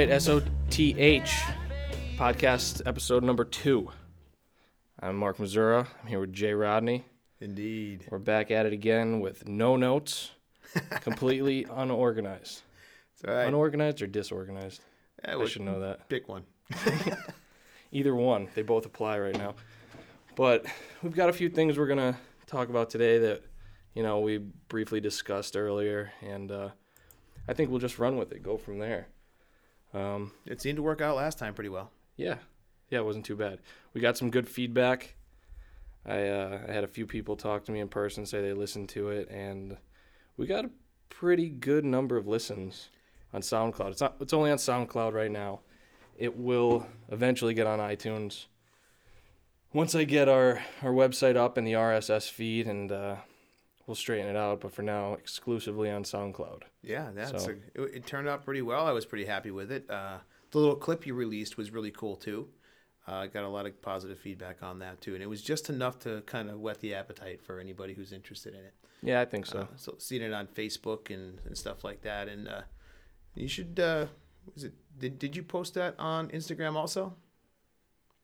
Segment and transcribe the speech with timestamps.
[0.00, 0.40] Right, SOTH
[2.16, 3.90] podcast episode number two.
[4.98, 5.88] I'm Mark Missoura.
[6.00, 7.04] I'm here with Jay Rodney.
[7.38, 8.06] Indeed.
[8.10, 10.30] We're back at it again with no notes,
[11.02, 12.62] completely unorganized.
[13.12, 13.46] It's all right.
[13.46, 14.80] Unorganized or disorganized?
[15.22, 16.08] Yeah, I should know that.
[16.08, 16.44] Pick one.
[17.92, 18.48] Either one.
[18.54, 19.54] They both apply right now.
[20.34, 20.64] But
[21.02, 23.42] we've got a few things we're going to talk about today that,
[23.92, 26.10] you know, we briefly discussed earlier.
[26.22, 26.70] And uh,
[27.46, 29.08] I think we'll just run with it, go from there.
[29.92, 31.90] Um, It seemed to work out last time pretty well.
[32.16, 32.36] Yeah,
[32.90, 33.58] yeah, it wasn't too bad.
[33.92, 35.14] We got some good feedback.
[36.06, 38.88] I uh, I had a few people talk to me in person, say they listened
[38.90, 39.76] to it, and
[40.36, 40.70] we got a
[41.08, 42.88] pretty good number of listens
[43.32, 43.90] on SoundCloud.
[43.92, 44.16] It's not.
[44.20, 45.60] It's only on SoundCloud right now.
[46.16, 48.46] It will eventually get on iTunes.
[49.72, 53.16] Once I get our our website up and the RSS feed, and uh,
[53.90, 54.60] we'll straighten it out.
[54.60, 56.62] But for now, exclusively on SoundCloud.
[56.82, 58.86] Yeah, that's So- a, it, it turned out pretty well.
[58.86, 59.90] I was pretty happy with it.
[59.90, 60.18] Uh,
[60.52, 62.48] the little clip you released was really cool too.
[63.08, 65.68] Uh, I got a lot of positive feedback on that too, and it was just
[65.70, 68.74] enough to kind of whet the appetite for anybody who's interested in it.
[69.02, 69.60] Yeah, I think so.
[69.60, 72.60] Uh, so seeing it on Facebook and, and stuff like that, and uh,
[73.34, 73.80] you should.
[73.80, 74.06] Uh,
[74.54, 74.74] was it?
[74.98, 77.14] Did, did you post that on Instagram also?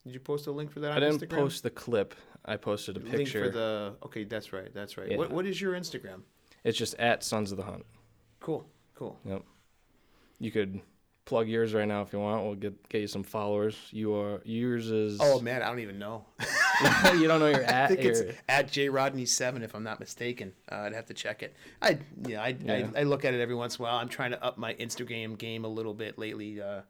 [0.05, 1.37] Did you post a link for that on I didn't Instagram?
[1.37, 2.15] post the clip.
[2.47, 3.45] I posted a link picture.
[3.45, 3.95] for the.
[4.05, 4.73] Okay, that's right.
[4.73, 5.11] That's right.
[5.11, 5.17] Yeah.
[5.19, 6.23] What What is your Instagram?
[6.65, 7.85] It's just at Sons of the Hunt.
[8.41, 8.67] Cool.
[8.95, 9.19] Cool.
[9.25, 9.43] Yep.
[10.39, 10.81] You could
[11.25, 12.45] plug yours right now if you want.
[12.45, 13.77] We'll get get you some followers.
[13.91, 15.19] You are yours is.
[15.21, 16.25] Oh man, I don't even know.
[17.15, 17.89] you don't know your I at.
[17.89, 20.53] think it's at J Rodney seven, if I'm not mistaken.
[20.71, 21.55] Uh, I'd have to check it.
[21.81, 22.89] I yeah, I, Yeah.
[22.95, 23.97] I I look at it every once in a while.
[23.97, 26.83] I'm trying to up my Instagram game a little bit lately, uh,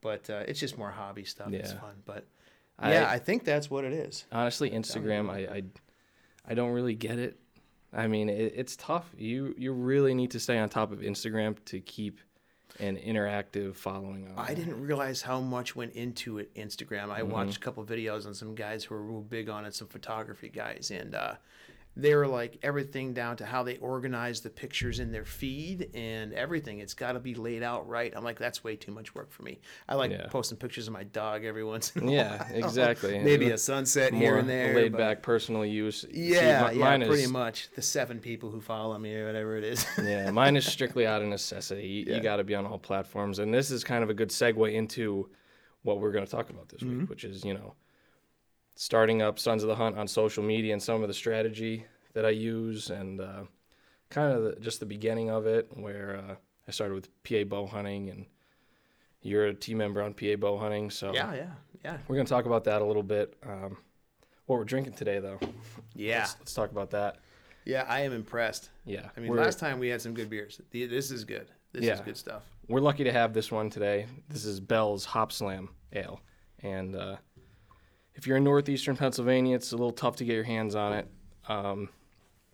[0.00, 1.52] but uh, it's just more hobby stuff.
[1.52, 2.37] It's fun, but I-
[2.82, 4.24] yeah, I think that's what it is.
[4.32, 5.30] honestly, Instagram.
[5.30, 5.62] I, I
[6.46, 7.38] I don't really get it.
[7.92, 9.06] I mean, it, it's tough.
[9.16, 12.20] You you really need to stay on top of Instagram to keep
[12.80, 14.34] an interactive following on.
[14.38, 16.54] I didn't realize how much went into it.
[16.54, 17.10] Instagram.
[17.10, 17.30] I Mm-hmm.
[17.32, 20.48] watched a couple videos on some guys who are real big on it, some photography
[20.48, 21.34] guys, and uh,
[22.00, 26.32] they were like everything down to how they organize the pictures in their feed and
[26.32, 26.78] everything.
[26.78, 28.12] It's got to be laid out right.
[28.16, 29.58] I'm like, that's way too much work for me.
[29.88, 30.28] I like Yeah.
[30.30, 32.46] posting pictures of my dog every once in a Yeah, while.
[32.52, 33.18] Yeah, exactly.
[33.24, 34.74] Maybe a sunset here and there.
[34.76, 36.02] laid back personal use.
[36.02, 37.68] See, Yeah, mi- yeah, pretty is- much.
[37.74, 39.84] The seven people who follow me or whatever it is.
[40.02, 41.86] yeah, mine is strictly out of necessity.
[41.88, 42.16] You, Yeah.
[42.16, 44.72] you got to be on all platforms, and this is kind of a good segue
[44.72, 45.28] into
[45.82, 47.00] what we're going to talk about this Mm-hmm.
[47.00, 47.74] week, which is you know
[48.82, 51.84] starting up Sons of the Hunt on social media and some of the strategy
[52.14, 53.42] that I use, and uh,
[54.08, 56.34] kind of the, just the beginning of it, where uh,
[56.66, 58.26] I started with PA bow hunting, and
[59.20, 61.46] you're a team member on PA bow hunting, so yeah, yeah,
[61.84, 61.96] yeah.
[62.06, 63.34] we're going to talk about that a little bit.
[63.44, 63.78] Um,
[64.46, 65.40] what we're drinking today, though,
[65.96, 67.16] Yeah, let's, let's talk about that.
[67.64, 68.70] yeah, I am impressed.
[68.86, 70.60] Yeah, I mean, last time we had some good beers.
[70.70, 71.48] The- This is good.
[71.72, 72.44] This is good stuff.
[72.68, 74.06] we're lucky to have this one today.
[74.28, 76.20] This is Bell's Hopslam Ale,
[76.62, 77.16] and uh,
[78.18, 81.08] if you're in northeastern Pennsylvania, it's a little tough to get your hands on it.
[81.48, 81.88] Um,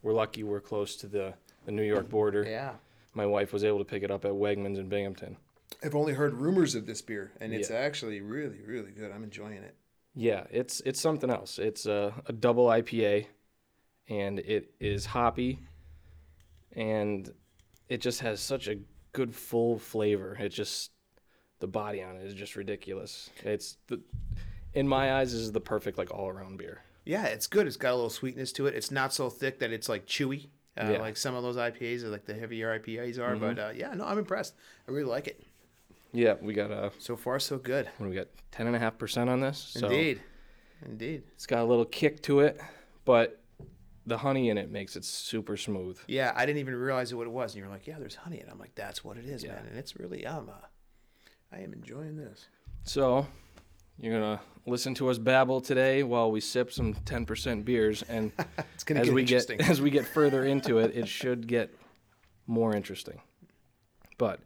[0.03, 2.45] we're lucky we're close to the, the New York border.
[2.45, 2.75] Yeah.
[3.15, 5.39] My wife was able to pick it up at Wegmans in Binghamton.
[5.83, 7.77] I've only heard rumors of this beer, and it's Yeah.
[7.77, 9.11] actually really, really good.
[9.11, 9.75] I'm enjoying it.
[10.15, 11.59] Yeah, it's it's something else.
[11.59, 13.27] It's a, a double IPA,
[14.09, 15.59] and it is hoppy,
[16.77, 17.33] and
[17.89, 18.77] it just has such a
[19.13, 20.37] good full flavor.
[20.39, 20.93] It just
[21.59, 23.31] the body on it is just ridiculous.
[23.43, 24.01] It's the
[24.75, 26.83] in my eyes this is the perfect like all around beer.
[27.05, 27.67] Yeah, it's good.
[27.67, 28.75] It's got a little sweetness to it.
[28.75, 30.47] It's not so thick that it's like chewy,
[30.81, 30.99] uh, Yeah.
[31.01, 33.37] like some of those IPAs, or like the heavier IPAs are.
[33.37, 34.55] But uh, yeah, no, I'm impressed.
[34.89, 35.43] I really like it.
[36.13, 37.89] Yeah, we got a So far, so good.
[37.99, 39.59] what we got ten and a half percent on this.
[39.59, 40.21] So Indeed,
[40.87, 41.25] indeed.
[41.35, 42.61] it's got a little kick to it,
[43.05, 43.41] but
[44.07, 45.99] the honey in it makes it super smooth.
[46.07, 48.39] Yeah, I didn't even realize what it was, and you were like, "Yeah, there's honey,"
[48.41, 49.55] and I'm like, "That's what it is, Yeah.
[49.55, 50.67] man." And it's really, um, uh,
[51.53, 52.47] I am enjoying this.
[52.85, 53.27] So,
[53.99, 58.33] you're gonna listen to us babble today while we sip some 10% beers, and
[58.75, 61.75] It's gonna as get we get as we get further into it, it should get
[62.47, 63.21] more interesting.
[64.19, 64.41] But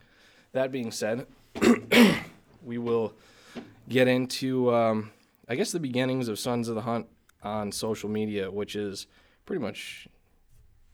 [0.53, 1.27] that being said,
[2.63, 3.13] we will
[3.87, 5.11] get into, um,
[5.47, 7.07] I guess, the beginnings of Sons of the Hunt
[7.43, 9.07] on social media, which is
[9.45, 10.07] pretty much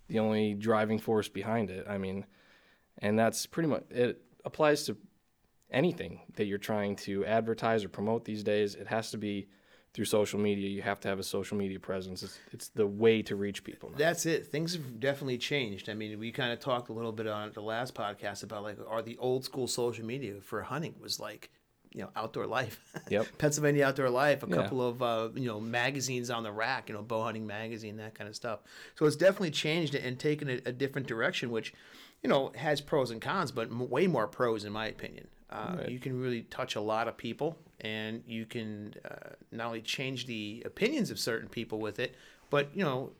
[0.07, 1.85] the only driving force behind it.
[1.89, 2.25] I mean,
[2.99, 4.97] and that's pretty much it applies to
[5.71, 8.75] anything that you're trying to advertise or promote these days.
[8.75, 9.47] It has to be
[9.93, 10.69] through social media.
[10.69, 12.21] You have to have a social media presence.
[12.23, 13.89] It's, it's the way to reach people.
[13.89, 13.97] now.
[13.97, 14.47] That's it.
[14.47, 15.89] Things have definitely changed.
[15.89, 18.77] I mean, we kind of talked a little bit on the last podcast about like,
[18.87, 21.49] are the old school social media for hunting was like,
[21.91, 22.79] you know, outdoor life.
[23.09, 23.27] Yep.
[23.37, 24.55] Pennsylvania Outdoor Life, a Yeah.
[24.55, 28.15] couple of uh, you know magazines on the rack, you know, bow hunting magazine, that
[28.15, 28.59] kind of stuff.
[28.95, 31.73] So it's definitely changed and taken a, a different direction, which
[32.23, 35.27] you know has pros and cons, but m- way more pros in my opinion.
[35.55, 35.89] Uh, Right.
[35.89, 40.25] You can really touch a lot of people, and you can uh, not only change
[40.25, 42.15] the opinions of certain people with it,
[42.49, 43.11] but you know,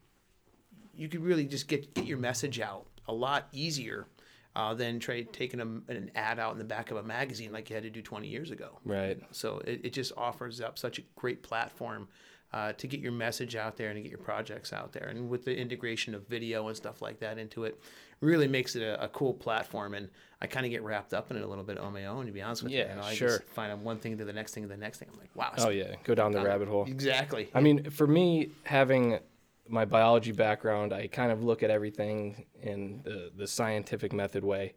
[0.96, 4.08] you can really just get get your message out a lot easier
[4.56, 7.70] uh, than try taking a, an ad out in the back of a magazine like
[7.70, 8.80] you had to do 20 years ago.
[8.86, 9.22] Right.
[9.32, 12.08] So it, it just offers up such a great platform
[12.54, 15.08] uh, to get your message out there and to get your projects out there.
[15.08, 17.80] And with the integration of video and stuff like that into it,
[18.22, 19.94] really makes it a, a cool platform.
[19.94, 20.10] And
[20.42, 22.32] I kind of get wrapped up in it a little bit on my own, to
[22.32, 22.80] be honest with you.
[22.80, 23.30] Yeah, you know, I sure.
[23.30, 25.10] just find out one thing to the next thing to the next thing.
[25.12, 25.54] I'm like, wow.
[25.58, 26.86] Oh yeah, go down the rabbit hole.
[26.86, 27.50] Exactly.
[27.54, 29.20] I mean, for me, having
[29.68, 34.74] my biology background, I kind of look at everything in the, the scientific method way.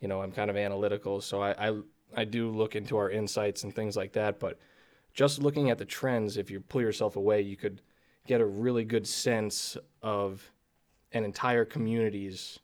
[0.00, 1.80] You know, I'm kind of analytical, so I, I
[2.16, 4.40] I do look into our insights and things like that.
[4.40, 4.58] But
[5.12, 7.80] just looking at the trends, if you pull yourself away, you could
[8.26, 10.50] get a really good sense of
[11.12, 12.58] an entire community's,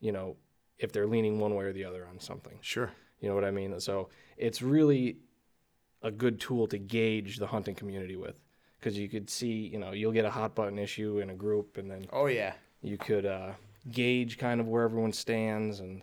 [0.00, 0.36] you know,
[0.78, 2.58] if they're leaning one way or the other on something.
[2.60, 2.90] Sure.
[3.20, 3.78] You know what I mean?
[3.80, 5.18] So it's really
[6.02, 8.40] a good tool to gauge the hunting community with
[8.78, 11.76] because you could see, you know, you'll get a hot button issue in a group
[11.76, 12.54] and then Oh, yeah.
[12.80, 13.52] you could uh,
[13.90, 15.80] gauge kind of where everyone stands.
[15.80, 16.00] And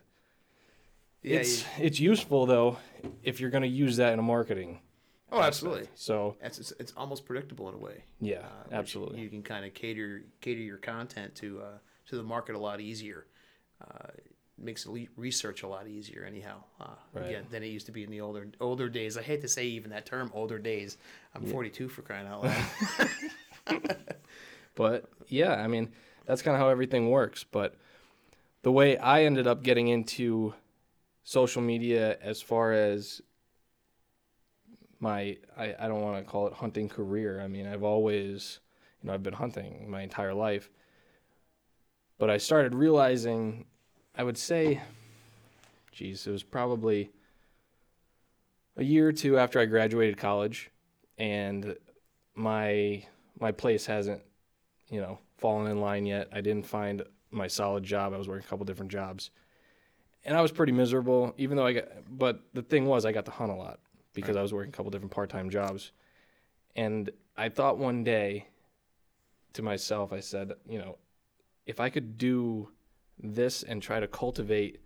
[1.23, 1.37] Yeah.
[1.39, 2.77] it's, you- it's useful though
[3.23, 4.81] if you're going to use that in a marketing.
[5.31, 5.87] oh, absolutely.
[5.95, 8.03] So It's, it's, it's almost predictable in a way.
[8.21, 9.21] yeah, uh, absolutely.
[9.21, 11.77] You can kind of cater cater your content to uh,
[12.09, 13.25] to the market a lot easier.
[13.81, 14.07] Uh,
[14.57, 16.63] makes research a lot easier, anyhow.
[16.81, 17.27] Uh, Right.
[17.27, 19.17] Again, than it used to be in the older older days.
[19.17, 20.97] I hate to say even that term, older days.
[21.35, 23.85] I'm 42 for crying out loud.
[24.75, 25.91] But yeah, I mean,
[26.27, 27.43] that's kind of how everything works.
[27.43, 27.75] But
[28.61, 30.53] the way I ended up getting into
[31.23, 33.19] social media as far as
[34.99, 37.41] my, I, I don't want to call it hunting career.
[37.41, 38.59] I mean, I've always,
[39.01, 40.69] you know, I've been hunting my entire life.
[42.17, 43.65] But I started realizing,
[44.15, 44.81] I would say,
[45.91, 47.11] geez, it was probably
[48.75, 50.71] a year or two after I graduated college,
[51.17, 51.75] and
[52.35, 53.05] my
[53.39, 54.21] my place hasn't
[54.89, 56.29] you know, fallen in line yet.
[56.31, 58.13] I didn't find my solid job.
[58.13, 59.31] I was working a couple different jobs.
[60.25, 63.25] And I was pretty miserable, even though I got, but the thing was, I got
[63.25, 63.79] to hunt a lot
[64.13, 65.91] because I was working a couple different part time jobs.
[66.75, 68.47] And I thought one day
[69.53, 70.97] to myself, I said, you know,
[71.67, 72.69] if I could do
[73.21, 74.79] this and try to cultivate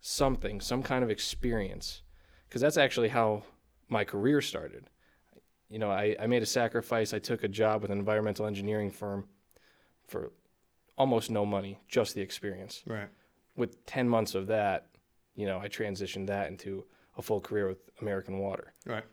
[0.00, 2.02] something, some kind of experience,
[2.48, 3.44] because that's actually how
[3.88, 4.88] my career started
[5.72, 7.14] you know, I, I made a sacrifice.
[7.14, 9.24] I took a job with an environmental engineering firm
[10.06, 10.30] for
[10.98, 12.82] almost no money, just the experience.
[12.86, 13.08] right.
[13.56, 14.88] With 10 months of that,
[15.34, 16.84] you know, I transitioned that into
[17.16, 18.74] a full career with American Water.
[18.84, 19.04] Right.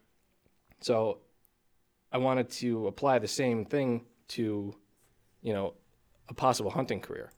[0.82, 1.20] So
[2.12, 4.76] I wanted to apply the same thing to,
[5.42, 5.76] you know,
[6.30, 7.32] a possible hunting career.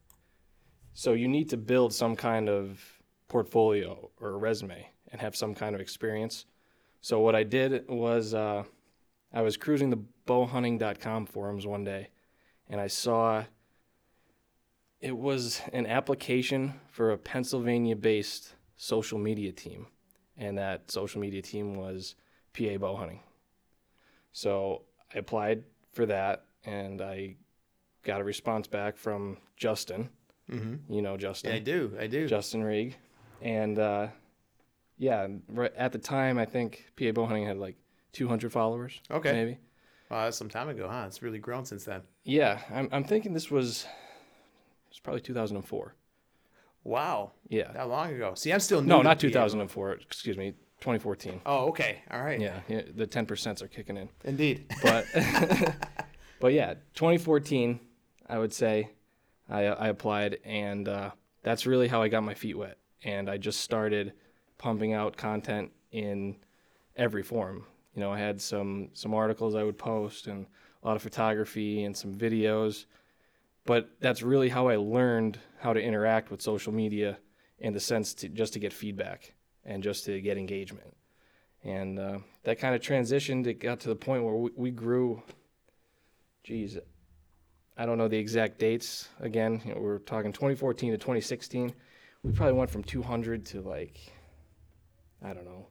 [0.94, 2.80] So you need to build some kind of
[3.28, 6.46] portfolio or a resume and have some kind of experience.
[7.00, 8.64] So what I did was uh,
[9.34, 12.10] I was cruising the bowhunting.com forums one day
[12.70, 13.46] and I saw
[15.00, 19.88] it was an application for a Pennsylvania based social media team.
[20.38, 22.16] And that social media team was
[22.54, 23.22] PA bow hunting.
[24.32, 25.64] So I applied
[25.94, 27.36] for that and I
[28.04, 30.10] got a response back from Justin.
[30.52, 30.94] Mm-hmm.
[30.94, 31.52] You know Justin.
[31.52, 31.98] Yeah, I do.
[32.00, 32.28] I do.
[32.28, 32.96] Justin Rieg.
[33.42, 34.08] And uh,
[34.98, 37.76] yeah, right at the time, I think PA bow hunting had like
[38.14, 39.02] 200 followers.
[39.10, 39.32] Okay.
[39.32, 39.58] Maybe.
[40.10, 41.06] Wow, that's some time ago, huh?
[41.08, 42.02] It's really grown since then.
[42.24, 43.88] Yeah, I'm, I'm thinking this was,
[44.90, 45.96] it's probably 2004.
[46.84, 47.32] Wow.
[47.48, 47.72] Yeah.
[47.72, 48.34] That long ago.
[48.36, 49.22] See, I'm still new No, not PA.
[49.22, 49.94] 2004.
[49.94, 51.42] Excuse me, 2014.
[51.46, 52.02] Oh, okay.
[52.12, 52.40] All right.
[52.40, 54.10] Yeah, yeah the 10% are kicking in.
[54.26, 54.66] Indeed.
[54.84, 55.06] But
[56.40, 57.80] but yeah, 2014,
[58.32, 58.90] I would say,
[59.50, 61.12] I I applied, and uh,
[61.44, 64.14] that's really how I got my feet wet, and I just started
[64.58, 66.38] pumping out content in
[66.96, 67.66] every form.
[67.94, 70.46] You know, I had some some articles I would post, and
[70.82, 72.86] a lot of photography and some videos.
[73.66, 77.20] But that's really how I learned how to interact with social media
[77.60, 79.34] in the sense to just to get feedback
[79.66, 80.96] and just to get engagement.
[81.64, 83.46] And uh, that kind of transitioned.
[83.46, 85.22] It got to the point where we, we grew.
[86.44, 86.78] Geez,
[87.78, 89.10] I don't know the exact dates.
[89.20, 91.74] Again, you know, we're talking 2014 to 2016.
[92.24, 93.98] We probably went from 200 to like,
[95.24, 95.68] I don't know,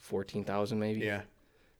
[0.00, 1.00] 14,000 maybe.
[1.00, 1.22] yeah.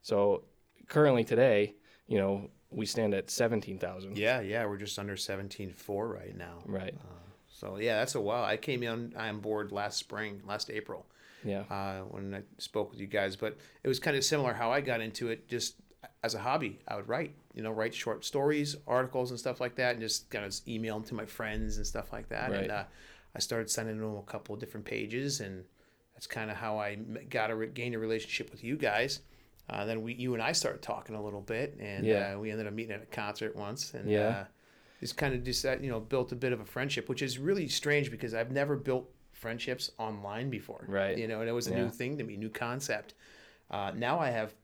[0.03, 0.45] So
[0.88, 1.75] currently today,
[2.07, 4.17] you know, we stand at 17,000.
[4.17, 4.65] Yeah, yeah.
[4.67, 5.75] We're just under 17.4
[6.15, 6.59] right now.
[6.65, 6.95] Right.
[7.50, 8.45] So yeah, that's a while.
[8.45, 11.07] I came in on board last spring, last April,
[11.45, 11.65] Yeah.
[11.71, 13.37] uh, when I spoke with you guys.
[13.37, 15.49] But it was kind of similar how I got into it.
[15.49, 15.75] Just
[16.23, 19.75] as a hobby, I would write, you know, write short stories, articles, and stuff like
[19.75, 22.50] that, and just kind of email them to my friends and stuff like that.
[22.53, 22.61] Right.
[22.62, 22.85] And uh,
[23.35, 25.65] I started sending them a couple of different pages, and
[26.15, 26.95] that's kind of how I
[27.29, 29.21] got a re- gained a relationship with you guys.
[29.69, 32.35] Uh, then we, you and I started talking a little bit, and Yeah.
[32.37, 34.21] uh, we ended up meeting at a concert once, and Yeah.
[34.29, 34.45] uh,
[35.00, 37.67] just kind of just you know, built a bit of a friendship, which is really
[37.67, 40.85] strange because I've never built friendships online before.
[40.87, 41.19] Right.
[41.19, 41.83] You know, and it was a Yeah.
[41.83, 43.15] new thing to me, new concept.
[43.69, 44.55] Uh, now I have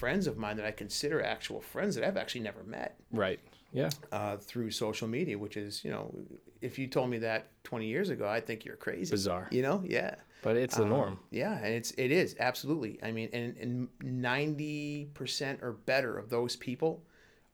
[0.00, 3.38] friends of mine that I consider actual friends that I've actually never met Right.
[3.72, 3.90] Yeah.
[4.10, 6.12] uh, through social media, which is, you know,
[6.60, 9.10] if you told me that 20 years ago, I think you're crazy.
[9.12, 9.46] Bizarre.
[9.50, 9.82] You know?
[9.86, 10.14] Yeah.
[10.42, 11.18] But it's the norm.
[11.30, 12.98] Yeah, and it's it is absolutely.
[13.02, 17.04] I mean, and and ninety percent or better of those people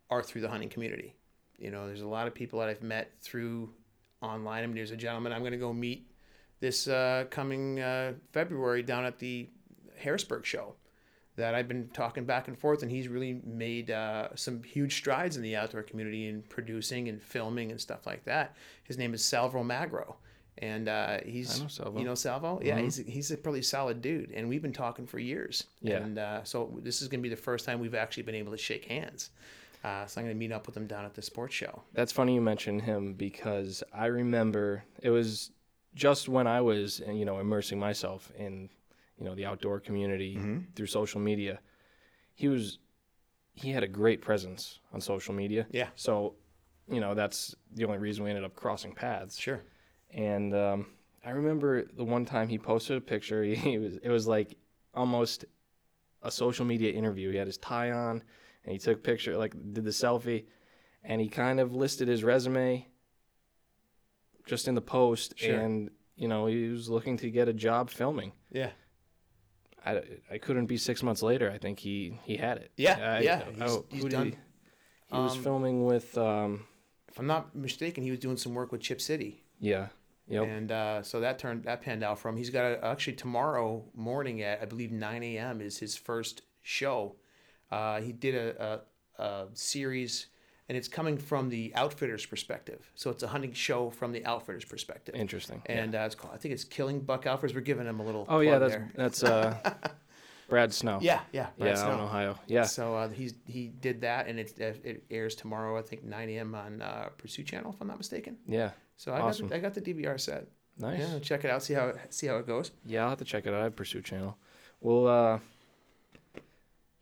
[0.08, 1.16] are through the hunting community.
[1.58, 3.70] You know, there's a lot of people that I've met through
[4.22, 4.62] online.
[4.62, 6.08] I mean, there's a gentleman I'm going to go meet
[6.60, 9.48] this uh, coming uh, February down at the
[9.98, 10.76] Harrisburg show
[11.36, 15.36] that I've been talking back and forth, and he's really made uh, some huge strides
[15.36, 18.56] in the outdoor community in producing and filming and stuff like that.
[18.84, 20.16] His name is Salvo Magro,
[20.58, 21.98] and uh, he's I know Salvo.
[21.98, 25.18] you know Salvo, yeah, he's he's a pretty solid dude, and we've been talking for
[25.18, 25.64] years.
[25.82, 25.98] Yeah.
[25.98, 28.52] and uh, so this is going to be the first time we've actually been able
[28.52, 29.30] to shake hands.
[29.84, 31.82] Uh, so I'm going to meet up with him down at the sports show.
[31.92, 35.50] That's funny you mentioned him because I remember it was
[35.94, 38.68] just when I was, you know, immersing myself in,
[39.18, 40.38] you know, the outdoor community
[40.74, 41.58] through social media.
[42.34, 42.78] He was,
[43.54, 45.66] he had a great presence on social media.
[45.70, 45.88] Yeah.
[45.94, 46.34] So,
[46.88, 49.38] you know, that's the only reason we ended up crossing paths.
[49.38, 49.62] Sure.
[50.10, 50.86] And um,
[51.24, 53.42] I remember the one time he posted a picture.
[53.44, 54.56] He, he was, it was like
[54.94, 55.44] almost
[56.22, 57.30] a social media interview.
[57.30, 58.22] He had his tie on,
[58.64, 60.44] and he took a picture, like did the selfie,
[61.04, 62.86] and he kind of listed his resume
[64.46, 65.58] just in the post, Sure.
[65.58, 68.32] and you know he was looking to get a job filming.
[68.50, 68.70] Yeah.
[69.86, 70.02] I,
[70.32, 71.50] I couldn't be six months later.
[71.50, 72.70] I think he he had it.
[72.76, 74.32] Yeah, I- yeah, I- he's- he's done-
[75.08, 76.66] He, he was Um, filming with um
[77.08, 79.44] If I'm not mistaken, he was doing some work with Chip City.
[79.60, 79.88] yeah
[80.28, 82.36] yep And uh, so that turned that panned out for him.
[82.36, 85.60] He's got a, actually tomorrow morning at I believe 9 a.m.
[85.60, 87.16] is his first show.
[87.70, 88.82] Uh, he did a,
[89.18, 90.26] a, a series,
[90.68, 92.90] and it's coming from the outfitter's perspective.
[92.94, 95.14] So it's a hunting show from the outfitter's perspective.
[95.14, 95.62] interesting.
[95.66, 97.54] And uh, it's called, I think it's Killing Buck Outfitters.
[97.54, 98.26] We're giving him a little.
[98.28, 98.90] oh yeah, that's there.
[98.96, 99.56] that's uh
[100.48, 100.98] Brad Snow.
[101.02, 102.38] yeah, yeah, Brad yeah, out in Ohio.
[102.46, 105.76] Yeah, So uh, he's he did that, and it it airs tomorrow.
[105.76, 106.54] I think 9 a.m.
[106.54, 108.36] on uh, Pursuit Channel, if I'm not mistaken.
[108.46, 109.46] yeah, So I Awesome.
[109.48, 110.46] got the, I got the DVR set.
[110.78, 111.00] nice.
[111.00, 111.64] Yeah, check it out.
[111.64, 112.70] See how it, see how it goes.
[112.84, 113.60] Yeah, I'll have to check it out.
[113.60, 114.36] I have Pursuit Channel.
[114.80, 115.38] Well, uh,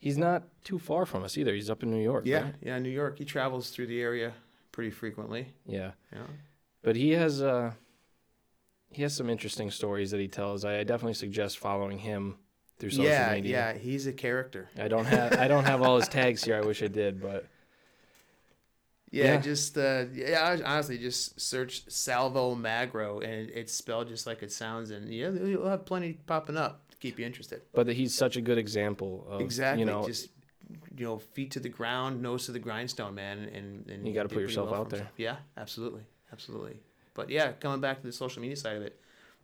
[0.05, 1.55] he's not too far from us either.
[1.55, 2.25] He's up in New York.
[2.27, 2.55] Yeah, right?
[2.61, 2.79] yeah.
[2.79, 3.19] New York.
[3.19, 4.35] He travels through the area
[4.71, 5.55] pretty frequently.
[5.67, 5.93] yeah.
[6.13, 6.27] Yeah.
[6.83, 7.73] But he has uh,
[8.91, 10.65] he has some interesting stories that he tells.
[10.65, 12.37] I, I definitely suggest following him
[12.79, 13.51] through social yeah, media.
[13.51, 13.73] yeah.
[13.73, 14.69] yeah, He's a character.
[14.79, 16.57] I don't have I don't have all his tags here.
[16.57, 17.47] I wish I did, but
[19.11, 19.41] Yeah, Yeah.
[19.41, 20.41] just uh, yeah.
[20.43, 25.31] I- Honestly, just search Salvo Magro, and it's spelled just like it sounds, and yeah,
[25.31, 27.61] you'll have plenty popping up keep you interested.
[27.79, 29.81] but he's such a good example of Exactly.
[29.81, 30.31] you know just
[30.97, 34.29] you know, feet to the ground, nose to the grindstone, man, and and You gotta
[34.37, 35.01] put yourself for out there.
[35.01, 35.19] himself.
[35.19, 36.77] Yeah, absolutely, absolutely.
[37.19, 38.95] But yeah, coming back to the social media side of it,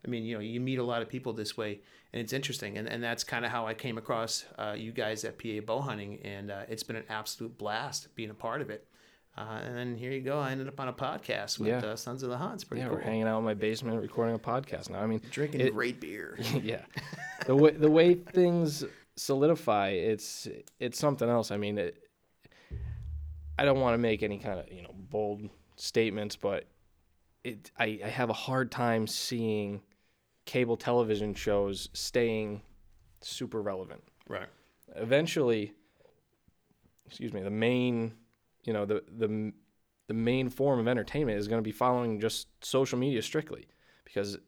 [0.05, 1.81] I mean, you know, you meet a lot of people this way,
[2.12, 5.25] and it's interesting, and and that's kind of how I came across uh, you guys
[5.29, 8.71] at PA Bow Hunting, and uh, it's been an absolute blast being a part of
[8.71, 8.87] it.
[9.39, 11.79] Uh, and then here you go, I ended up on a podcast with Yeah.
[11.79, 12.55] uh, Sons of the Hunt.
[12.55, 12.97] It's pretty yeah, cool.
[12.97, 15.01] we're hanging out in my basement recording a podcast now.
[15.01, 16.39] I mean, Drinking it- great beer.
[16.63, 16.85] yeah,
[17.47, 18.85] the way the way things
[19.17, 21.51] solidify, it's it's something else.
[21.51, 22.03] I mean, it,
[23.59, 26.65] I don't want to make any kind of you know bold statements, but
[27.45, 29.81] it I, I have a hard time seeing
[30.45, 32.63] cable television shows staying
[33.21, 34.03] super relevant.
[34.29, 34.49] Right.
[34.97, 35.73] Eventually,
[37.07, 38.13] excuse me, the main
[38.64, 39.52] you know the the
[40.09, 43.69] the main form of entertainment is going to be following just social media strictly
[44.05, 44.38] because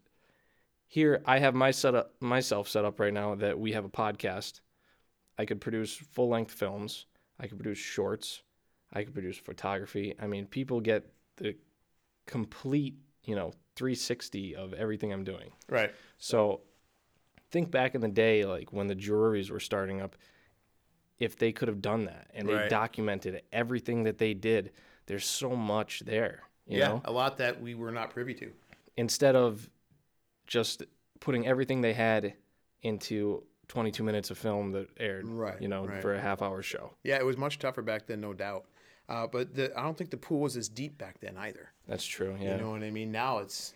[0.88, 4.60] here I have my setup myself set up right now that we have a podcast.
[5.38, 7.06] I could produce full length films.
[7.40, 8.42] I could produce shorts.
[8.92, 10.14] I could produce photography.
[10.20, 11.56] I mean, people get the
[12.26, 15.50] complete, you know, 360 of everything I'm doing.
[15.68, 15.92] Right.
[16.18, 16.60] So
[17.50, 20.16] think back in the day, like when the juries were starting up,
[21.22, 22.70] if they could have done that and they Right.
[22.70, 24.72] documented everything that they did,
[25.06, 27.02] there's so much there, you yeah, know?
[27.04, 28.50] a lot that we were not privy to.
[28.96, 29.70] instead of
[30.46, 30.82] just
[31.20, 32.34] putting everything they had
[32.82, 36.02] into 22 minutes of film that aired, Right, you know, right.
[36.02, 36.92] for a half hour show.
[37.04, 38.66] Yeah, it was much tougher back then, no doubt.
[39.08, 41.70] Uh, but the, I don't think the pool was as deep back then either.
[41.88, 42.36] That's true.
[42.40, 42.56] Yeah.
[42.56, 43.10] You know what I mean?
[43.12, 43.72] Now it's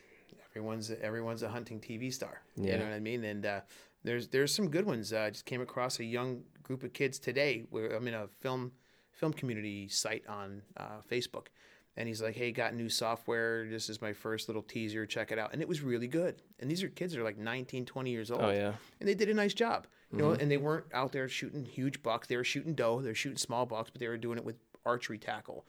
[0.51, 2.43] everyone's everyone's a hunting TV star.
[2.57, 2.73] Yeah.
[2.73, 3.25] You know what I mean?
[3.25, 3.61] And uh,
[4.07, 5.13] there's there's some good ones.
[5.13, 7.65] Uh, I just came across a young group of kids today.
[7.71, 8.73] Where I'm in a film
[9.11, 11.49] film community site on uh, Facebook,
[11.97, 13.69] and he's like, "Hey, got new software.
[13.69, 15.07] This is my first little teaser.
[15.07, 16.41] Check it out." And it was really good.
[16.61, 18.43] And these are kids that are like 19, 20 years old.
[18.43, 18.73] Oh yeah.
[19.01, 19.87] and they did a nice job.
[20.13, 22.29] You know, and they weren't out there shooting huge bucks.
[22.29, 23.01] They were shooting doe.
[23.01, 24.55] They were shooting small bucks, but they were doing it with
[24.87, 25.67] archery tackle.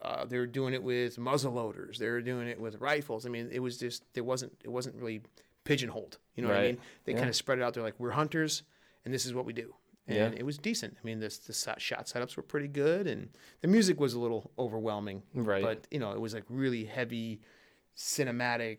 [0.00, 1.98] Uh, they were doing it with muzzle loaders.
[1.98, 3.26] They were doing it with rifles.
[3.26, 5.22] I mean, it was just there wasn't it wasn't really
[5.64, 6.18] pigeonholed.
[6.34, 6.78] You know what I mean?
[7.04, 7.18] They Yeah.
[7.18, 8.62] kind of spread it out there like we're hunters,
[9.04, 9.74] and this is what we do.
[10.06, 10.38] And Yeah.
[10.40, 10.96] it was decent.
[11.02, 13.30] I mean, this the shot shot setups were pretty good, and
[13.62, 15.22] the music was a little overwhelming.
[15.34, 15.62] Right.
[15.62, 17.40] But you know, it was like really heavy,
[17.96, 18.78] cinematic.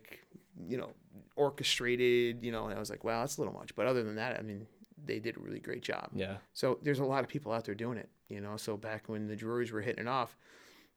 [0.58, 0.92] You know,
[1.34, 2.42] orchestrated.
[2.44, 3.74] You know, and I was like, wow, that's a little much.
[3.74, 4.66] But other than that, I mean,
[5.04, 6.10] they did a really great job.
[6.14, 6.38] Yeah.
[6.54, 8.56] So there's a lot of people out there doing it, you know.
[8.56, 10.36] So back when the Drurys were hitting it off,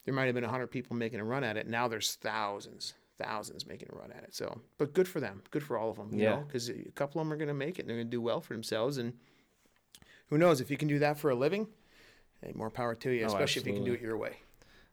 [0.06, 1.68] there might have been hundred people making a run at it.
[1.68, 4.34] Now there's thousands, thousands making a run at it.
[4.34, 6.38] So, but good for them, good for all of them, you Yeah.
[6.38, 8.22] because a couple of them are going to make it and they're going to do
[8.22, 8.98] well for themselves.
[8.98, 9.14] And
[10.30, 11.68] who knows if you can do that for a living,
[12.42, 14.38] hey, more power to you, Oh, especially if you can do it your way.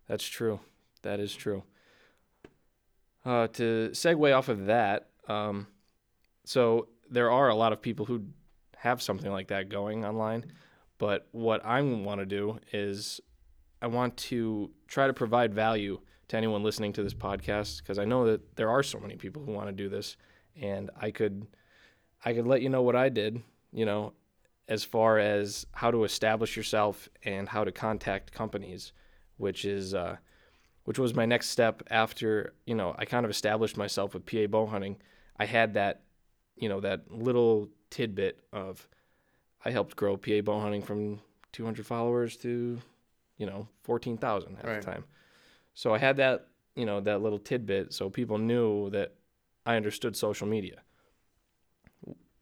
[0.09, 0.61] That's true.
[1.03, 1.63] That is true.
[3.25, 5.67] Uh, to segue off of that, um,
[6.45, 8.23] so there are a lot of people who
[8.77, 10.45] have something like that going online,
[10.99, 13.21] but what I want to do is
[13.83, 18.05] I want to try to provide value to anyone listening to this podcast because I
[18.05, 20.17] know that there are so many people who want to do this,
[20.61, 21.47] and I could
[22.25, 23.43] I could let you know what I did,
[23.73, 24.13] you know,
[24.69, 28.93] as far as how to establish yourself and how to contact companies,
[29.37, 30.17] which is uh,
[30.85, 34.47] which was my next step after you know I kind of established myself with PA
[34.49, 34.97] bow hunting.
[35.39, 36.03] I had that
[36.57, 38.89] you know that little tidbit of
[39.65, 41.21] I helped grow PA bow hunting from
[41.53, 42.81] 200 followers to
[43.39, 44.81] you know 14,000 at Right.
[44.81, 45.05] the time.
[45.77, 49.15] So I had that you know that little tidbit so people knew that
[49.65, 50.81] I understood social media.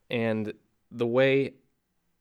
[0.08, 0.54] And
[0.90, 1.54] the way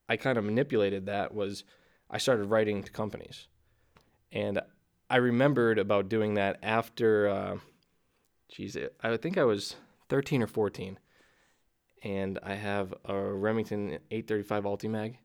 [0.10, 1.64] I kind of manipulated that was
[2.10, 3.48] I started writing to companies.
[4.32, 4.60] And
[5.10, 7.58] I remembered about doing that after, uh,
[8.50, 9.76] geez, I think I was
[10.10, 10.98] 13 or 14.
[12.04, 15.18] And I have a Remington 835 Ultimag.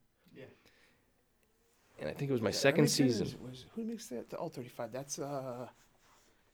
[2.00, 3.26] And I think it was my second Remington season.
[3.26, 4.30] is- was- who makes that?
[4.30, 4.92] The Alt 35.
[4.92, 5.68] That's uh,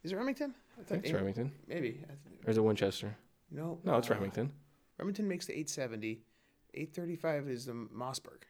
[0.03, 0.55] is it Remington?
[0.77, 1.53] I I think it's Remington.
[1.69, 2.01] Maybe.
[2.47, 3.17] Or is it Winchester?
[3.51, 3.79] No.
[3.85, 4.53] No, it's uh, Remington.
[4.99, 6.23] Remington makes the 870.
[6.75, 8.43] 835 is the Mossberg.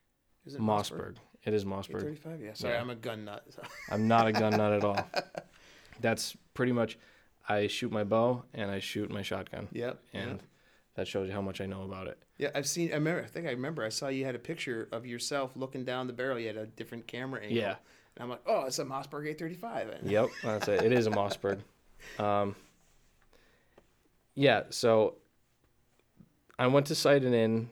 [0.46, 1.16] Is it Mossberg.
[1.44, 2.02] It is Mossberg.
[2.02, 2.40] 835?
[2.40, 2.52] Yeah.
[2.54, 2.80] Sorry, Yeah.
[2.80, 3.44] I'm a gun nut.
[3.50, 4.98] so- I'm not a gun nut at all.
[6.00, 6.98] That's pretty much.
[7.48, 10.02] I shoot my bow and I shoot my shotgun, Yep.
[10.14, 10.42] and yep.
[10.94, 12.18] That shows you how much I know about it.
[12.38, 12.90] Yeah, I've seen.
[12.90, 13.22] I remember.
[13.22, 13.84] I think I remember.
[13.84, 16.38] I saw you had a picture of yourself looking down the barrel.
[16.38, 17.56] You had a different camera angle.
[17.56, 17.76] Yeah.
[18.16, 19.88] And I'm like, oh, it's a Mossberg 835.
[19.88, 20.82] And- Yep, that's it.
[20.84, 21.60] It is a Mossberg.
[22.18, 22.54] Um,
[24.34, 25.14] yeah, so
[26.58, 27.70] I went to sight and in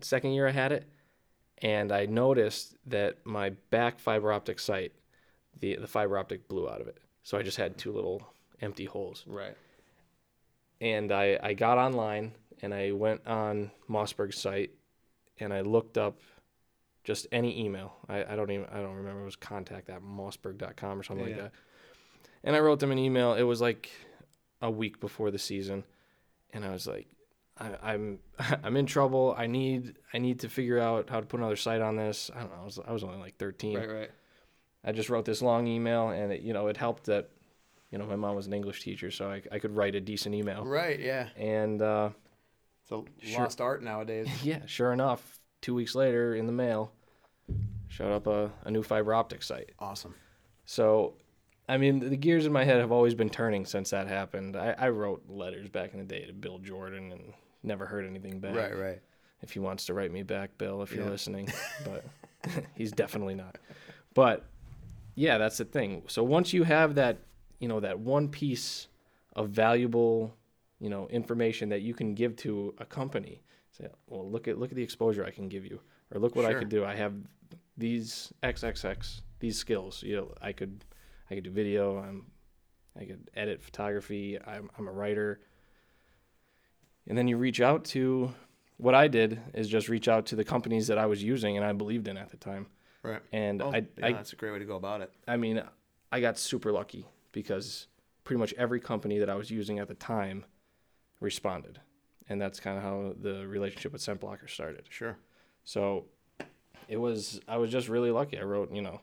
[0.00, 0.88] second year I had it,
[1.58, 4.92] and I noticed that my back fiber optic sight,
[5.58, 6.98] the the fiber optic blew out of it.
[7.22, 8.26] So I just had two little
[8.62, 9.24] empty holes.
[9.26, 9.56] Right.
[10.80, 14.70] And I, I got online and I went on Mossberg's site
[15.38, 16.20] and I looked up
[17.04, 17.94] just any email.
[18.08, 21.32] I, I don't even I don't remember it was contact at mossberg.com or something Yeah.
[21.34, 21.52] like that.
[22.44, 23.34] And I wrote them an email.
[23.34, 23.90] It was like
[24.62, 25.84] a week before the season,
[26.52, 27.06] and I was like,
[27.58, 28.18] I, I'm
[28.64, 29.34] I'm in trouble.
[29.36, 32.30] I need I need to figure out how to put another site on this.
[32.34, 32.62] I don't know.
[32.62, 33.76] I was, I was only like 13.
[33.76, 33.90] Right.
[33.90, 34.10] Right.
[34.84, 37.28] I just wrote this long email, and it, you know it helped that
[37.90, 40.34] you know my mom was an English teacher, so I, I could write a decent
[40.34, 40.64] email.
[40.64, 40.98] Right.
[41.00, 41.28] Yeah.
[41.36, 42.10] And uh,
[42.82, 43.40] It's a Sure.
[43.42, 44.28] lost art nowadays.
[44.44, 46.92] yeah, sure enough, two weeks later in the mail,
[47.88, 49.70] showed up a, a new fiber optic site.
[49.78, 50.14] awesome.
[50.64, 51.14] So,
[51.68, 54.56] I mean, the gears in my head have always been turning since that happened.
[54.56, 57.32] I, I wrote letters back in the day to Bill Jordan and
[57.64, 58.54] never heard anything back.
[58.54, 58.76] Right.
[58.76, 59.00] Right.
[59.42, 61.10] If he wants to write me back, Bill, if you're Yeah.
[61.10, 61.48] listening,
[61.84, 62.04] but
[62.76, 63.58] he's definitely not.
[64.14, 64.44] But
[65.16, 66.04] yeah, that's the thing.
[66.06, 67.18] So once you have that,
[67.60, 68.88] you know, that one piece
[69.36, 70.34] of valuable,
[70.80, 74.70] you know, information that you can give to a company, say, well, look at look
[74.70, 75.80] at the exposure I can give you,
[76.12, 76.84] or look what I could do.
[76.84, 77.14] I have
[77.76, 80.02] these XXX these skills.
[80.02, 80.84] You know, I could
[81.30, 81.98] I could do video.
[81.98, 82.26] I'm
[82.98, 84.38] I could edit photography.
[84.44, 85.40] I'm I'm a writer.
[87.06, 88.32] And then you reach out to
[88.76, 91.64] what I did is just reach out to the companies that I was using and
[91.64, 92.66] I believed in at the time.
[93.02, 93.20] Right.
[93.32, 95.12] And Well, I, yeah, I that's a great way to go about it.
[95.26, 95.62] I mean,
[96.12, 97.86] I got super lucky because
[98.24, 100.44] pretty much every company that I was using at the time
[101.20, 101.80] responded.
[102.28, 104.84] And that's kind of how the relationship with Scent Blocker started.
[104.88, 105.16] Sure.
[105.64, 106.06] So
[106.88, 108.38] it was I was just really lucky.
[108.38, 109.00] I wrote, you know,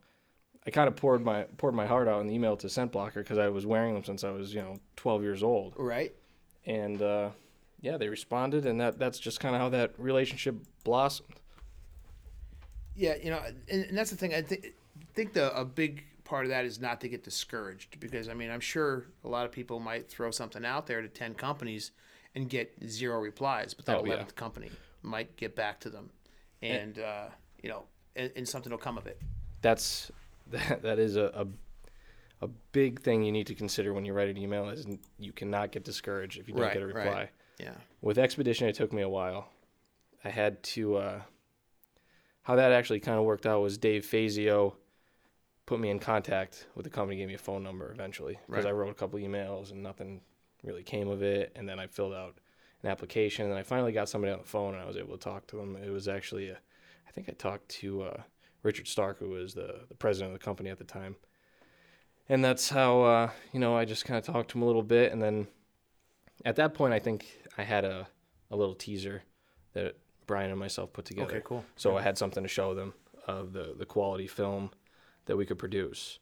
[0.66, 3.22] I kind of poured my poured my heart out in the email to Scent Blocker
[3.22, 5.74] because I was wearing them since I was, you know, 12 years old.
[5.78, 6.14] Right.
[6.66, 7.30] And uh,
[7.82, 11.30] yeah, they responded, and that that's just kind of how that relationship blossomed.
[12.96, 14.34] Yeah, you know, and, and that's the thing.
[14.34, 14.74] I think
[15.14, 18.52] think the a big part of that is not to get discouraged because I mean
[18.52, 21.92] I'm sure a lot of people might throw something out there to ten companies
[22.36, 24.12] and get zero replies, but that Oh, yeah.
[24.14, 24.70] eleventh company
[25.02, 26.10] might get back to them,
[26.62, 27.28] and uh,
[27.64, 27.84] you know,
[28.16, 29.20] and, and something will come of it.
[29.62, 30.12] That's
[30.52, 31.48] that, that is a, a
[32.46, 34.86] a big thing you need to consider when you write an email is
[35.18, 36.96] you cannot get discouraged if you don't Right, get a right.
[37.06, 37.30] reply.
[37.60, 37.74] Yeah.
[38.02, 39.50] With Xpedition, it took me a while.
[40.24, 40.98] I had to.
[40.98, 41.22] Uh,
[42.44, 44.76] how that actually kind of worked out was Dave Fazio
[45.68, 48.72] put me in contact with the company, gave me a phone number eventually because Right.
[48.72, 50.22] I wrote a couple emails and nothing
[50.64, 51.52] really came of it.
[51.56, 52.40] And then I filled out
[52.82, 55.24] an application and I finally got somebody on the phone and I was able to
[55.24, 55.76] talk to them.
[55.76, 56.58] It was actually, a,
[57.08, 58.22] I think I talked to uh,
[58.64, 61.18] Richard Stark, who was the, the president of the company at the time.
[62.30, 64.84] And that's how, uh, you know, I just kind of talked to him a little
[64.84, 65.12] bit.
[65.12, 65.48] And then
[66.46, 67.26] at that point, I think
[67.58, 68.08] I had a,
[68.52, 69.24] a little teaser
[69.74, 71.28] that Brian and myself put together.
[71.28, 71.42] Okay.
[71.44, 71.66] Cool.
[71.76, 72.94] So I had something to show them
[73.28, 74.72] of the, the quality film
[75.28, 76.20] that we could produce.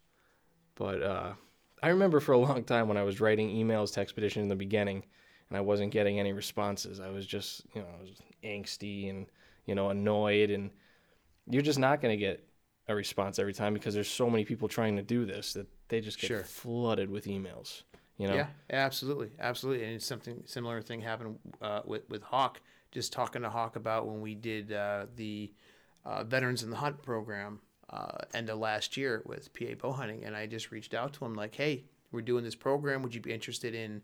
[0.76, 1.34] But uh,
[1.82, 4.56] I remember for a long time when I was writing emails to Xpedition in the
[4.56, 5.04] beginning
[5.50, 7.00] and I wasn't getting any responses.
[7.00, 9.28] I was just, you know, I was angsty and,
[9.66, 10.50] you know, annoyed.
[10.50, 10.72] And
[11.50, 12.48] you're just not going to get
[12.88, 16.02] a response every time because there's so many people trying to do this that they
[16.02, 16.44] just get Sure.
[16.44, 17.84] flooded with emails,
[18.18, 18.36] you know?
[18.36, 22.62] Yeah, absolutely, absolutely, and something similar thing happened uh, with with Hawk.
[22.92, 25.52] Just talking to Hawk about when we did uh, the
[26.06, 30.24] uh, Veterans in the Hunt program uh, end of last year with PA bow hunting,
[30.26, 33.04] and I just reached out to him like, "Hey, we're doing this program.
[33.04, 34.02] Would you be interested in,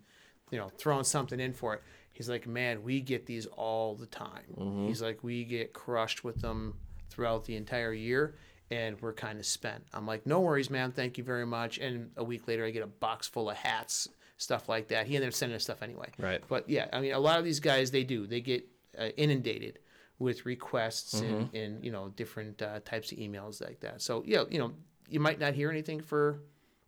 [0.51, 4.05] you know, throwing something in for it?" He's like, "Man, we get these all the
[4.05, 6.75] time." He's like, "We get crushed with them
[7.09, 8.35] throughout the entire year."
[8.69, 9.83] And we're kind of spent.
[9.93, 10.93] I'm like, no worries, man.
[10.93, 11.77] Thank you very much.
[11.77, 15.07] And a week later, I get a box full of hats, stuff like that.
[15.07, 16.07] He ended up sending us stuff anyway.
[16.17, 16.41] Right.
[16.47, 18.25] But yeah, I mean, a lot of these guys, they do.
[18.27, 18.65] They get
[18.97, 19.79] uh, inundated
[20.21, 24.01] with requests and, and you know different uh, types of emails like that.
[24.01, 24.71] So yeah, you know,
[25.09, 26.39] you might not hear anything for.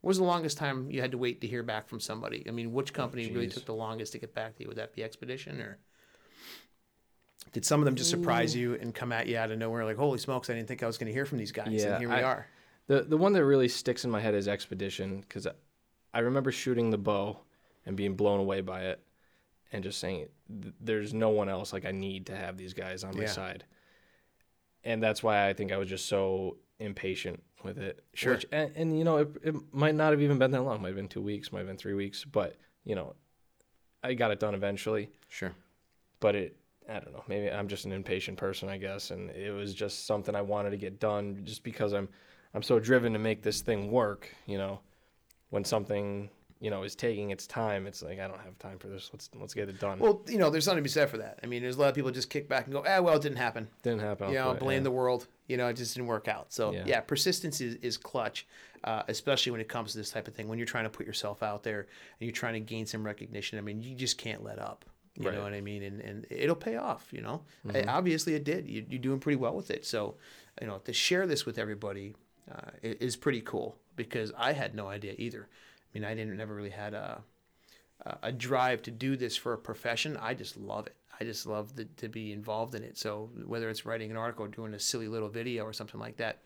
[0.02, 2.44] What was the longest time you had to wait to hear back from somebody?
[2.48, 4.68] I mean, which company really took the longest to get back to you?
[4.68, 5.78] Would that be Xpedition or?
[7.54, 9.98] Did some of them just surprise you and come at you out of nowhere like,
[9.98, 12.00] holy smokes, I didn't think I was going to hear from these guys, Yeah, and
[12.00, 12.48] here we I- are.
[12.88, 15.48] The the one that really sticks in my head is Expedition because
[16.14, 17.40] I remember shooting the bow
[17.86, 19.02] and being blown away by it,
[19.74, 20.28] and just saying,
[20.62, 23.30] "Th- "There's no one else like I need to have these guys on my Yeah.
[23.30, 23.66] side."
[24.86, 28.04] And that's why I think I was just so impatient with it.
[28.14, 28.34] Sure.
[28.34, 30.82] Which, and, and you know, it, it might not have even been that long.
[30.82, 31.52] Might have been two weeks.
[31.52, 32.24] Might have been three weeks.
[32.24, 32.56] But
[32.86, 33.16] you know,
[34.04, 35.10] I got it done eventually.
[35.30, 35.54] Sure.
[36.20, 36.58] But it,
[36.90, 37.24] I don't know.
[37.28, 40.72] Maybe I'm just an impatient person, I guess, and it was just something I wanted
[40.72, 42.10] to get done, just because I'm,
[42.54, 44.30] I'm so driven to make this thing work.
[44.46, 44.80] You know,
[45.50, 46.30] when something
[46.64, 49.10] you know is taking its time, it's like I don't have time for this.
[49.14, 50.00] Let's let's get it done.
[50.00, 51.40] Well, you know, there's something to be said for that.
[51.44, 53.22] I mean, there's a lot of people just kick back and go, ah, well, it
[53.22, 53.68] didn't happen.
[53.84, 54.30] Didn't happen.
[54.30, 54.84] you know, blame yeah.
[54.84, 55.28] the world.
[55.48, 56.54] You know, it just didn't work out.
[56.54, 57.02] So yeah, Yeah.
[57.02, 58.48] persistence is, is clutch,
[58.86, 60.48] uh, especially when it comes to this type of thing.
[60.48, 63.58] When you're trying to put yourself out there and you're trying to gain some recognition,
[63.60, 64.86] I mean, you just can't let up.
[65.16, 65.36] You Right.
[65.36, 65.84] know what I mean?
[65.84, 67.08] And and it'll pay off.
[67.12, 67.90] You know, Mm-hmm.
[67.90, 68.68] Obviously it did.
[68.68, 69.86] You, you're doing pretty well with it.
[69.86, 70.16] So,
[70.62, 72.16] you know, to share this with everybody
[72.50, 75.50] uh, is pretty cool because I had no idea either.
[75.94, 77.22] I mean, I didn't never really had a
[78.22, 80.18] a- drive to do this for a profession.
[80.18, 80.96] I just love it.
[81.20, 82.98] I just love the, to be involved in it.
[82.98, 86.18] So whether it's writing an article or doing a silly little video or something like
[86.18, 86.40] that,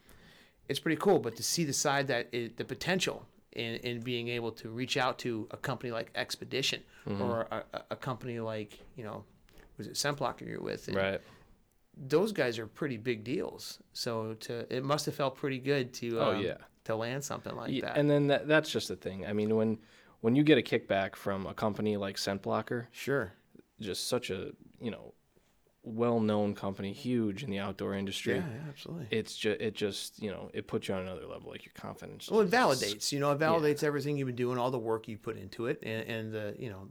[0.67, 1.19] it's pretty cool.
[1.19, 4.97] But to see the side that it, the potential in, in being able to reach
[4.97, 6.79] out to a company like Xpedition
[7.21, 9.23] or a, a- company like you know,
[9.77, 10.87] was it Scent Blocker you're with?
[10.89, 11.21] And Right.
[11.99, 13.79] Those guys are pretty big deals.
[13.93, 16.57] So to it must have felt pretty good to Oh um, yeah.
[16.87, 17.97] To land something like Yeah, that.
[17.97, 19.25] And then that, that's just the thing.
[19.25, 19.77] I mean, when
[20.21, 23.33] when you get a kickback from a company like Scent Blocker, sure.
[23.79, 25.13] just such a you know
[25.83, 28.35] well-known company, huge in the outdoor industry.
[28.35, 29.07] Yeah, yeah, absolutely.
[29.11, 32.29] It's just it just you know it puts you on another level, like your confidence.
[32.29, 33.11] Well, it validates.
[33.11, 35.79] You know, it validates everything you've been doing, all the work you put into it,
[35.83, 36.89] and, and the you know,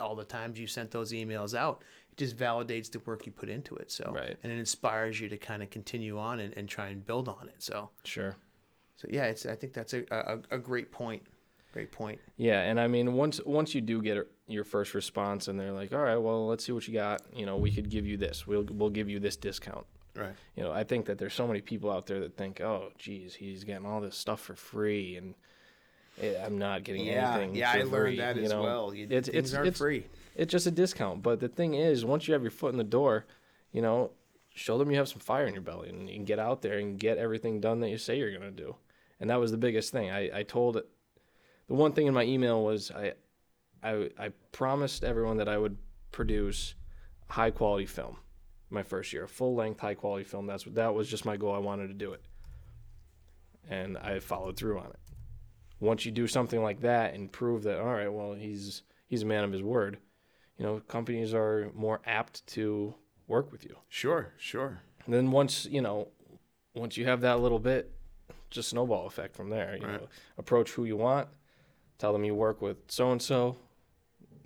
[0.00, 1.82] all the times you sent those emails out.
[2.12, 3.90] It just validates the work you put into it.
[3.92, 4.36] So, Right.
[4.42, 7.48] and it inspires you to kind of continue on and, and try and build on
[7.48, 7.56] it.
[7.58, 8.36] So, Sure.
[8.96, 9.46] So yeah, it's.
[9.46, 11.22] I think that's a, a, a great point.
[11.72, 12.18] Great point.
[12.36, 15.92] Yeah, and I mean, once once you do get your first response, and they're like,
[15.92, 17.22] "All right, well, let's see what you got.
[17.34, 18.46] You know, we could give you this.
[18.46, 20.32] We'll we'll give you this discount." Right.
[20.56, 23.34] You know, I think that there's so many people out there that think, "Oh, geez,
[23.34, 25.34] he's getting all this stuff for free, and
[26.22, 28.62] eh, I'm not getting anything." yeah, I learned free," that you as know?
[28.62, 28.94] well.
[28.94, 30.06] You, It's things it's aren't it's free.
[30.34, 31.22] it's just a discount.
[31.22, 33.26] But the thing is, once you have your foot in the door,
[33.72, 34.12] you know,
[34.54, 36.78] show them you have some fire in your belly and you can get out there
[36.78, 38.74] and get everything done that you say you're going to do.
[39.20, 40.10] And that was the biggest thing.
[40.10, 40.86] I, I told it,
[41.68, 43.14] the one thing in my email was I,
[43.82, 45.78] I, I promised everyone that I would
[46.12, 46.74] produce
[47.28, 48.18] high quality film
[48.70, 50.46] my first year, a full length high quality film.
[50.46, 51.54] That's what, that was just my goal.
[51.54, 52.22] I wanted to do it.
[53.68, 54.98] and I followed through on it.
[55.80, 59.26] Once you do something like that and prove that, all right, well, he's he's a
[59.26, 59.98] man of his word,
[60.58, 62.94] you know, companies are more apt to
[63.26, 63.76] work with you.
[63.88, 64.80] Sure, sure.
[65.04, 66.08] And then once you know,
[66.74, 67.92] once you have that little bit,
[68.50, 69.76] just snowball effect from there.
[69.76, 70.00] You Right.
[70.00, 71.28] know, approach who you want,
[71.98, 73.56] tell them you work with so and so,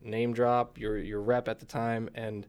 [0.03, 2.47] name drop your your rep at the time, and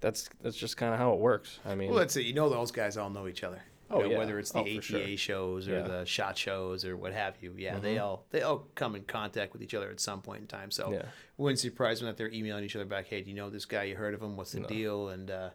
[0.00, 1.58] that's that's just kind of how it works.
[1.64, 2.24] I mean, Well, that's it.
[2.26, 3.62] You know, those guys all know each other.
[3.90, 4.18] You Oh, know, yeah.
[4.18, 5.16] Whether it's the Oh, ATA sure.
[5.16, 5.78] shows or Yeah.
[5.78, 5.88] Mm-hmm.
[5.88, 7.54] the shot shows or what have you.
[7.56, 10.46] Yeah, they all they all come in contact with each other at some point in
[10.46, 10.70] time.
[10.70, 10.98] So Yeah.
[10.98, 11.06] it
[11.38, 13.06] wouldn't surprise me that they're emailing each other back.
[13.06, 13.84] Hey, do you know this guy?
[13.84, 14.36] You heard of him?
[14.36, 15.08] What's the deal?
[15.08, 15.50] And uh,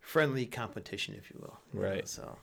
[0.00, 1.58] friendly competition, if you will.
[1.72, 2.06] you know, Right.
[2.08, 2.36] so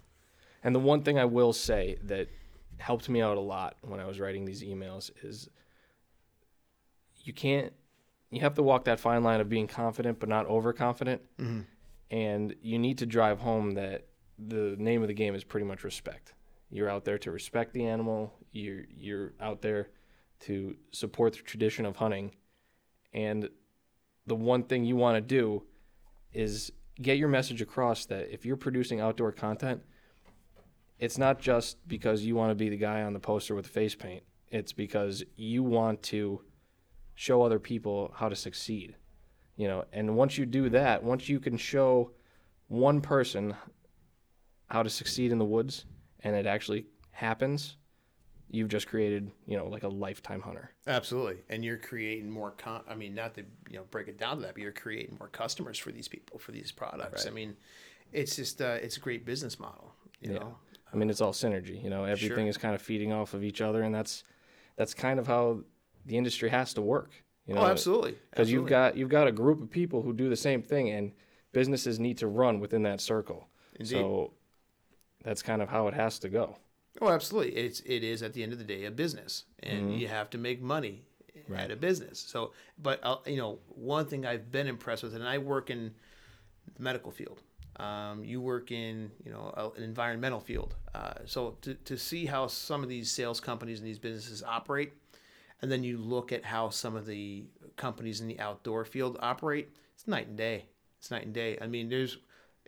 [0.64, 2.30] And the one thing I will say that
[2.78, 5.50] helped me out a lot when I was writing these emails is
[7.24, 7.74] you can't
[8.30, 11.22] you have to walk that fine line of being confident but not overconfident.
[11.38, 11.66] Mhm.
[12.12, 15.84] And you need to drive home that the name of the game is pretty much
[15.84, 16.34] respect.
[16.70, 18.34] You're out there to respect the animal.
[18.52, 19.90] You're you're out there
[20.42, 22.36] to support the tradition of hunting.
[23.14, 23.50] And
[24.26, 25.64] the one thing you want to do
[26.34, 29.82] is get your message across that if you're producing outdoor content,
[31.00, 33.72] it's not just because you want to be the guy on the poster with the
[33.72, 34.24] face paint.
[34.50, 36.42] It's because you want to
[37.16, 38.96] show other people how to succeed.
[39.56, 42.12] You know, and once you do that, once you can show
[42.68, 43.56] one person
[44.70, 45.86] how to succeed in the woods
[46.22, 47.78] and it actually happens,
[48.50, 50.72] you've just created, you know, like a lifetime hunter.
[50.86, 51.38] absolutely.
[51.50, 52.52] And you're creating more.
[52.52, 55.18] Con- I mean, not to you know break it down to that, but you're creating
[55.20, 57.26] more customers for these people for these products.
[57.26, 57.56] I mean,
[58.14, 59.94] it's just uh, it's a great business model.
[60.22, 60.40] You Yeah.
[60.40, 60.56] know.
[60.94, 61.84] I mean, it's all synergy.
[61.84, 62.48] You know, everything Sure.
[62.48, 64.24] is kind of feeding off of each other, and that's
[64.76, 65.62] that's kind of how
[66.06, 67.12] the industry has to work.
[67.46, 68.16] You know, oh, absolutely.
[68.30, 71.12] because you've got you've got a group of people who do the same thing, and
[71.52, 73.48] businesses need to run within that circle.
[73.80, 73.90] Indeed.
[73.90, 74.34] So
[75.24, 76.58] that's kind of how it has to go.
[77.02, 77.56] Oh, absolutely.
[77.56, 80.38] It's it is at the end of the day a business, and you have to
[80.38, 81.04] make money
[81.56, 82.20] at a business.
[82.20, 85.94] So, but uh, you know, one thing I've been impressed with, and I work in
[86.76, 87.42] the medical field.
[87.78, 90.76] Um, you work in you know a- an environmental field.
[90.96, 94.94] Uh, so to to see how some of these sales companies and these businesses operate,
[95.62, 99.70] and then you look at how some of the companies in the outdoor field operate,
[99.94, 100.66] it's night and day.
[101.00, 101.58] It's night and day.
[101.62, 102.18] I mean, there's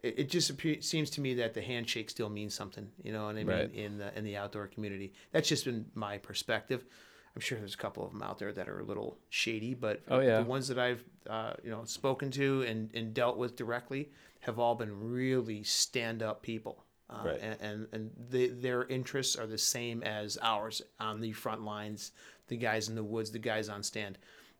[0.03, 3.25] it, it just appear, seems to me that the handshake still means something, you know
[3.25, 3.73] what I mean, Right.
[3.73, 5.13] in the in the outdoor community.
[5.31, 6.85] That's just been my perspective.
[7.39, 10.02] I'm sure there's a couple of them out there that are a little shady, but
[10.10, 10.41] Oh, yeah.
[10.41, 14.10] the ones that I've uh, you know spoken to and, and dealt with directly
[14.41, 16.84] have all been really stand up people.
[17.10, 17.39] Uh, Right.
[17.41, 22.12] And and, and they, their interests are the same as ours on the front lines,
[22.49, 24.17] the guys in the woods, the guys on stand.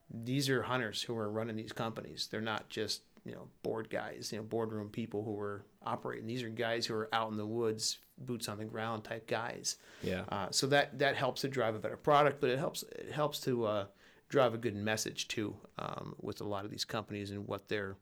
[0.10, 2.30] These are hunters who are running these companies.
[2.32, 6.28] They're not just you know board guys, you know boardroom people who are operating.
[6.28, 9.77] These are guys who are out in the woods, boots on the ground type guys.
[10.01, 10.23] Yeah.
[10.29, 13.39] Uh, so that that helps to drive a better product, but it helps it helps
[13.41, 13.86] to uh,
[14.29, 17.95] drive a good message too um, with a lot of these companies and what their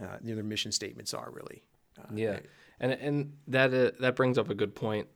[0.00, 1.62] uh, you know, their mission statements are really.
[1.98, 2.38] Uh, Yeah,
[2.80, 5.08] and and that uh, that brings up a good point.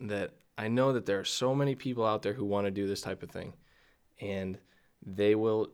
[0.00, 2.86] That I know that there are so many people out there who want to do
[2.86, 3.54] this type of thing,
[4.20, 4.58] and
[5.04, 5.68] they will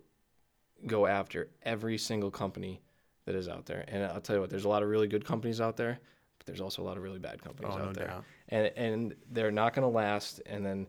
[0.86, 2.80] go after every single company
[3.24, 3.84] that is out there.
[3.88, 5.98] And I'll tell you what, there's a lot of really good companies out there,
[6.38, 8.24] but there's also a lot of really bad companies Oh, out no there, doubt.
[8.48, 10.40] and and they're not going to last.
[10.46, 10.86] And then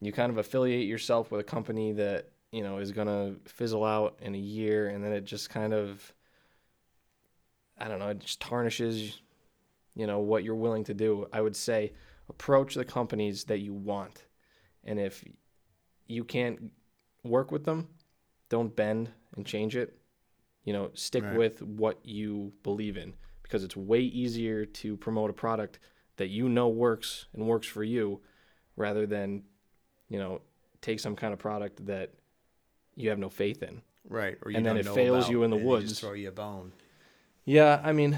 [0.00, 3.84] you kind of affiliate yourself with a company that you know is going to fizzle
[3.84, 6.12] out in a year, and then it just kind of
[7.78, 9.20] I don't know, it just tarnishes,
[9.94, 11.26] you know, what you're willing to do.
[11.32, 11.92] I would say
[12.28, 14.24] approach the companies that you want.
[14.84, 15.24] And if
[16.06, 16.70] you can't
[17.24, 17.88] work with them,
[18.48, 19.96] don't bend and change it.
[20.64, 21.36] You know, stick Right.
[21.36, 23.14] with what you believe in
[23.50, 25.80] because it's way easier to promote a product
[26.18, 28.20] that you know works and works for you
[28.76, 29.42] rather than,
[30.08, 30.40] you know,
[30.80, 32.12] take some kind of product that
[32.94, 33.82] you have no faith in.
[34.08, 34.38] Right.
[34.44, 35.88] Or you And then it fails you in the woods.
[35.88, 36.72] Just throw you a bone.
[37.44, 38.16] Yeah, I mean,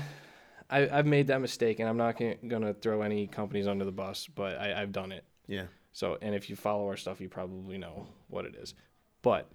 [0.68, 3.92] I, I've made that mistake, and I'm not gonna, gonna throw any companies under the
[3.92, 5.24] bus, but I, I've done it.
[5.46, 5.64] Yeah.
[5.92, 8.74] So, and if you follow our stuff, you probably know what it is.
[9.22, 9.50] But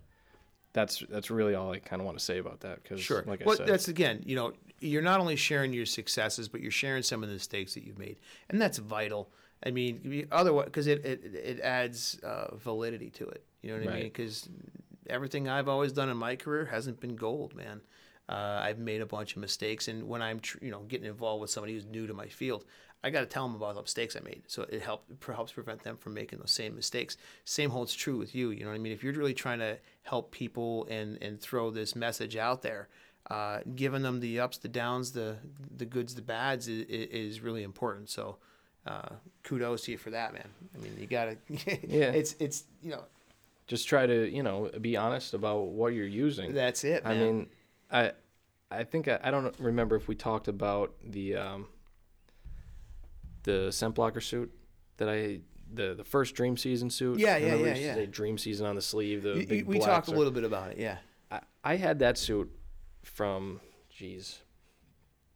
[0.73, 3.23] that's that's really all I kind of want to say about that because, Sure.
[3.27, 6.61] like I well, said, that's again, you know, you're not only sharing your successes, but
[6.61, 8.17] you're sharing some of the mistakes that you've made,
[8.49, 9.29] and that's vital.
[9.65, 13.43] I mean, otherwise, because it, it it adds uh, validity to it.
[13.61, 14.03] You know what I mean?
[14.03, 14.49] Because
[15.09, 17.81] everything I've always done in my career hasn't been gold, man.
[18.29, 21.41] Uh, I've made a bunch of mistakes, and when I'm, tr- you know, getting involved
[21.41, 22.65] with somebody who's new to my field,
[23.03, 25.53] I got to tell them about the mistakes I made, so it help it helps
[25.53, 27.15] prevent them from making those same mistakes.
[27.45, 28.49] Same holds true with you.
[28.49, 28.91] You know what I mean?
[28.91, 32.89] If you're really trying to help people and and throw this message out there,
[33.29, 35.37] uh, giving them the ups, the downs, the
[35.75, 38.09] the goods, the bads is, is really important.
[38.09, 38.37] So.
[38.85, 39.09] uh,
[39.43, 40.47] kudos to you for that, man.
[40.73, 41.37] I mean, you gotta.
[41.87, 42.11] Yeah.
[42.11, 43.03] It's it's you know
[43.67, 46.53] Just try to you know be honest about what you're using.
[46.53, 47.03] that's it.
[47.03, 47.11] Man.
[47.11, 47.47] I mean,
[47.91, 48.11] I
[48.71, 51.67] I think I, I don't remember if we talked about the um,
[53.43, 54.51] the scent blocker suit
[54.97, 55.39] that I
[55.73, 57.19] the the first dream season suit.
[57.19, 58.07] Yeah, yeah, yeah, it used to yeah.
[58.09, 59.23] dream season on the sleeve.
[59.23, 60.77] The you- big we talked a little bit about it.
[60.77, 60.97] Yeah.
[61.31, 62.49] I, I had that suit
[63.07, 64.39] from, geez,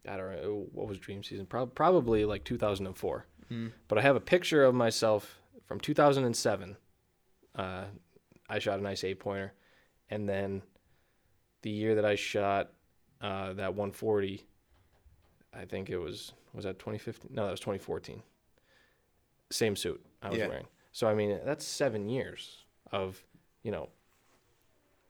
[0.08, 1.46] I don't know what was dream season.
[1.46, 3.26] Prob- probably like 2004.
[3.50, 3.72] Mm.
[3.88, 6.76] But I have a picture of myself from 2007.
[7.54, 7.84] Uh,
[8.48, 9.52] I shot a nice eight pointer,
[10.10, 10.62] and then
[11.62, 12.70] the year that I shot
[13.20, 14.46] uh, that 140,
[15.54, 17.30] I think it was was that 2015?
[17.34, 18.22] No, that was 2014.
[19.50, 20.48] Same suit I was Yeah.
[20.48, 20.66] wearing.
[20.92, 22.58] So I mean, that's seven years
[22.90, 23.22] of,
[23.62, 23.88] you know,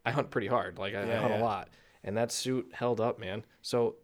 [0.04, 0.78] I hunt pretty hard.
[0.78, 1.40] Like I, I Yeah, hunt yeah.
[1.40, 1.68] a lot,
[2.04, 3.44] and that suit held up, man.
[3.62, 3.96] So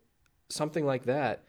[0.49, 1.45] something like that,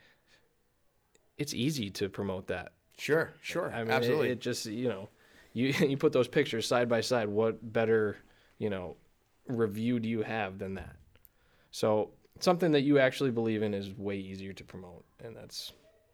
[1.37, 2.73] it's easy to promote that.
[2.97, 3.33] Sure.
[3.41, 3.71] Sure.
[3.73, 4.29] I mean, Absolutely.
[4.29, 5.09] It, it just you know,
[5.53, 7.29] you you put those pictures side by side.
[7.29, 8.17] What better
[8.57, 8.97] you know
[9.47, 10.95] review do you have than that?
[11.71, 15.71] So something that you actually believe in is way easier to promote, and that's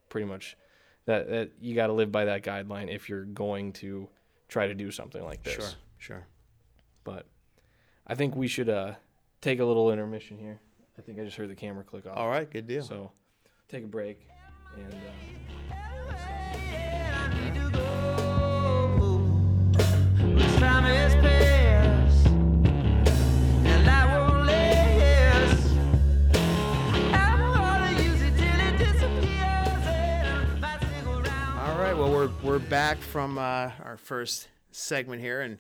[0.10, 0.58] pretty much
[1.06, 1.30] that.
[1.30, 4.08] that you got to live by that guideline if you're going to
[4.48, 5.56] try to do something like this.
[5.56, 5.70] sure.
[5.98, 6.28] Sure.
[7.04, 7.26] But
[8.06, 8.94] I think we should uh,
[9.46, 10.60] take a little intermission here.
[10.98, 12.18] I think I just heard the camera click off.
[12.18, 12.50] All right.
[12.50, 12.82] Good deal.
[12.82, 13.12] So
[13.70, 14.28] take a break
[14.76, 14.92] and.
[14.92, 14.98] Uh,
[20.58, 25.68] Time has passed, and I won't last.
[27.14, 31.60] I wanna use it till it disappears, and might stick around.
[31.60, 31.96] All right.
[31.96, 35.60] Well, we're we're back from uh, our first segment here, and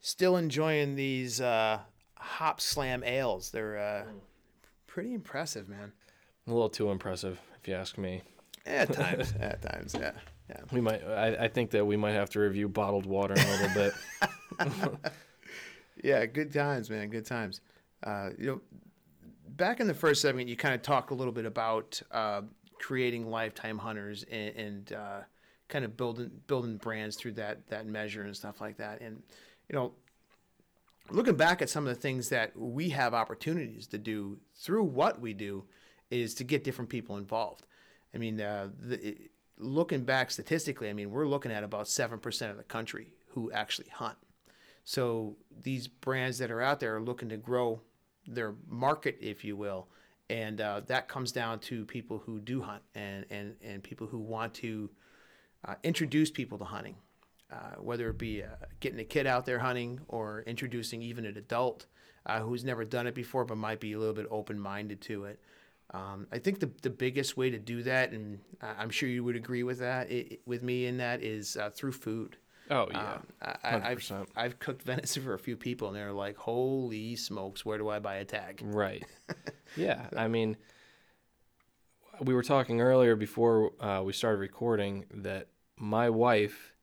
[0.00, 1.78] still enjoying these uh,
[2.20, 3.50] Hopslam ales.
[3.50, 4.04] They're uh,
[4.86, 5.92] pretty impressive, man.
[6.46, 8.22] a little too impressive, if you ask me.
[8.66, 9.34] At times.
[9.40, 9.94] at times.
[9.98, 10.12] Yeah.
[10.48, 10.60] Yeah.
[10.72, 11.02] We might.
[11.04, 14.98] I, I think that we might have to review bottled water in a little bit.
[16.02, 17.10] Yeah, good times, man.
[17.10, 17.60] Good times.
[18.02, 18.60] Uh, you know,
[19.48, 22.42] back in the first segment, you kind of talked a little bit about uh,
[22.78, 25.20] creating lifetime hunters and, and uh,
[25.68, 29.00] kind of building building brands through that that measure and stuff like that.
[29.00, 29.22] And
[29.68, 29.92] you know,
[31.10, 35.20] looking back at some of the things that we have opportunities to do through what
[35.20, 35.64] we do,
[36.10, 37.66] is to get different people involved.
[38.14, 39.16] I mean, uh, the,
[39.58, 43.52] looking back statistically, I mean, we're looking at about seven percent of the country who
[43.52, 44.16] actually hunt.
[44.84, 47.80] So these brands that are out there are looking to grow
[48.26, 49.88] their market, if you will,
[50.28, 54.18] and uh, that comes down to people who do hunt and and and people who
[54.18, 54.90] want to
[55.64, 56.96] uh, introduce people to hunting,
[57.52, 58.48] uh, whether it be uh,
[58.80, 61.86] getting a kid out there hunting or introducing even an adult
[62.26, 65.24] uh, who's never done it before but might be a little bit open minded to
[65.24, 65.40] it.
[65.92, 69.24] Um, I think the, the biggest way to do that, and I- I'm sure you
[69.24, 72.36] would agree with that, i with me in that, is uh, through food.
[72.70, 76.12] Oh yeah, Um, I, I, I've, I've cooked venison for a few people, and they're
[76.12, 79.04] like, "Holy smokes, where do I buy a tag?" right.
[79.76, 80.56] Yeah, I mean,
[82.20, 86.74] we were talking earlier before uh, we started recording that my wife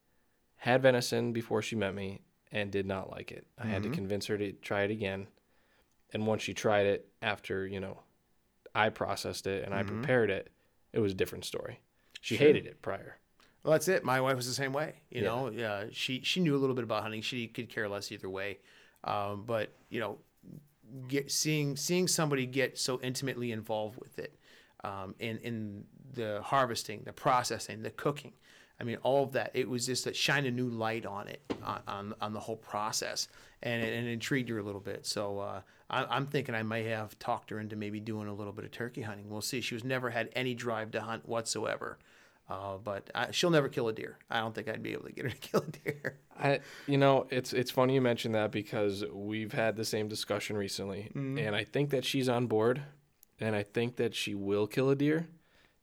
[0.57, 3.45] had venison before she met me and did not like it.
[3.57, 5.27] I had to convince her to try it again,
[6.13, 7.99] and once she tried it, after you know,
[8.73, 10.49] I processed it and I prepared it,
[10.93, 11.79] it was a different story.
[12.21, 12.47] She Sure.
[12.47, 13.17] hated it prior.
[13.63, 14.03] Well, that's it.
[14.03, 14.95] My wife was the same way.
[15.09, 15.27] You Yeah.
[15.27, 17.21] know, yeah, she she knew a little bit about hunting.
[17.21, 18.59] She could care less either way.
[19.03, 20.19] Um, but you know,
[21.07, 24.39] get seeing seeing somebody get so intimately involved with it,
[24.83, 28.33] um, in in the harvesting, the processing, the cooking.
[28.79, 29.51] I mean, all of that.
[29.53, 32.57] It was just to shine a new light on it, on on, on the whole
[32.57, 33.27] process,
[33.63, 35.05] and it, and it intrigued her a little bit.
[35.05, 38.53] So uh, I, I'm thinking I may have talked her into maybe doing a little
[38.53, 39.29] bit of turkey hunting.
[39.29, 39.61] We'll see.
[39.61, 41.97] She was never had any drive to hunt whatsoever.
[42.49, 44.17] Uh, but I, she'll never kill a deer.
[44.29, 46.19] I don't think I'd be able to get her to kill a deer.
[46.39, 50.55] I, you know, it's it's funny you mention that because we've had the same discussion
[50.55, 52.83] recently, and I think that she's on board,
[53.39, 55.27] and I think that she will kill a deer,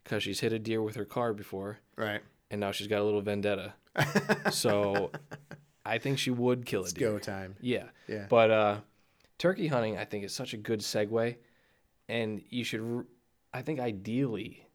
[0.02, 2.22] because she's hit a deer with her car before, Right.
[2.54, 3.74] And now she's got a little vendetta.
[4.50, 5.10] so,
[5.84, 7.10] I think she would kill a It's deer.
[7.12, 7.56] go time.
[7.60, 7.84] Yeah.
[8.08, 8.26] Yeah.
[8.30, 8.76] But uh,
[9.38, 11.36] turkey hunting, I think, is such a good segue,
[12.08, 13.04] and you should,
[13.52, 14.66] I think, ideally,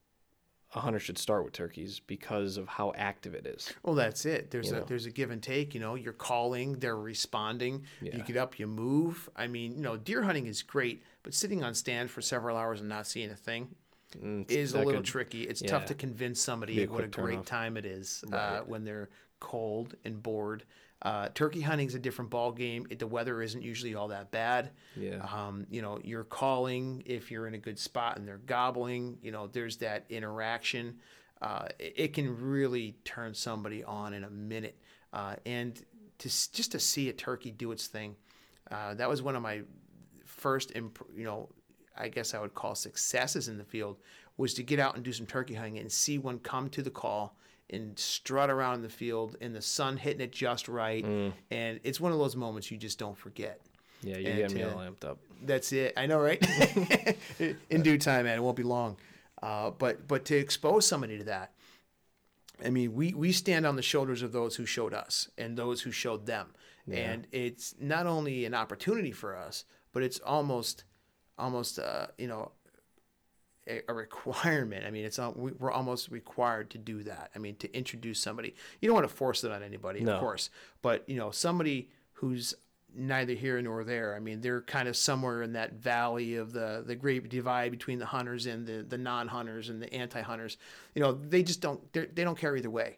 [0.76, 3.74] a hunter should start with turkeys because of how active it is.
[3.84, 4.52] Well, that's it.
[4.52, 4.86] There's You a know.
[4.86, 5.74] there's a give and take.
[5.74, 7.86] You know, you're calling, they're responding.
[8.02, 9.30] You get up, you move.
[9.36, 12.82] I mean, you know, deer hunting is great, but sitting on stand for several hours
[12.82, 13.70] and not seeing a thing
[14.18, 15.43] Mm, is a little could- tricky.
[15.43, 15.70] It's yeah.
[15.70, 19.95] tough to convince somebody a what a great time it is uh, when they're cold
[20.03, 20.64] and bored.
[21.01, 22.86] Uh, turkey hunting's a different ball game.
[22.89, 24.72] It, the weather isn't usually all that bad.
[24.97, 25.26] Yeah.
[25.34, 29.18] Um, you know, you're calling if you're in a good spot and they're gobbling.
[29.22, 30.97] You know, there's that interaction.
[31.41, 34.78] uh, it, it can really turn somebody on in a minute.
[35.14, 35.76] Uh, and
[36.18, 38.16] to just to see a turkey do its thing,
[38.70, 39.62] uh, that was one of my
[40.26, 41.47] first, imp- you know,
[42.00, 43.97] I guess I would call successes in the field
[44.38, 46.89] was to get out and do some turkey hunting and see one come to the
[46.89, 47.36] call
[47.70, 51.06] and strut around the field and the sun hitting it just right.
[51.52, 53.60] And it's one of those moments you just don't forget.
[54.02, 55.20] Yeah, you And, get me all uh, amped up.
[55.43, 55.93] That's it.
[55.97, 56.41] I know, right?
[57.70, 58.38] In due time, man.
[58.38, 58.97] It won't be long.
[59.41, 61.52] Uh, but but to expose somebody to that,
[62.64, 65.82] I mean, we we stand on the shoulders of those who showed us and those
[65.82, 66.47] who showed them,
[66.91, 70.84] and it's not only an opportunity for us, but it's almost
[71.40, 72.52] almost uh, you know
[73.68, 74.86] a, a requirement.
[74.86, 77.32] I mean, it's al- we- we're almost required to do that.
[77.36, 78.56] I mean, to introduce somebody.
[78.82, 80.14] You don't want to force it on anybody, No.
[80.14, 80.50] of course,
[80.82, 82.54] but you know, somebody who's
[82.96, 84.16] neither here nor there.
[84.16, 88.00] I mean, they're kind of somewhere in that valley of the the great divide between
[88.00, 90.58] the hunters and the the non-hunters and the anti-hunters.
[90.96, 92.98] You know, they just don't they don't care either way.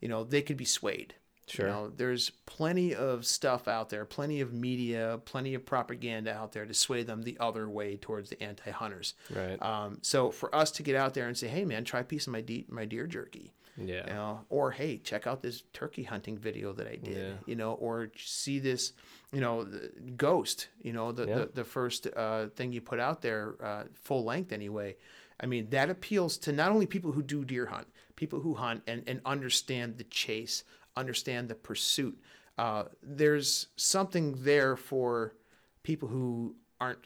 [0.00, 1.14] You know, they could be swayed.
[1.50, 1.66] Sure.
[1.66, 6.52] You know, there's plenty of stuff out there, plenty of media, plenty of propaganda out
[6.52, 9.14] there to sway them the other way towards the anti-hunters.
[9.34, 9.60] Right.
[9.62, 12.26] Um, so for us to get out there and say, "Hey, man, try a piece
[12.26, 14.06] of my de- my deer jerky," yeah.
[14.06, 17.32] you know, or "Hey, check out this turkey hunting video that I did," Yeah.
[17.46, 18.92] you know, or see this,
[19.32, 21.34] you know, the ghost, you know, the Yeah.
[21.38, 24.96] the, the first uh, thing you put out there, uh, full length anyway.
[25.40, 27.86] I mean, that appeals to not only people who do deer hunt,
[28.16, 30.64] people who hunt and, and understand the chase,
[30.98, 32.18] understand the pursuit.
[32.56, 35.34] Uh, there's something there for
[35.82, 36.98] people who aren't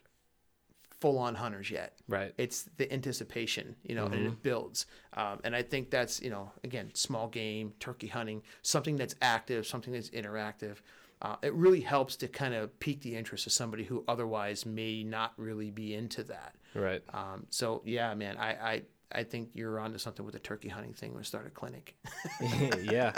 [1.00, 2.32] full on hunters yet Right.
[2.38, 4.86] it's the anticipation, you know, and it builds.
[5.14, 9.66] Um, and I think that's, you know, again, small game, turkey hunting, something that's active,
[9.66, 10.76] something that's interactive.
[11.20, 15.02] Uh, it really helps to kind of pique the interest of somebody who otherwise may
[15.02, 16.54] not really be into that.
[16.74, 17.02] Right.
[17.12, 18.82] Um, so yeah, man, I, I,
[19.14, 21.14] I think you're onto something with the turkey hunting thing.
[21.14, 21.94] We'll start a clinic.
[22.40, 23.12] yeah.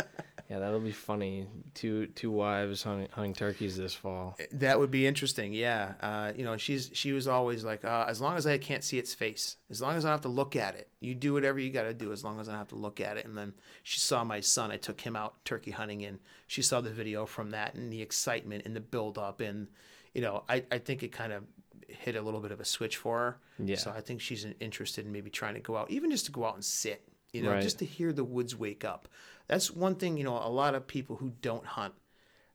[0.51, 1.47] Yeah, that'll be funny.
[1.73, 4.37] Two two wives hunting, hunting turkeys this fall.
[4.53, 5.55] That would be interesting.
[5.55, 5.95] Yeah.
[6.01, 8.99] Uh, you know, she's she was always like, uh, as long as I can't see
[8.99, 11.59] its face, as long as I don't have to look at it, you do whatever
[11.59, 13.25] you got to do, as long as I don't have to look at it.
[13.25, 14.71] And then she saw my son.
[14.71, 18.03] I took him out turkey hunting, and she saw the video from that and the
[18.03, 19.69] excitement and the build up, and
[20.13, 21.45] you know, I I think it kind of
[21.89, 23.39] hit a little bit of a switch for her.
[23.59, 23.77] Yeah.
[23.77, 26.45] So I think she's interested in maybe trying to go out, even just to go
[26.45, 27.03] out and sit.
[27.33, 27.63] You know, Right.
[27.63, 29.09] just to hear the woods wake up.
[29.49, 30.17] That's one thing.
[30.17, 31.95] You know, a lot of people who don't hunt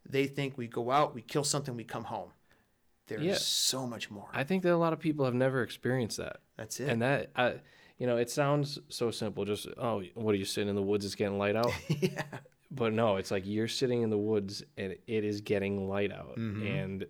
[0.10, 2.30] they think we go out, we kill something, we come home.
[3.08, 3.36] There's Yeah.
[3.36, 4.30] so much more.
[4.34, 6.38] I think that a lot of people have never experienced that.
[6.58, 6.90] That's it.
[6.90, 7.56] And that I
[7.98, 11.04] you know, it sounds so simple, just oh, what are you sitting in the woods,
[11.06, 11.72] it's getting light out?
[11.90, 12.24] yeah.
[12.72, 16.38] But no, it's like you're sitting in the woods and it is getting light out
[16.38, 16.66] Mm-hmm.
[16.66, 17.06] and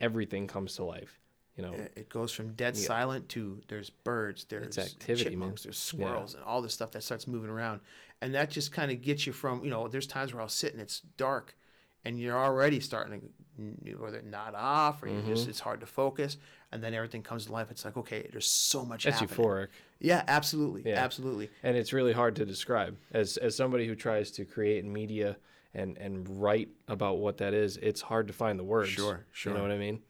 [0.00, 1.18] everything comes to life.
[1.62, 5.32] You know, It goes from dead silent to there's birds, there's activity, man.
[5.32, 7.80] chipmunks, there's squirrels, and all this stuff that starts moving around,
[8.20, 9.88] and that just kind of gets you from you know.
[9.88, 11.56] There's times where I'll sit and it's dark,
[12.04, 15.28] and you're already starting to whether not off or you Mm-hmm.
[15.28, 16.36] just it's hard to focus,
[16.72, 17.70] and then everything comes to life.
[17.70, 19.04] It's like okay, there's so much.
[19.04, 19.38] that's happening.
[19.46, 19.68] euphoric.
[20.00, 20.98] Yeah, absolutely, Yeah.
[21.04, 21.48] absolutely.
[21.62, 25.36] and it's really hard to describe as as somebody who tries to create media
[25.74, 29.52] and and write about what that is it's hard to find the words Sure, sure.
[29.52, 30.00] you know what i mean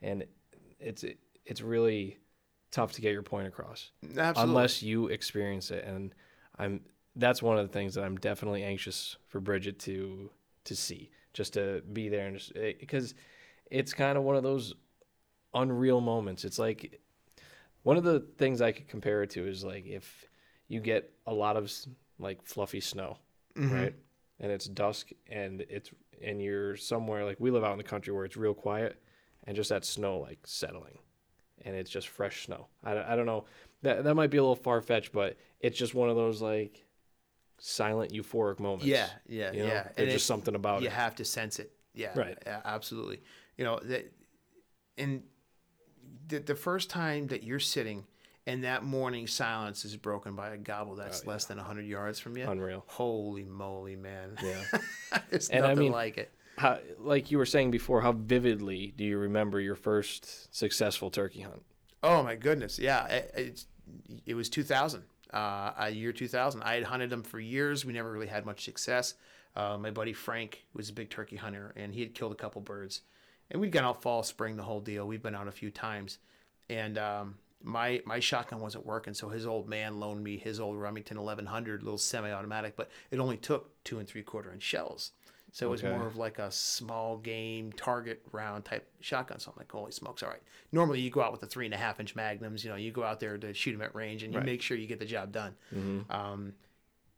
[0.00, 0.24] and
[0.82, 1.04] it's
[1.44, 2.18] it's really
[2.70, 3.90] tough to get your point across.
[4.04, 4.42] Absolutely.
[4.42, 5.84] unless you experience it.
[5.84, 6.14] And
[6.58, 6.80] i'm
[7.16, 10.30] that's one of the things that i'm definitely anxious for bridget to
[10.64, 13.14] to see just to be there and just eh, because
[13.70, 14.74] it's kind of one of those
[15.54, 16.44] unreal moments.
[16.44, 17.00] It's like
[17.82, 20.26] one of the things i could compare it to is like if
[20.68, 21.72] you get a lot of
[22.18, 23.18] like fluffy snow
[23.56, 23.74] mm-hmm.
[23.74, 23.94] right?
[24.40, 25.90] And it's dusk and it's
[26.22, 29.00] and you're somewhere like we live out in the country where it's real quiet
[29.46, 30.98] and just that snow like settling
[31.64, 33.44] and it's just fresh snow i, don't- I don't know
[33.82, 36.84] that that might be a little far-fetched but it's just one of those like
[37.58, 39.66] silent euphoric moments Yeah, yeah, you know?
[39.68, 39.88] yeah.
[39.96, 41.72] there's just something about you it You have to sense it.
[41.94, 42.38] Yeah, Right.
[42.46, 43.20] Yeah, absolutely.
[43.58, 44.10] You know that,
[44.96, 45.22] and
[46.28, 48.04] the the first time that you're sitting
[48.46, 52.18] and that morning silence is broken by a gobble that's oh, less than hundred yards
[52.18, 52.44] from you.
[52.44, 52.82] Oh, Unreal.
[52.88, 54.36] Holy moly, man!
[54.42, 54.64] yeah
[55.30, 56.32] There's And I nothing mean- like it.
[56.58, 61.40] How, like you were saying before how vividly do you remember your first successful turkey
[61.40, 61.62] hunt
[62.02, 63.06] Oh my goodness, yeah.
[63.06, 63.66] It, it's,
[64.26, 66.62] it was 2000, uh, a year 2000.
[66.62, 67.84] I had hunted them for years.
[67.84, 69.14] We never really had much success.
[69.54, 72.60] Uh, my buddy Frank was a big turkey hunter, and he had killed a couple
[72.60, 73.02] birds.
[73.50, 75.06] And we'd gone out fall, spring, the whole deal.
[75.06, 76.18] We've been out a few times,
[76.70, 80.80] and um, my my shotgun wasn't working, so his old man loaned me his old
[80.80, 85.12] Remington 1100 little semi-automatic, but it only took two and three quarter inch shells.
[85.54, 85.92] So it was Okay.
[85.92, 89.38] more of like a small game target round type shotgun.
[89.38, 90.22] So I'm like, holy smokes!
[90.22, 90.42] All right.
[90.72, 92.64] Normally you go out with the three and a half inch magnums.
[92.64, 94.46] You know, you go out there to shoot them at range, and you Right.
[94.46, 95.54] make sure you get the job done.
[96.08, 96.54] Um,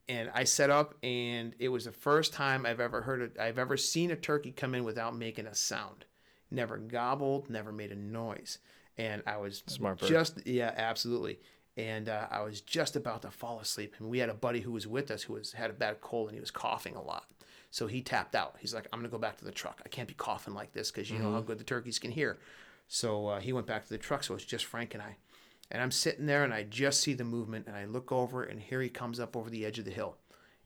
[0.09, 3.39] and I set up, and it was the first time I've ever heard it.
[3.39, 6.05] I've ever seen a turkey come in without making a sound.
[6.51, 8.59] Never gobbled, never made a noise,
[8.99, 10.09] and I was Smart bird.
[10.09, 11.39] just yeah, absolutely.
[11.77, 14.73] And uh, I was just about to fall asleep, and we had a buddy who
[14.73, 17.27] was with us who was had a bad cold and he was coughing a lot.
[17.75, 18.55] So he tapped out.
[18.61, 19.83] He's like, "I'm gonna go back to the truck.
[19.85, 22.39] I can't be coughing like this because you know how good the turkeys can hear."
[22.87, 24.23] So uh, he went back to the truck.
[24.23, 25.17] So it's just Frank and I.
[25.73, 28.61] And I'm sitting there and I just see the movement and I look over and
[28.61, 30.19] here he comes up over the edge of the hill.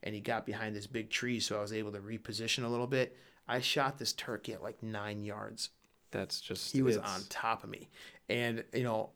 [0.02, 2.86] And he got behind this big tree, so I was able to reposition a little
[2.86, 3.16] bit.
[3.48, 5.70] I shot this turkey at like nine yards.
[6.10, 7.88] That's just He was it's- on top of me.
[8.28, 9.12] And, you know,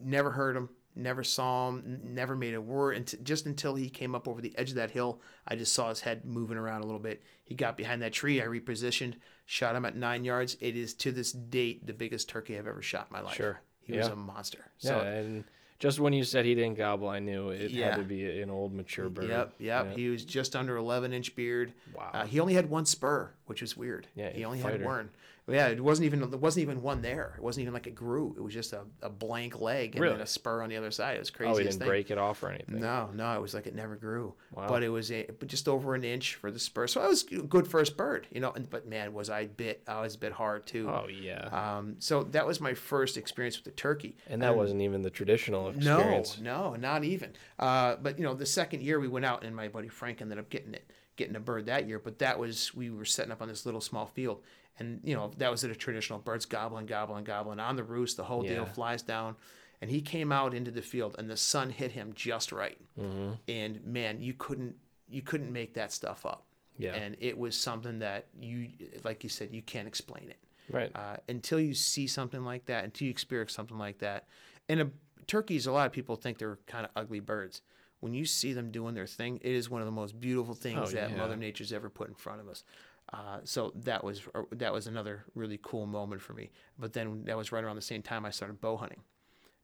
[0.00, 2.96] never heard him, never saw him, never made a word.
[2.96, 5.88] And just until he came up over the edge of that hill, I just saw
[5.88, 7.22] his head moving around a little bit.
[7.44, 8.40] He got behind that tree.
[8.42, 9.14] I repositioned,
[9.46, 10.56] shot him at nine yards.
[10.60, 13.34] It is to this date the biggest turkey I've ever shot in my life.
[13.36, 13.60] Sure.
[13.82, 14.70] He was a monster.
[14.78, 15.44] Yeah, and
[15.80, 17.90] just when you said he didn't gobble, I knew it Yeah.
[17.90, 19.28] had to be an old mature bird.
[19.28, 19.86] Yep, yep.
[19.88, 19.94] Yeah.
[19.94, 21.72] He was just under 11 inch beard.
[21.92, 22.10] Wow.
[22.14, 24.06] Uh, he only had one spur, which was weird.
[24.14, 25.10] Yeah, he only had one.
[25.48, 27.34] Yeah, it wasn't even there wasn't even one there.
[27.36, 28.32] It wasn't even like it grew.
[28.36, 30.14] It was just a, a blank leg and Really?
[30.14, 31.16] then a spur on the other side.
[31.16, 31.50] It was crazy.
[31.52, 32.80] oh, he didn't break it off or anything.
[32.80, 34.34] No, no, it was like it never grew.
[34.54, 34.68] Wow.
[34.68, 36.86] But it was a, but just over an inch for the spur.
[36.86, 38.52] So I was good first bird, you know.
[38.52, 39.82] And, but man, was I bit?
[39.88, 40.88] I was bit hard too.
[40.88, 44.16] Oh yeah, Um, so that was my first experience with the turkey.
[44.28, 46.38] and that wasn't even the traditional experience.
[46.40, 47.32] No, no, not even.
[47.58, 50.38] Uh, but you know, the second year we went out, and my buddy Frank ended
[50.38, 51.98] up getting it, getting a bird that year.
[51.98, 54.40] But that was we were setting up on this little small field,
[54.78, 58.16] and you know that was at a traditional birds gobbling, gobbling, gobbling on the roost.
[58.16, 59.36] The whole deal flies down,
[59.80, 62.78] and he came out into the field, and the sun hit him just right.
[62.98, 63.32] Mm-hmm.
[63.48, 64.76] And man, you couldn't
[65.08, 66.44] you couldn't make that stuff up.
[66.78, 66.94] Yeah.
[66.94, 68.68] And it was something that you,
[69.04, 70.38] like you said, you can't explain it
[70.70, 70.90] Right.
[70.94, 74.26] uh, until you see something like that, until you experience something like that.
[74.70, 74.90] And a,
[75.26, 77.60] turkeys, a lot of people think they're kind of ugly birds.
[78.00, 80.80] When you see them doing their thing, it is one of the most beautiful things
[80.82, 81.16] Oh, that yeah.
[81.16, 82.64] Mother Nature's ever put in front of us.
[83.12, 86.50] Uh, so that was uh, that was another really cool moment for me.
[86.78, 89.00] But then that was right around the same time I started bow hunting.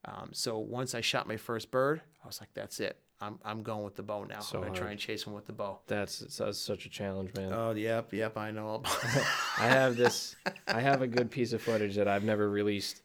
[0.05, 2.99] Um, so once I shot my first bird, I was like, "That's it.
[3.21, 4.41] I'm I'm going with the bow now.
[4.41, 7.33] So I'm gonna try and chase one with the bow." That's, that's such a challenge,
[7.35, 7.53] man.
[7.53, 8.83] Oh, yep, yep, I know.
[9.59, 10.37] I have this.
[10.67, 13.03] I have a good piece of footage that I've never released.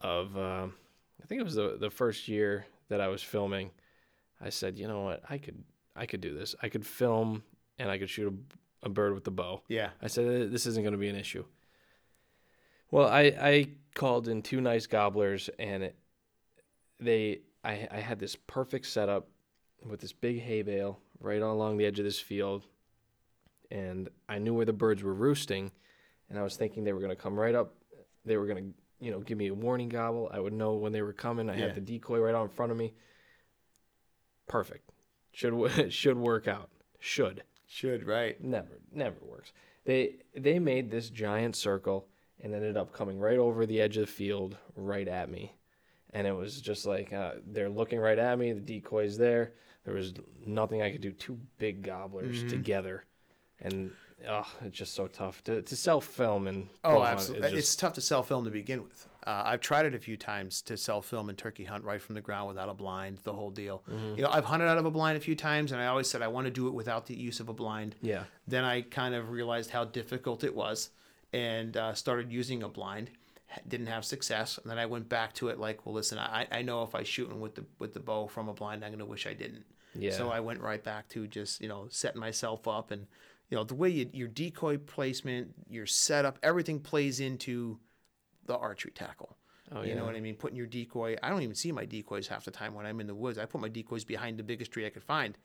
[0.00, 0.74] Of, um,
[1.20, 3.70] I think it was the the first year that I was filming.
[4.40, 5.62] I said, you know what, I could
[5.96, 6.54] I could do this.
[6.62, 7.42] I could film
[7.78, 9.62] and I could shoot a, a bird with the bow.
[9.68, 11.44] yeah, I said uh, this isn't going to be an issue.
[12.90, 15.96] Well, I I called in two nice gobblers and it,
[17.00, 19.28] they I I had this perfect setup
[19.84, 22.64] with this big hay bale right along the edge of this field,
[23.70, 25.70] and I knew where the birds were roosting,
[26.30, 27.74] and I was thinking they were going to come right up.
[28.24, 30.30] They were going to you know give me a warning gobble.
[30.32, 31.50] I would know when they were coming.
[31.50, 31.66] I Yeah.
[31.66, 32.94] had the decoy right out in front of me.
[34.48, 34.90] Perfect.
[35.32, 36.70] Should should work out.
[37.00, 38.42] Should should right.
[38.42, 39.52] never never works
[39.84, 42.08] they they made this giant circle
[42.40, 45.54] and ended up coming right over the edge of the field right at me
[46.14, 49.52] and it was just like uh, they're looking right at me the decoy's there
[49.84, 50.14] there was
[50.46, 52.48] nothing i could do two big gobblers Mm-hmm.
[52.48, 53.04] together
[53.60, 53.90] and
[54.28, 57.48] oh it's just so tough to, to self film and Oh, absolutely.
[57.48, 59.06] It's just- tough to self film to begin with.
[59.28, 62.14] Uh, I've tried it a few times to self film and turkey hunt right from
[62.14, 63.82] the ground without a blind, the whole deal.
[63.86, 64.16] Mm-hmm.
[64.16, 66.22] You know, I've hunted out of a blind a few times, and I always said
[66.22, 67.94] I want to do it without the use of a blind.
[68.00, 70.88] yeah Then I kind of realized how difficult it was,
[71.34, 73.10] and uh, started using a blind.
[73.68, 76.62] Didn't have success, and then I went back to it like, well, listen, I, I
[76.62, 79.26] know if I shoot with the with the bow from a blind, I'm gonna wish
[79.26, 79.66] I didn't.
[79.94, 80.12] Yeah.
[80.12, 83.06] So I went right back to just you know setting myself up, and
[83.50, 87.78] you know the way you, your decoy placement, your setup, everything plays into
[88.48, 89.36] the archery tackle.
[89.70, 89.94] Oh, you yeah.
[89.96, 90.34] know what I mean?
[90.34, 91.16] Putting your decoy.
[91.22, 93.38] I don't even see my decoys half the time when I'm in the woods.
[93.38, 95.38] I put my decoys behind the biggest tree I could find.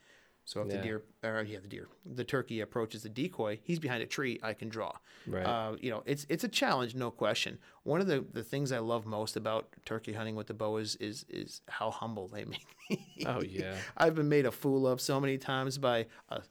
[0.45, 0.77] So if Yeah.
[0.77, 4.39] the deer, or yeah, the deer, the turkey approaches the decoy, he's behind a tree.
[4.43, 4.93] I can draw.
[5.27, 5.45] Right.
[5.45, 7.59] Uh, you know, it's it's a challenge, no question.
[7.83, 10.95] One of the, the things I love most about turkey hunting with the bow is
[10.97, 13.25] is is how humble they make me.
[13.25, 16.41] oh yeah I've been made a fool of so many times by a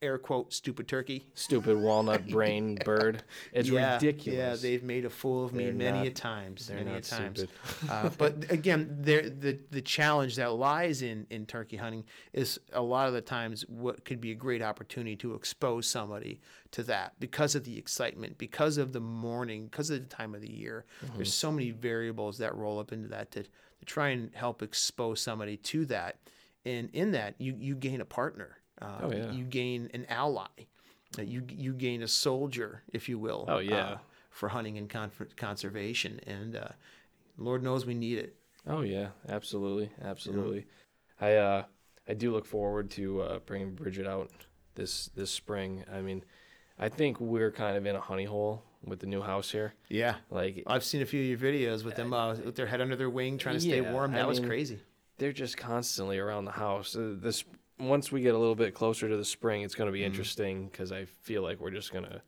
[0.00, 1.26] air quote stupid turkey.
[1.34, 3.22] stupid walnut brain bird
[3.52, 6.68] it's yeah, ridiculous Yeah, they've made a fool of me They're many a not- times.
[6.68, 7.44] they're Many a times.
[7.90, 13.08] uh, but again, the the challenge that lies in in turkey hunting is a lot
[13.08, 16.40] of the times what could be a great opportunity to expose somebody
[16.70, 20.40] to that because of the excitement, because of the morning, because of the time of
[20.42, 20.84] the year.
[21.04, 21.16] Mm-hmm.
[21.16, 25.20] There's so many variables that roll up into that to to try and help expose
[25.20, 26.18] somebody to that.
[26.64, 28.58] And in that, you you gain a partner.
[28.80, 29.30] Uh, Oh, yeah.
[29.32, 30.46] You gain an ally.
[31.18, 33.44] Uh, You you gain a soldier, if you will.
[33.48, 33.76] Oh, yeah.
[33.76, 33.98] uh,
[34.30, 36.68] for hunting and con- conservation, and uh,
[37.36, 38.36] Lord knows we need it.
[38.66, 40.66] Oh yeah, absolutely, absolutely.
[41.20, 41.64] I uh,
[42.08, 44.30] I do look forward to uh, bringing Bridget out
[44.74, 45.84] this this spring.
[45.92, 46.24] I mean,
[46.78, 49.74] I think we're kind of in a honey hole with the new house here.
[49.88, 50.16] Yeah.
[50.30, 52.94] Like I've seen a few of your videos with them uh, with their head under
[52.96, 54.12] their wing, trying to stay Yeah, warm.
[54.14, 54.78] I That was mean, crazy.
[55.16, 56.94] they're just constantly around the house.
[56.94, 57.44] Uh, This
[57.78, 60.06] once we get a little bit closer to the spring, it's going to be Mm-hmm.
[60.06, 62.22] interesting because I feel like we're just gonna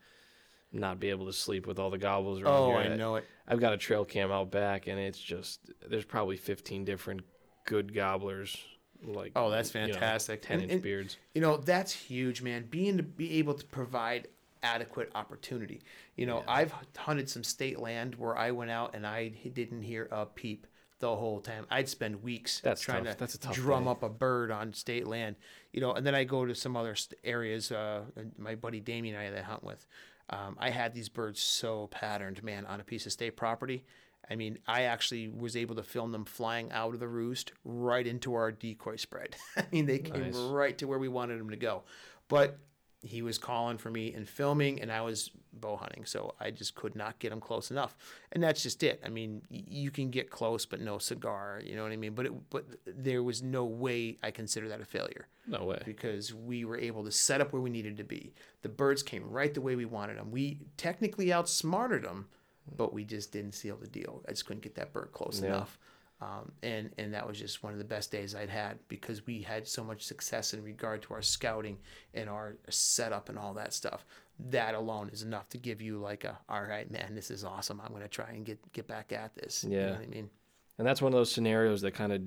[0.73, 2.93] not be able to sleep with all the gobbles around Oh, here.
[2.93, 3.25] I know it.
[3.49, 7.23] I've got a trail cam out back, and it's just there's probably 15 different
[7.65, 8.57] good gobblers.
[9.03, 10.43] Like Oh, that's you know, fantastic.
[10.43, 11.17] 10 And- inch and- beards.
[11.35, 12.67] You know, that's huge, man.
[12.71, 14.29] Being to be able to provide
[14.63, 15.81] adequate opportunity.
[16.17, 20.07] You know, I've hunted some state land where I went out and I didn't hear
[20.13, 20.67] a peep
[21.01, 21.67] the whole time.
[21.71, 23.15] I'd spend weeks That's trying tough.
[23.15, 23.91] to That's a tough drum day.
[23.91, 25.37] up a bird on state land.
[25.73, 26.95] You know, and then I go to some other
[27.25, 27.73] areas.
[27.73, 28.03] Uh,
[28.39, 29.87] my buddy Damien and I that hunt with.
[30.31, 33.85] Um, I had these birds so patterned, man, on a piece of state property.
[34.31, 38.07] I mean, I actually was able to film them flying out of the roost right
[38.07, 39.35] into our decoy spread.
[39.57, 40.37] I mean, they came Nice.
[40.37, 41.83] right to where we wanted them to go.
[42.29, 42.59] But
[43.03, 46.75] he was calling for me and filming, and I was bow hunting, so I just
[46.75, 47.97] could not get him close enough.
[48.33, 49.01] And that's just it.
[49.05, 51.61] I mean, you can get close, but no cigar.
[51.65, 52.15] You know what I mean?
[52.15, 55.81] But it, but there was no way I consider that a failure No way.
[55.85, 58.35] because we were able to set up where we needed to be.
[58.63, 60.31] The birds came right the way we wanted them.
[60.31, 62.29] We technically outsmarted them,
[62.77, 64.23] but we just didn't seal the deal.
[64.29, 65.49] I just couldn't get that bird close Yeah.
[65.49, 65.79] enough.
[66.23, 69.41] Um, and and that was just one of the best days I'd had because we
[69.41, 71.79] had so much success in regard to our scouting
[72.13, 74.05] and our setup and all that stuff.
[74.51, 77.81] That alone is enough to give you like a, all right, man, this is awesome.
[77.85, 79.65] I'm gonna try and get get back at this.
[79.65, 79.91] you know Yeah.
[79.93, 80.31] what I mean.
[80.79, 82.23] And that's one of those scenarios that kind of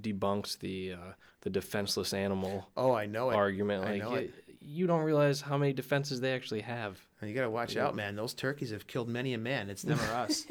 [0.00, 1.12] debunks the uh,
[1.42, 3.34] the defenseless animal Oh, I know it.
[3.34, 3.84] argument.
[3.84, 4.34] I Like know it.
[4.64, 6.98] You don't realize how many defenses they actually have.
[7.20, 8.16] And you gotta watch out, man.
[8.16, 9.70] Those turkeys have killed many a man.
[9.70, 10.44] It's never us.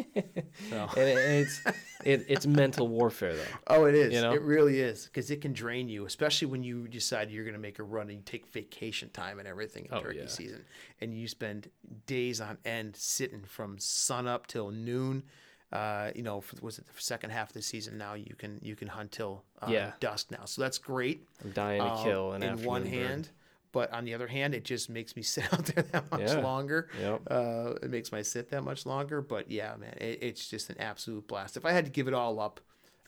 [0.69, 0.89] So.
[0.97, 1.61] And it, and it's
[2.05, 3.43] it, it's mental warfare though.
[3.67, 4.13] Oh, it is.
[4.13, 4.33] You know?
[4.33, 7.59] It really is because it can drain you, especially when you decide you're going to
[7.59, 10.27] make a run and you take vacation time and everything in Oh, turkey yeah.
[10.27, 10.63] season,
[11.01, 11.69] and you spend
[12.07, 15.23] days on end sitting from sun up till noon.
[15.73, 17.97] Uh, you know, for, was it the second half of the season?
[17.97, 19.91] Now you can you can hunt till uh, Yeah.
[20.01, 21.25] dusk now, so that's great.
[21.43, 23.23] I'm dying to um, kill in one hand.
[23.23, 23.29] bird.
[23.71, 26.39] But on the other hand, it just makes me sit out there that much Yeah.
[26.41, 26.89] longer.
[26.99, 27.21] Yep.
[27.29, 29.21] Uh, it makes my sit that much longer.
[29.21, 31.57] But yeah, man, it, it's just an absolute blast.
[31.57, 32.59] If I had to give it all up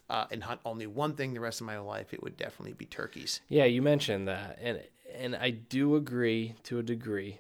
[0.09, 2.85] uh, and hunt only one thing the rest of my life, it would definitely be
[2.85, 3.41] turkeys.
[3.49, 4.81] Yeah, you mentioned that, and
[5.15, 7.39] and I do agree to a degree.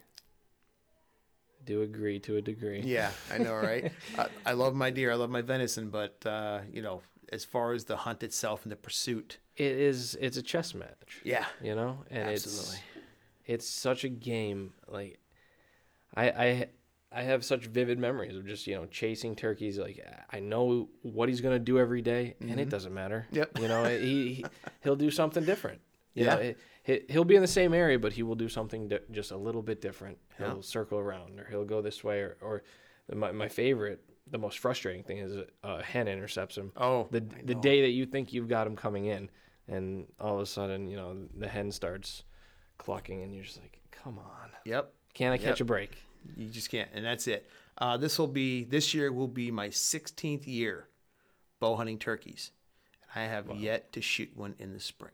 [1.65, 2.81] Do agree to a degree.
[2.81, 3.91] Yeah, I know, right?
[4.17, 5.11] I, I love my deer.
[5.11, 7.01] I love my venison, but uh, you know,
[7.31, 10.15] as far as the hunt itself and the pursuit, It is.
[10.19, 11.21] It's a chess match.
[11.23, 12.75] yeah, You know, and Absolutely.
[12.75, 12.92] it's
[13.45, 14.73] it's such a game.
[14.87, 15.19] Like,
[16.15, 16.67] I I
[17.11, 19.77] I have such vivid memories of just you know chasing turkeys.
[19.77, 23.25] Like I know what he's gonna do every day, and it doesn't matter.
[23.27, 23.35] Mm-hmm.
[23.37, 23.59] Yep.
[23.59, 24.45] You know, he, he
[24.83, 25.81] he'll do something different.
[26.13, 26.47] You know, Yeah.
[26.49, 29.31] it- he, he'll be in the same area, but he will do something di- just
[29.31, 30.17] a little bit different.
[30.37, 30.61] He'll Yeah.
[30.61, 32.63] circle around, or he'll go this way, or, or
[33.15, 35.33] my my favorite, the most frustrating thing is
[35.63, 36.73] a hen intercepts him.
[36.75, 39.29] Oh, the the day that you think you've got him coming in,
[39.69, 42.25] and all of a sudden, you know, the hen starts
[42.83, 44.93] clucking, and you're just like, come on, yep.
[45.13, 45.41] can I Yep.
[45.43, 45.91] catch a break?
[46.37, 47.49] You just can't, and that's it.
[47.77, 50.87] Uh, this will be this year will be my 16th year
[51.59, 52.51] bow hunting turkeys.
[53.13, 55.11] and I have yet to shoot one in the spring.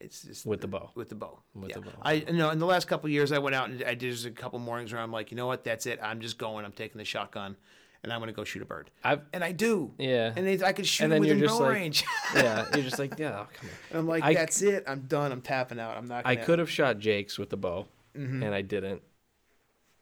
[0.00, 0.90] It's just With the bow.
[0.96, 1.38] With the bow.
[1.54, 1.76] With yeah.
[1.76, 1.92] the bow.
[2.02, 4.10] I you know in the last couple of years I went out and I did
[4.12, 6.00] just a couple mornings where I'm like, you know what, that's it.
[6.02, 6.64] I'm just going.
[6.64, 7.56] I'm taking the shotgun,
[8.02, 8.90] and I'm gonna go shoot a bird.
[9.04, 9.92] I've And I do.
[9.98, 12.04] yeah, And they, I could shoot And then within you're just like- range.
[12.34, 12.66] yeah.
[12.74, 13.74] You're just like, yeah, oh, come on.
[13.90, 14.84] and I'm like, I- that's it.
[14.86, 15.32] I'm done.
[15.32, 15.96] I'm tapping out.
[15.96, 16.26] I'm not.
[16.26, 17.86] I could have shot Jake's with the bow,
[18.16, 18.42] Mm-hmm.
[18.42, 19.02] and I didn't.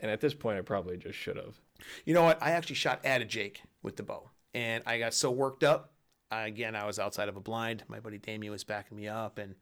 [0.01, 1.61] And at this point, I probably just should have.
[2.05, 2.43] You know what?
[2.43, 5.93] I actually shot at a Jake with the bow, and I got so worked up.
[6.33, 7.85] Uh, again, I was outside of a blind.
[7.89, 9.55] My buddy Damien was backing me up, and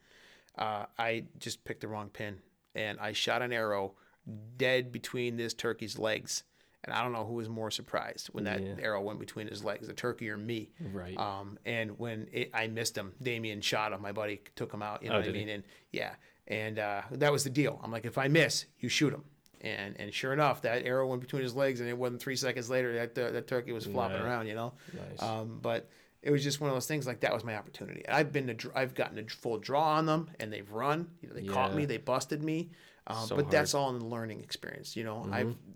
[0.57, 2.39] uh, I just picked the wrong pin,
[2.74, 3.95] and I shot an arrow
[4.57, 6.45] dead between this turkey's legs.
[6.85, 8.76] And I don't know who was more surprised when that Yeah.
[8.81, 10.70] arrow went between his legs, the turkey or me.
[10.93, 11.16] Right.
[11.18, 14.01] Um, and when it, I missed him, Damien shot him.
[14.01, 15.03] My buddy took him out.
[15.03, 15.45] You know Oh, what I did he?
[15.45, 15.55] mean?
[15.55, 16.14] And yeah,
[16.47, 17.81] and uh, that was the deal.
[17.83, 19.24] I'm like, if I miss, you shoot him.
[19.61, 22.70] And and sure enough, that arrow went between his legs, and it wasn't three seconds
[22.70, 24.24] later that uh, that turkey was flopping Yeah.
[24.24, 24.47] around.
[24.47, 24.74] You know.
[24.95, 25.20] Nice.
[25.20, 25.89] Um, but
[26.22, 27.09] it was just one of those things.
[27.09, 28.09] Like that was my opportunity.
[28.09, 31.11] I've been to, I've gotten a full draw on them, and they've run.
[31.22, 32.70] You know, they caught me, they busted me.
[33.09, 34.95] Um, So but that's all in the learning experience.
[34.95, 35.70] You know, I've Mm-hmm.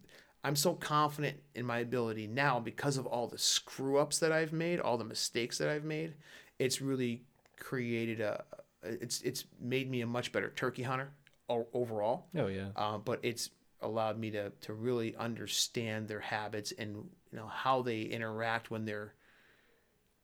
[0.44, 4.52] I'm so confident in my ability now because of all the screw ups that I've
[4.52, 6.14] made, all the mistakes that I've made.
[6.58, 7.22] It's really
[7.58, 8.44] created a.
[8.82, 11.12] It's it's made me a much better turkey hunter
[11.48, 12.26] overall.
[12.36, 12.68] oh yeah.
[12.74, 17.82] Uh, but it's allowed me to to really understand their habits and you know how
[17.82, 19.14] they interact when they're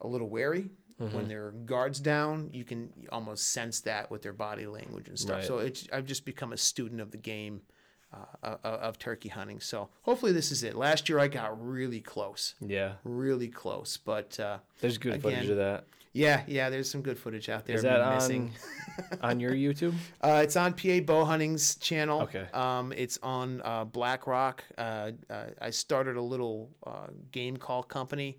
[0.01, 0.71] a little wary.
[1.01, 1.17] Mm-hmm.
[1.17, 5.37] When their guards down, you can almost sense that with their body language and stuff.
[5.37, 5.45] Right.
[5.45, 7.63] So it's I've just become a student of the game
[8.13, 9.61] uh, of, of turkey hunting.
[9.61, 10.75] So hopefully this is it.
[10.75, 12.93] Last year I got really close, Yeah.
[13.05, 15.85] really close, but uh, There's good footage of that.
[16.13, 17.77] yeah, yeah, there's some good footage out there.
[17.77, 18.53] Is that missing.
[19.23, 19.95] on on your YouTube?
[20.23, 22.23] Uh, it's on PA Bow Hunting's channel.
[22.23, 22.47] Okay.
[22.55, 24.65] Um, it's on uh, Black Rock.
[24.79, 28.39] Uh, uh, I started a little uh, game call company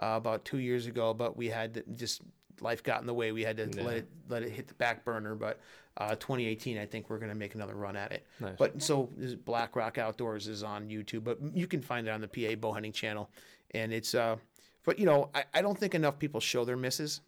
[0.00, 2.22] uh, about two years ago, but we had to just
[2.60, 3.32] life got in the way.
[3.32, 5.34] We had to let it let it hit the back burner.
[5.34, 5.60] But
[5.98, 8.26] uh, 2018, I think we're gonna make another run at it.
[8.40, 8.54] Nice.
[8.58, 9.10] But so
[9.44, 12.72] Black Rock Outdoors is on YouTube, but you can find it on the PA Bow
[12.72, 13.28] Hunting channel,
[13.72, 14.36] and it's uh,
[14.84, 17.20] but you know I, I don't think enough people show their misses.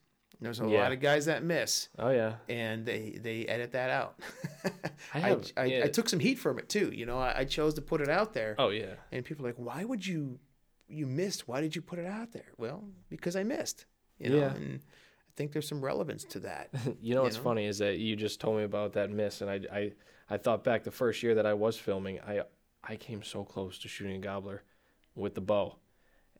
[0.42, 0.82] There's a Yeah.
[0.84, 2.36] lot of guys that miss Oh yeah.
[2.48, 4.20] and they they edit that out.
[4.64, 4.70] I
[5.12, 5.84] I, have- I, yeah.
[5.84, 6.90] I took some heat from it too.
[6.94, 8.94] You know, I, I chose to put it out there, Oh yeah.
[9.12, 10.38] and people are like, "Why would you?
[10.88, 11.46] You missed.
[11.46, 13.84] Why did you put it out there?" Well, because I missed.
[14.18, 14.54] You know, Yeah.
[14.54, 14.89] and I
[15.40, 16.68] think there's some relevance to that.
[17.02, 17.42] You know what's know?
[17.42, 19.92] funny is that you just told me about that miss, and I, I,
[20.28, 22.42] I thought back the first year that I was filming, I,
[22.84, 24.62] I came so close to shooting a gobbler
[25.14, 25.76] with the bow,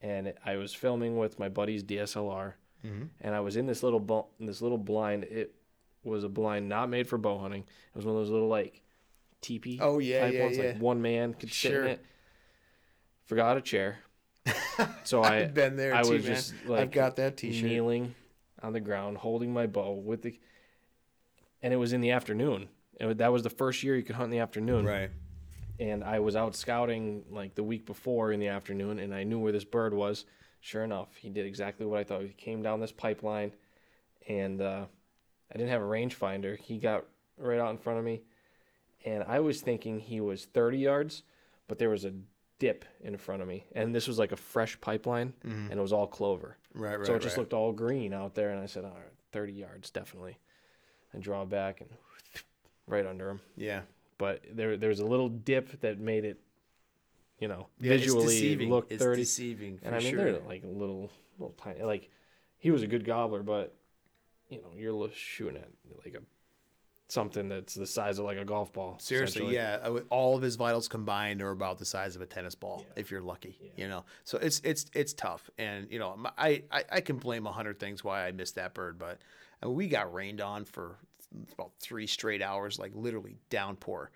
[0.03, 2.55] and I was filming with my buddy's DSLR,
[2.87, 3.05] Mm-hmm.
[3.21, 5.25] and I was in this little bu- this little blind.
[5.25, 5.55] It
[6.03, 7.61] was a blind not made for bow hunting.
[7.63, 8.81] It was one of those little like
[9.43, 9.79] teepee.
[9.83, 10.65] Oh, yeah, type yeah, ones, yeah.
[10.65, 12.05] Like one man could sit in it.
[13.27, 13.99] Forgot a chair,
[15.05, 16.35] so I I've been there I too, was man.
[16.35, 17.69] just like I've got that T-shirt.
[17.69, 18.15] kneeling
[18.63, 20.39] on the ground, holding my bow with the,
[21.63, 22.69] and it was in the afternoon.
[22.99, 24.85] And that was the first year you could hunt in the afternoon.
[24.85, 25.11] Right.
[25.79, 29.39] And I was out scouting like the week before in the afternoon, and I knew
[29.39, 30.27] where this bird was.
[30.61, 32.23] Sure enough, he did exactly what I thought.
[32.23, 33.53] He came down this pipeline,
[34.29, 34.85] and uh,
[35.51, 36.59] I didn't have a rangefinder.
[36.59, 37.05] He got
[37.39, 38.21] right out in front of me,
[39.07, 41.23] and I was thinking he was 30 yards,
[41.67, 42.13] but there was a
[42.61, 45.71] dip in front of me, and this was like a fresh pipeline, mm-hmm.
[45.71, 46.57] and it was all clover.
[46.75, 46.97] Right.
[46.99, 47.07] Right.
[47.07, 47.41] So it just right.
[47.41, 50.39] looked all green out there, and I said, "All right, 30 yards, definitely."
[51.13, 51.91] And draw back and
[52.87, 53.41] right under him.
[53.57, 53.81] Yeah.
[54.19, 56.39] But there, there was a little dip that made it,
[57.39, 59.23] you know, Yeah, visually look It's 30.
[59.23, 60.25] deceiving for and I mean, sure.
[60.33, 61.83] they're like a little, little tiny.
[61.83, 62.11] Like
[62.59, 63.75] he was a good gobbler, but
[64.51, 65.69] you know, you're shooting at
[66.05, 66.21] like a
[67.11, 68.97] something that's the size of like a golf ball.
[69.01, 69.79] Seriously, yeah.
[69.83, 73.11] uh, All of his vitals combined are about the size of a tennis ball, if
[73.11, 73.59] you're lucky.
[73.77, 77.47] You know, so it's it's it's tough, and you know, I I, I can blame
[77.47, 79.19] a hundred things why I missed that bird, but
[79.65, 80.97] uh, we got rained on for
[81.53, 84.11] about three straight hours, like literally downpour.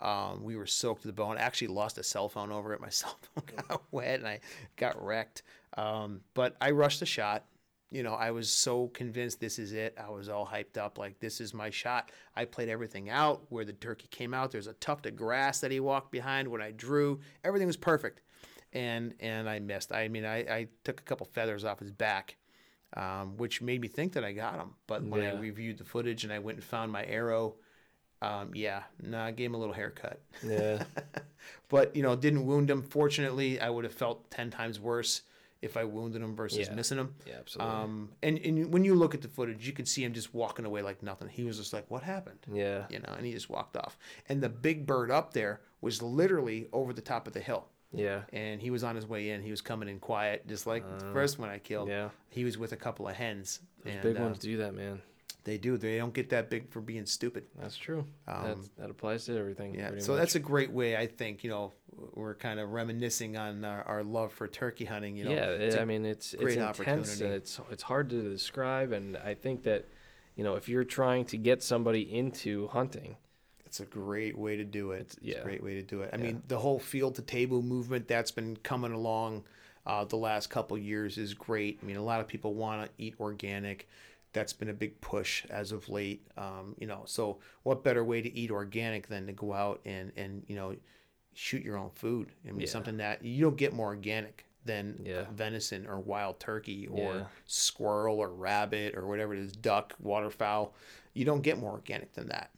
[0.00, 1.36] Um, we were soaked to the bone.
[1.36, 2.80] I actually lost a cell phone over it.
[2.80, 4.40] My cell phone got wet and I
[4.76, 5.42] got wrecked.
[5.76, 7.44] Um, but I rushed the shot
[7.90, 9.96] you know, I was so convinced this is it.
[10.00, 12.12] I was all hyped up, like this is my shot.
[12.36, 14.52] I played everything out where the turkey came out.
[14.52, 17.20] There's a tuft of grass that he walked behind when I drew.
[17.42, 18.22] Everything was perfect,
[18.72, 19.92] and and I missed.
[19.92, 22.36] I mean, I, I took a couple feathers off his back,
[22.96, 24.74] um, which made me think that I got him.
[24.86, 27.56] But when I reviewed the footage and I went and found my arrow,
[28.22, 30.20] um, yeah, no, I gave him a little haircut.
[30.46, 30.84] Yeah.
[31.68, 32.82] but you know, didn't wound him.
[32.82, 35.22] Fortunately, I would have felt ten times worse
[35.62, 36.74] if I wounded him versus Yeah.
[36.74, 37.14] missing him.
[37.26, 37.74] Yeah, absolutely.
[37.74, 40.64] Um, and, and when you look at the footage, you can see him just walking
[40.64, 41.28] away like nothing.
[41.28, 42.86] He was just like, "What happened?" yeah.
[42.88, 43.98] You know, and he just walked off.
[44.28, 48.22] And the big bird up there was literally over the top of the hill, Yeah.
[48.32, 49.42] and he was on his way in.
[49.42, 51.88] He was coming in quiet, just like the first one I killed.
[51.88, 52.08] Uh, yeah.
[52.30, 53.60] he was with a couple of hens.
[53.84, 55.00] Those and, big uh, ones do that, man.
[55.44, 55.76] They do.
[55.78, 57.44] They don't get that big for being stupid.
[57.58, 58.04] That's true.
[58.26, 59.70] that, that applies to everything.
[59.72, 60.20] Um, Yeah, so much.
[60.20, 60.96] that's a great way.
[60.96, 61.72] I think you know
[62.14, 65.16] we're kind of reminiscing on our, our love for turkey hunting.
[65.16, 67.36] You know, yeah, It's it- I mean it's it's great intense and opportunity.
[67.36, 69.86] it's it's hard to describe, and I think that
[70.36, 73.16] you know if you're trying to get somebody into hunting,
[73.66, 75.00] It's a great way to do it.
[75.02, 75.38] It's, yeah.
[75.38, 76.10] a great way to do it.
[76.12, 79.44] I mean, the whole field to table movement that's been coming along
[79.86, 81.78] uh, the last couple years is great.
[81.82, 83.88] I mean, a lot of people want to eat organic.
[84.32, 86.26] That's been a big push as of late.
[86.36, 90.12] Um, you know, so what better way to eat organic than to go out and
[90.16, 90.76] and you know
[91.34, 92.32] shoot your own food?
[92.48, 92.66] I mean, Yeah.
[92.68, 95.24] something that you don't get more organic than Yeah.
[95.32, 97.26] venison or wild turkey or Yeah.
[97.46, 100.74] squirrel or rabbit or whatever it is, duck, waterfowl.
[101.14, 102.50] You don't get more organic than that.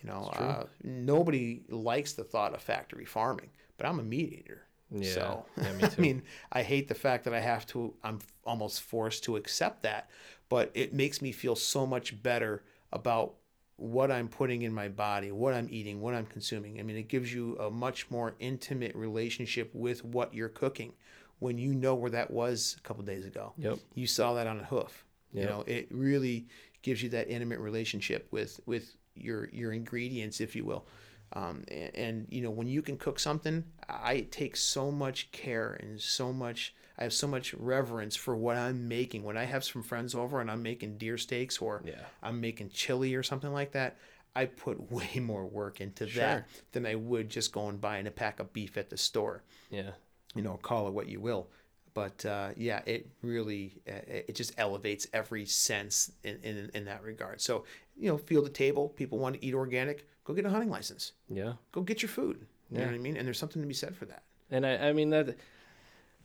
[0.00, 4.62] You know, uh, nobody likes the thought of factory farming, but I'm a meat eater.
[4.90, 6.22] Yeah, So, yeah, me I mean,
[6.52, 10.08] I hate the fact that I have to, I'm almost forced to accept that,
[10.48, 13.34] but it makes me feel so much better about
[13.76, 16.80] what I'm putting in my body, what I'm eating, what I'm consuming.
[16.80, 20.94] I mean, it gives you a much more intimate relationship with what you're cooking
[21.40, 23.52] when you know where that was a couple days ago.
[23.58, 23.78] Yep.
[23.94, 25.04] You saw that on a hoof.
[25.32, 26.46] You know, it really
[26.80, 30.86] gives you that intimate relationship with with your your ingredients, if you will.
[31.34, 35.74] Um, and, and you know when you can cook something, I take so much care
[35.74, 36.74] and so much.
[36.98, 39.22] I have so much reverence for what I'm making.
[39.22, 42.04] When I have some friends over and I'm making deer steaks or Yeah.
[42.22, 43.96] I'm making chili or something like that,
[44.34, 46.20] I put way more work into Sure.
[46.22, 49.92] that than I would just going buying a pack of beef at the store Yeah.
[50.34, 51.48] you know, call it what you will.
[51.94, 57.02] But uh, yeah, it really uh, it just elevates every sense in, in in that
[57.02, 57.40] regard.
[57.40, 57.64] So
[57.96, 61.12] you know, field to table, people want to eat organic, go get a hunting license,
[61.30, 61.54] Yeah.
[61.72, 62.46] go get your food.
[62.70, 62.90] You know Yeah.
[62.90, 63.16] what I mean?
[63.16, 64.24] And there's something to be said for that.
[64.50, 65.36] And I, I mean that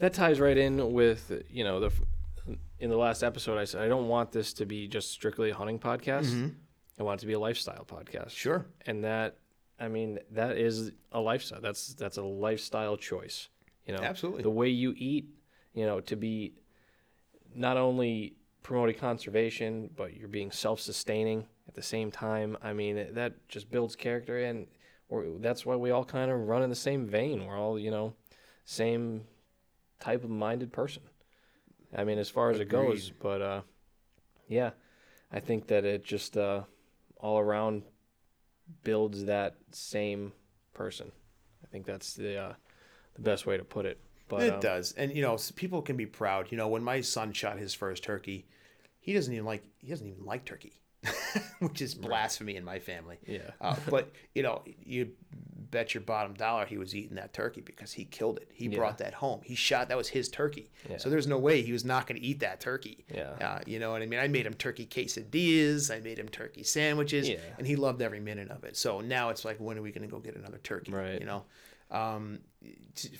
[0.01, 1.91] that ties right in with you know the
[2.79, 5.55] in the last episode I said I don't want this to be just strictly a
[5.55, 6.25] hunting podcast.
[6.25, 6.47] Mm-hmm.
[6.99, 8.31] I want it to be a lifestyle podcast.
[8.31, 8.65] Sure.
[8.85, 9.37] And that
[9.79, 11.61] I mean that is a lifestyle.
[11.61, 13.49] That's that's a lifestyle choice.
[13.85, 14.43] You know, Absolutely.
[14.43, 15.29] the way you eat.
[15.73, 16.55] You know, to be
[17.55, 22.57] not only promoting conservation, but you're being self-sustaining at the same time.
[22.61, 24.67] I mean, that just builds character, and
[25.07, 27.45] or that's why we all kind of run in the same vein.
[27.45, 28.13] We're all, you know,
[28.65, 29.23] same
[30.01, 31.03] type of minded person.
[31.95, 33.61] I mean, as far as it goes, but uh,
[34.47, 34.71] yeah,
[35.31, 36.63] I think that it just uh,
[37.17, 37.83] all around
[38.83, 40.33] builds that same
[40.73, 41.11] person.
[41.63, 42.53] I think that's the uh,
[43.15, 43.99] the best way to put it.
[44.27, 46.51] But it um, does, and you know, people can be proud.
[46.51, 48.45] You know, when my son shot his first turkey,
[48.99, 50.80] he doesn't even like he doesn't even like turkey,
[51.59, 53.17] which is blasphemy in my family.
[53.25, 53.51] Yeah.
[53.59, 55.11] Uh, but you know, you
[55.71, 58.49] bet your bottom dollar he was eating that turkey because he killed it.
[58.53, 59.39] He brought that home.
[59.43, 60.69] He shot that was his turkey.
[60.89, 60.97] Yeah.
[60.97, 63.05] So there's no way he was not going to eat that turkey.
[63.13, 63.29] Yeah.
[63.41, 64.19] Uh, you know what I mean?
[64.19, 65.95] I made him turkey quesadillas.
[65.95, 67.37] I made him turkey sandwiches, Yeah.
[67.57, 68.75] and he loved every minute of it.
[68.75, 70.91] So now it's like, when are we going to go get another turkey?
[70.91, 71.19] Right.
[71.19, 71.45] You know.
[71.89, 72.39] Um,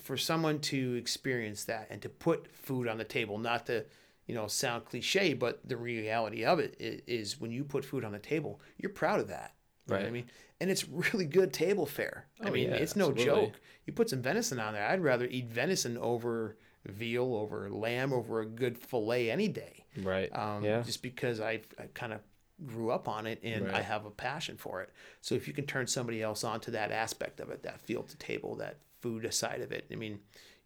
[0.02, 3.84] for someone to experience that and to put food on the table, not to,
[4.32, 6.74] you know, sound cliche, but the reality of it
[7.06, 9.52] is, when you put food on the table, you're proud of that.
[9.86, 10.12] You know what I Right.
[10.14, 10.30] mean?
[10.58, 12.28] And it's really good table fare.
[12.40, 13.24] I Oh, mean, yeah, it's no absolutely.
[13.46, 13.60] joke.
[13.84, 14.86] You put some venison on there.
[14.88, 16.56] I'd rather eat venison over
[16.86, 19.84] veal, over lamb, over a good fillet any day.
[19.98, 20.34] Right.
[20.34, 20.80] Um, yeah.
[20.82, 22.20] Just because I, I kind of
[22.64, 24.94] grew up on it and I have a passion for it.
[25.20, 28.16] So if you can turn somebody else onto that aspect of it, that field to
[28.16, 30.20] table, that food side of it, I mean,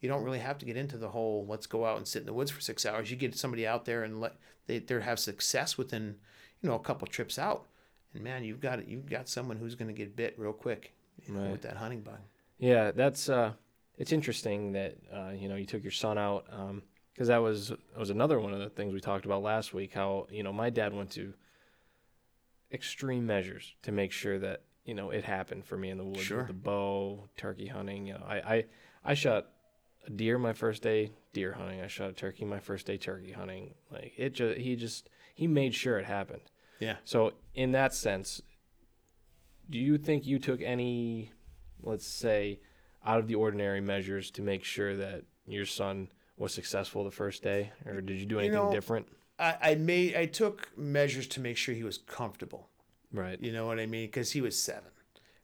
[0.07, 2.27] you don't really have to get into the whole let's go out and sit in
[2.27, 3.11] the woods for six hours.
[3.11, 4.35] You get somebody out there and let
[4.69, 6.15] they they have success within
[6.63, 7.67] you know a couple trips out,
[8.15, 10.95] and man, you've got you've got someone who's going to get bit real quick
[11.27, 11.51] you know, Right.
[11.51, 12.21] with that hunting bug.
[12.59, 13.53] Yeah, that's uh,
[13.99, 16.47] it's interesting that uh, you know you took your son out
[17.13, 19.93] because that was that was another one of the things we talked about last week.
[19.93, 21.35] How you know my dad went to
[22.73, 26.23] extreme measures to make sure that you know it happened for me in the woods
[26.23, 26.39] Sure.
[26.39, 28.07] with the bow, turkey hunting.
[28.07, 28.65] You know, I I
[29.05, 29.47] I shot
[30.07, 31.81] a deer my first day deer hunting.
[31.81, 33.75] I shot a turkey my first day turkey hunting.
[33.91, 36.43] Like it just he just he made sure it happened.
[36.81, 36.97] Yeah.
[37.05, 38.43] So in that sense,
[39.69, 41.33] do you think you took any,
[41.83, 42.61] let's say,
[43.05, 47.43] out of the ordinary measures to make sure that your son was successful the first
[47.43, 49.07] day, or did you do anything know, different?
[49.39, 52.69] I, I made I took measures to make sure he was comfortable.
[53.13, 53.41] Right.
[53.41, 54.07] You know what I mean?
[54.07, 54.91] Because he was seven.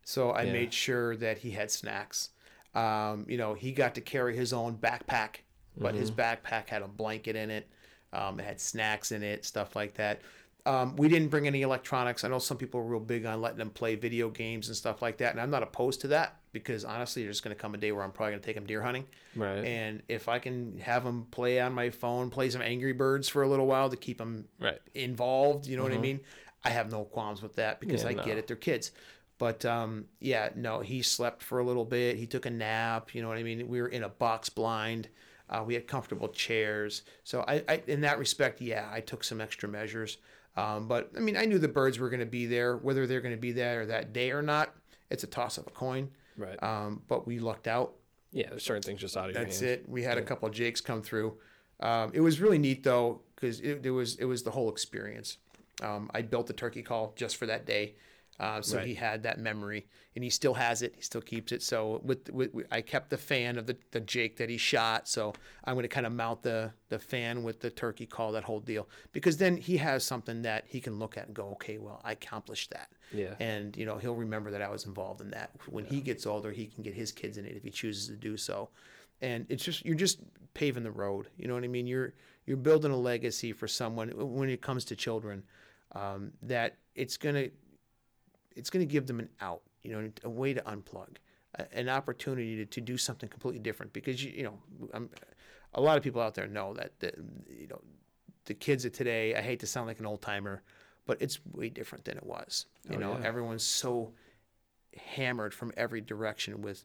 [0.04, 0.52] So I Yeah.
[0.52, 2.30] made sure that he had snacks.
[2.74, 5.36] Um, you know, he got to carry his own backpack,
[5.76, 7.68] but his backpack had a blanket in it.
[8.12, 10.20] Um, it had snacks in it, stuff like that.
[10.64, 12.22] Um, we didn't bring any electronics.
[12.24, 15.02] I know some people are real big on letting them play video games and stuff
[15.02, 17.78] like that, and I'm not opposed to that because honestly, there's going to come a
[17.78, 19.06] day where I'm probably going to take them deer hunting.
[19.34, 19.64] Right.
[19.64, 23.42] And if I can have them play on my phone, play some Angry Birds for
[23.42, 24.78] a little while to keep them Right.
[24.94, 25.66] involved.
[25.66, 26.20] You know what I mean?
[26.64, 28.24] I have no qualms with that because Yeah, I no.
[28.24, 28.46] get it.
[28.46, 28.92] They're kids.
[29.42, 32.16] But um, yeah, no, he slept for a little bit.
[32.16, 33.12] He took a nap.
[33.12, 33.66] You know what I mean?
[33.66, 35.08] We were in a box blind.
[35.50, 37.02] Uh, we had comfortable chairs.
[37.24, 40.18] So I, I, in that respect, yeah, I took some extra measures.
[40.56, 42.76] Um, but I mean, I knew the birds were going to be there.
[42.76, 44.76] Whether they're going to be there that day or not,
[45.10, 46.10] it's a toss of a coin.
[46.36, 46.62] Right.
[46.62, 47.94] Um, but we lucked out.
[48.30, 48.48] yeah.
[48.48, 49.88] There's certain things just out of That's it.
[49.88, 51.36] We had a couple of Jakes come through.
[51.80, 55.38] Um, it was really neat though because it, it was it was the whole experience.
[55.82, 57.96] Um, I built the turkey call just for that day,
[58.40, 58.86] uh, so Right.
[58.86, 60.94] he had that memory, and he still has it.
[60.96, 61.62] He still keeps it.
[61.62, 65.06] So with, with, with- I kept the fan of the, the Jake that he shot.
[65.08, 68.44] So I'm going to kind of mount the the fan with the turkey call, that
[68.44, 71.78] whole deal, because then he has something that he can look at and go, okay,
[71.78, 72.88] well, I accomplished that.
[73.12, 73.34] Yeah.
[73.40, 75.50] And you know he'll remember that I was involved in that.
[75.68, 78.16] When he gets older, he can get his kids in it if he chooses to
[78.16, 78.70] do so.
[79.20, 80.18] And it's just you're just
[80.54, 81.28] paving the road.
[81.36, 81.86] You know what I mean?
[81.86, 82.14] You're
[82.46, 85.44] you're building a legacy for someone when it comes to children
[85.92, 87.48] um, that it's gonna
[88.56, 89.62] it's gonna give them an out.
[89.82, 91.16] You know, a way to unplug,
[91.56, 93.92] a- an opportunity to, to do something completely different.
[93.92, 94.58] Because you you know,
[94.94, 95.10] I'm,
[95.74, 97.12] a lot of people out there know that the,
[97.48, 97.80] you know
[98.44, 99.34] the kids of today.
[99.34, 100.62] I hate to sound like an old timer,
[101.06, 102.66] but it's way different than it was.
[102.90, 103.26] You Oh, know, yeah.
[103.26, 104.12] everyone's so
[104.96, 106.84] hammered from every direction with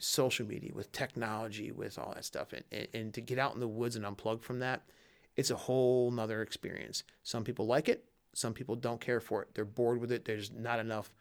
[0.00, 2.52] social media, with technology, with all that stuff.
[2.52, 4.82] And, and, and to get out in the woods and unplug from that,
[5.36, 7.04] it's a whole nother experience.
[7.22, 8.04] Some people like it,
[8.38, 9.48] some people don't care for it.
[9.54, 10.24] They're bored with it.
[10.24, 11.12] There's not enough.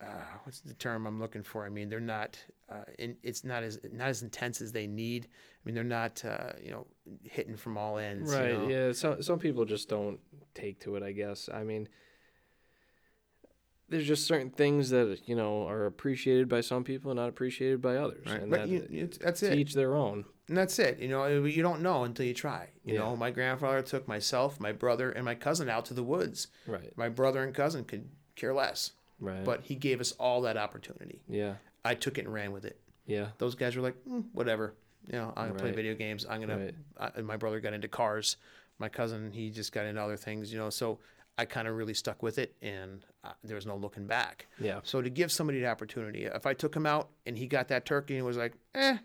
[0.00, 0.06] Uh,
[0.42, 1.64] what's the term I'm looking for?
[1.64, 2.36] I mean, they're not.
[2.68, 5.28] Uh, in, it's not as not as intense as they need.
[5.30, 6.22] I mean, they're not.
[6.24, 6.86] Uh, you know,
[7.22, 8.30] hitting from all ends.
[8.32, 8.52] you Right.
[8.58, 8.68] know?
[8.68, 8.92] Yeah.
[8.92, 10.18] Some some people just don't
[10.54, 11.02] take to it.
[11.02, 11.48] I guess.
[11.52, 11.88] I mean,
[13.88, 17.80] there's just certain things that you know are appreciated by some people and not appreciated
[17.80, 18.42] by others, Right.
[18.42, 19.58] and But that, you, that's to it.
[19.58, 20.24] each their own.
[20.48, 20.98] And that's it.
[21.00, 22.68] You know, you don't know until you try.
[22.84, 23.00] You Yeah.
[23.00, 26.48] know, my grandfather took myself, my brother, and my cousin out to the woods.
[26.66, 26.96] Right.
[26.96, 29.44] My brother and cousin could care less, Right.
[29.44, 31.22] but he gave us all that opportunity.
[31.28, 31.56] yeah.
[31.84, 32.80] I took it and ran with it.
[33.06, 33.28] Yeah.
[33.38, 34.74] Those guys were like, mm, whatever.
[35.06, 36.26] You know, I'm gonna play video games.
[36.28, 36.58] I'm gonna.
[36.58, 36.74] Right.
[36.98, 38.36] I, and my brother got into cars.
[38.80, 40.52] My cousin, he just got into other things.
[40.52, 40.98] You know, so
[41.38, 44.46] I kind of really stuck with it, and uh, there was no looking back.
[44.58, 44.80] Yeah.
[44.82, 47.86] So to give somebody the opportunity, if I took him out and he got that
[47.86, 48.98] turkey and was like, eh,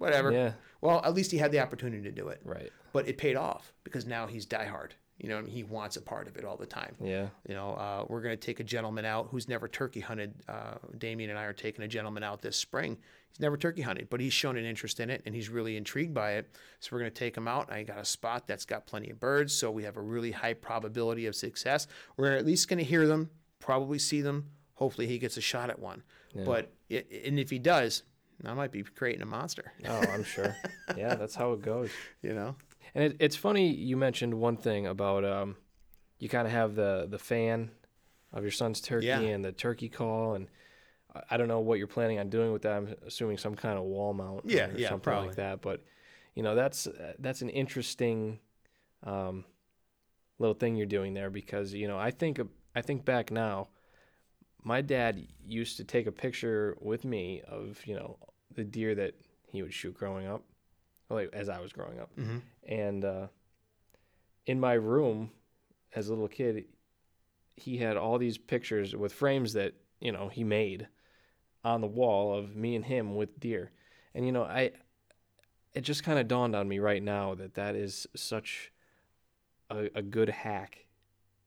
[0.00, 0.32] whatever.
[0.32, 0.52] Yeah.
[0.80, 2.40] Well, at least he had the opportunity to do it.
[2.44, 2.70] Right.
[2.92, 4.92] But it paid off because now he's diehard.
[5.18, 6.96] You know, he wants a part of it all the time.
[6.98, 7.28] Yeah.
[7.46, 10.32] You know, uh, we're going to take a gentleman out who's never turkey hunted.
[10.48, 12.96] Uh, Damien and I are taking a gentleman out this spring.
[13.28, 16.14] He's never turkey hunted, but he's shown an interest in it and he's really intrigued
[16.14, 16.50] by it.
[16.80, 17.70] So we're going to take him out.
[17.70, 20.54] I got a spot that's got plenty of birds, so we have a really high
[20.54, 21.86] probability of success.
[22.16, 23.28] We're at least going to hear them,
[23.58, 24.46] probably see them.
[24.74, 26.02] Hopefully, he gets a shot at one.
[26.32, 26.44] Yeah.
[26.44, 28.02] But and if he does,
[28.44, 29.72] I might be creating a monster.
[29.88, 30.56] Oh, I'm sure.
[30.96, 31.90] yeah, that's how it goes.
[32.22, 32.56] You know.
[32.94, 35.56] And it, it's funny you mentioned one thing about um,
[36.18, 37.70] you kind of have the the fan
[38.32, 39.20] of your son's turkey Yeah.
[39.20, 40.48] and the turkey call, and
[41.14, 42.72] I- I don't know what you're planning on doing with that.
[42.76, 45.28] I'm assuming some kind of wall mount, Yeah, or yeah, something probably.
[45.28, 45.60] like that.
[45.60, 45.84] But
[46.34, 48.38] you know, that's uh, that's an interesting
[49.04, 49.44] um,
[50.38, 52.40] little thing you're doing there because you know I think
[52.74, 53.68] I think back now.
[54.62, 58.18] My dad used to take a picture with me of you know
[58.54, 59.14] the deer that
[59.46, 60.42] he would shoot growing up,
[61.08, 62.38] like as I was growing up Mm-hmm.
[62.68, 63.26] and uh,
[64.46, 65.30] in my room
[65.94, 66.64] as a little kid
[67.56, 70.88] he had all these pictures with frames that you know he made
[71.64, 73.70] on the wall of me and him with deer
[74.14, 74.70] and you know i
[75.74, 78.72] it just kind of dawned on me right now that that is such
[79.70, 80.86] a, a good hack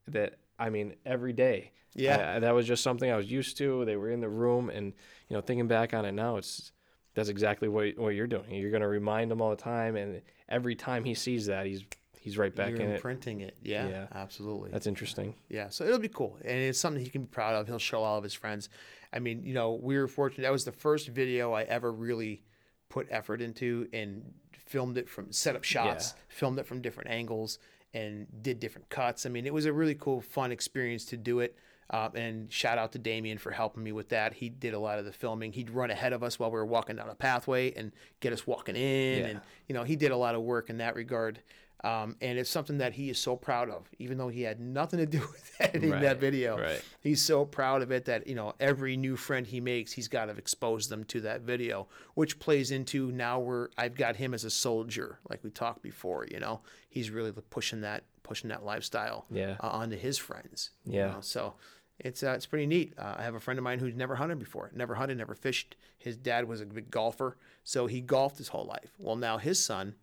[0.07, 2.35] that i mean every day Yeah.
[2.35, 4.93] I- that was just something i was used to they were in the room and
[5.29, 6.71] you know thinking back on it now it's
[7.13, 10.21] that's exactly what, what you're doing you're going to remind him all the time and
[10.49, 11.83] every time he sees that he's
[12.19, 13.57] he's right back You're in it imprinting it.
[13.61, 14.07] Yeah, Yeah.
[14.13, 14.71] absolutely.
[14.71, 17.67] that's interesting Yeah, so it'll be cool, and it's something he can be proud of.
[17.67, 18.69] He'll show all of his friends.
[19.11, 20.43] I mean, you know, we were fortunate.
[20.43, 22.41] That was the first video I ever really
[22.89, 27.59] put effort into and filmed it from set up shots, filmed it from different angles,
[27.93, 29.25] and did different cuts.
[29.25, 31.57] I mean, it was a really cool, fun experience to do it.
[31.93, 34.33] Uh, and shout out to Damien for helping me with that.
[34.33, 35.53] He did a lot of the filming.
[35.53, 38.47] He'd run ahead of us while we were walking down a pathway and get us
[38.47, 39.19] walking in.
[39.19, 39.25] Yeah.
[39.27, 41.39] And you know, he did a lot of work in that regard.
[41.83, 44.99] Um, and it's something that he is so proud of, even though he had nothing
[44.99, 46.57] to do with editing that video.
[46.57, 46.81] right.
[47.01, 50.25] He's so proud of it that, you know, every new friend he makes, he's got
[50.27, 54.45] to expose them to that video, which plays into now where I've got him as
[54.45, 59.25] a soldier, like we talked before, you know, he's really pushing that, pushing that lifestyle
[59.29, 59.57] Yeah.
[59.59, 60.69] uh, onto his friends.
[60.85, 61.07] you Yeah.
[61.07, 61.17] know.
[61.19, 61.55] So
[61.99, 62.93] it's, uh, it's pretty neat.
[62.97, 65.75] Uh, I have a friend of mine who's never hunted before, never hunted, never fished.
[65.97, 67.37] His dad was a big golfer.
[67.63, 68.93] So he golfed his whole life.
[68.97, 69.95] Well, now his son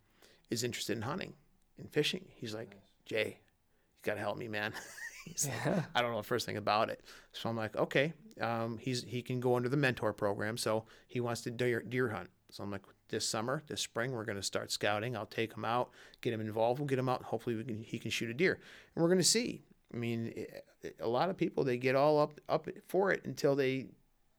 [0.51, 1.35] is interested in hunting
[1.79, 2.27] and fishing.
[2.35, 4.73] He's like, Jay, you got to help me, man.
[5.27, 7.03] He's like, I don't know the first thing about it.
[7.33, 8.15] So I'm like, okay.
[8.41, 10.57] Um, he's he can go under the mentor program.
[10.57, 12.31] So he wants to deer, deer hunt.
[12.51, 15.17] So I'm like, this summer, this spring, we're going to start scouting.
[15.17, 16.81] I'll take him out, get him involved.
[16.81, 17.23] We'll get him out.
[17.25, 18.59] Hopefully, we can, he can shoot a deer,
[18.95, 19.63] and we're going to see.
[19.93, 20.65] I mean, it-
[20.99, 23.87] a lot of people they get all up up for it until they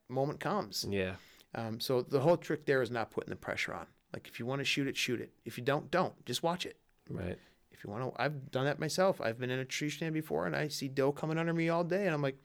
[0.08, 0.84] moment comes.
[0.88, 1.14] yeah
[1.54, 3.86] Um, so the whole trick there is not putting the pressure on.
[4.12, 5.32] Like if you want to shoot it, shoot it.
[5.44, 6.14] If you don't, don't.
[6.26, 6.76] Just watch it.
[7.08, 7.38] right
[7.70, 9.20] If you want to, I've done that myself.
[9.20, 11.84] I've been in a tree stand before, and I see doe coming under me all
[11.84, 12.38] day, and I'm like,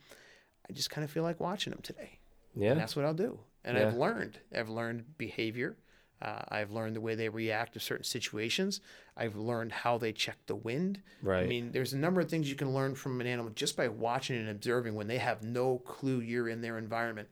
[0.70, 2.20] I just kind of feel like watching them today.
[2.54, 3.40] And yeah that's what I'll do.
[3.66, 3.88] And Yeah.
[3.88, 4.40] I've learned.
[4.56, 5.76] I've learned behavior.
[6.22, 8.82] Uh, I've learned the way they react to certain situations.
[9.16, 11.02] I've learned how they check the wind.
[11.22, 11.44] Right.
[11.44, 13.88] I mean, there's a number of things you can learn from an animal just by
[13.88, 17.28] watching and observing when they have no clue you're in their environment.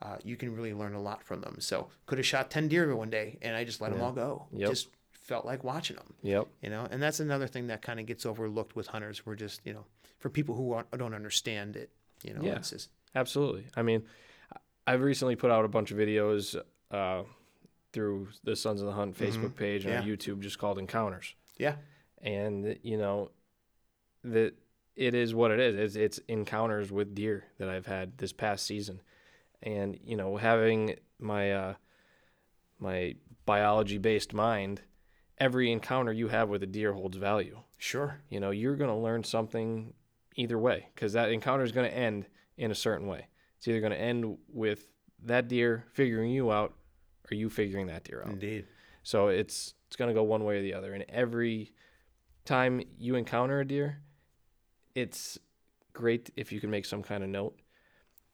[0.00, 1.56] Uh, you can really learn a lot from them.
[1.60, 4.46] So, could have shot 10 deer one day and I just let them all go.
[4.52, 4.70] Yep.
[4.70, 8.06] Just felt like watching them yep you know and that's another thing that kind of
[8.06, 9.84] gets overlooked with hunters we're just you know
[10.18, 11.88] for people who don't understand it
[12.24, 12.56] you know Yeah.
[12.56, 13.66] it's just Absolutely.
[13.76, 14.02] I mean,
[14.86, 16.56] I've recently put out a bunch of videos
[16.90, 17.22] uh,
[17.92, 20.08] through the Sons of the Hunt Facebook page and Mm-hmm.
[20.08, 20.16] Yeah.
[20.16, 21.34] YouTube, just called Encounters.
[21.58, 21.76] yeah
[22.22, 23.30] And you know,
[24.24, 24.54] that
[24.96, 25.76] it is what it is.
[25.76, 29.00] It's, it's encounters with deer that I've had this past season,
[29.62, 31.74] and you know, having my uh,
[32.78, 33.14] my
[33.46, 34.82] biology based mind,
[35.38, 37.58] every encounter you have with a deer holds value.
[37.78, 38.20] Sure.
[38.28, 39.94] You know, you're going to learn something
[40.36, 42.26] either way because that encounter is going to end
[42.58, 43.26] in a certain way.
[43.56, 44.86] It's either going to end with
[45.24, 46.74] that deer figuring you out
[47.30, 48.32] or you figuring that deer out.
[48.32, 48.66] Indeed.
[49.02, 50.94] So it's it's going to go one way or the other.
[50.94, 51.72] And every
[52.44, 53.98] time you encounter a deer,
[54.94, 55.38] it's
[55.92, 57.58] great if you can make some kind of note.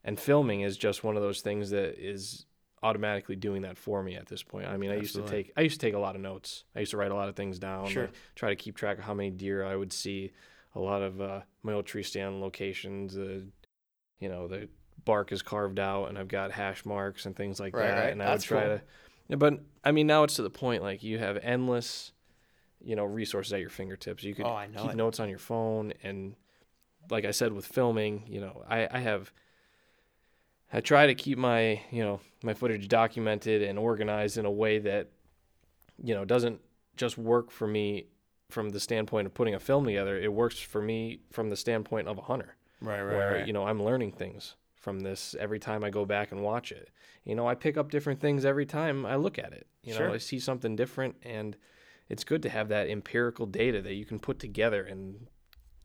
[0.05, 2.47] And filming is just one of those things that is
[2.83, 4.67] automatically doing that for me at this point.
[4.67, 6.65] I mean, I used to take I used to take a lot of notes.
[6.75, 7.89] I used to write a lot of things down.
[7.89, 8.11] Sure.
[8.35, 10.33] try to keep track of how many deer I would see.
[10.75, 13.17] A lot of uh, my old tree stand locations.
[13.17, 13.41] Uh,
[14.21, 14.69] you know, the
[15.07, 17.99] bark is carved out, and I've got hash marks and things like Right, that.
[17.99, 18.13] right.
[18.13, 18.81] And I That's would try cool.
[19.31, 19.37] to.
[19.39, 22.13] But I mean, now it's to the point like you have endless,
[22.85, 24.23] you know, resources at your fingertips.
[24.23, 24.97] You could Oh, keep it.
[24.97, 26.35] notes on your phone, and
[27.09, 29.33] like I said with filming, you know, I, I have.
[30.73, 34.81] I try to keep my, you know, my footage documented and organized in a way
[34.81, 35.09] that,
[36.03, 36.61] you know, doesn't
[36.97, 38.07] just work for me
[38.51, 40.19] from the standpoint of putting a film together.
[40.19, 43.47] It works for me from the standpoint of a hunter Right, right, where right.
[43.47, 44.57] you know I'm learning things
[44.87, 46.91] from this every time I go back and watch it.
[47.25, 49.67] You know, I pick up different things every time I look at it.
[49.83, 50.11] You know, Sure.
[50.13, 51.57] I see something different, and
[52.09, 55.27] it's good to have that empirical data that you can put together and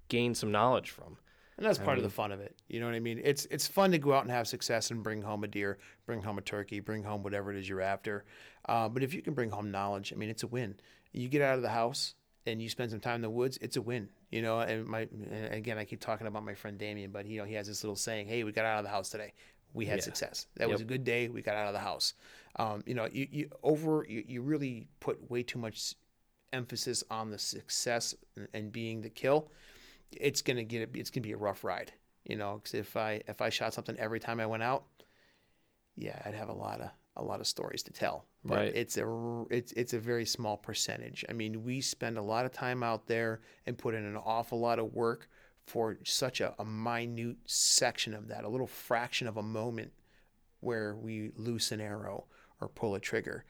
[0.07, 1.17] gain some knowledge from.
[1.57, 2.55] And that's I part of the fun of it.
[2.67, 3.19] You know what I mean?
[3.23, 6.21] It's it's fun to go out and have success and bring home a deer, bring
[6.21, 8.23] home a turkey, bring home whatever it is you're after.
[8.69, 10.75] Uh, but if you can bring home knowledge, I mean, it's a win.
[11.11, 12.13] You get out of the house
[12.45, 14.09] and you spend some time in the woods, it's a win.
[14.31, 17.37] You know, and my and again, I keep talking about my friend Damien, but you
[17.39, 19.33] know, he has this little saying, "Hey, we got out of the house today.
[19.73, 20.03] We had Yeah.
[20.03, 20.47] success.
[20.55, 21.27] That was a good day.
[21.29, 22.13] We got out of the house."
[22.57, 25.95] Um, you know, you, you over you, you really put way too much
[26.53, 29.49] emphasis on the success and- and being the kill
[30.11, 31.93] it's gonna get it's gonna be a rough ride,
[32.25, 32.55] you know.
[32.55, 34.83] Because if I if I shot something every time I went out,
[35.95, 38.25] yeah, I'd have a lot of a lot of stories to tell.
[38.43, 38.75] But Right.
[38.75, 41.23] it's a it's it's a very small percentage.
[41.29, 44.59] I mean, we spend a lot of time out there and put in an awful
[44.59, 45.29] lot of work
[45.67, 49.91] for such a, a minute section of that, a little fraction of a moment
[50.59, 52.25] where we loose an arrow
[52.59, 53.45] or pull a trigger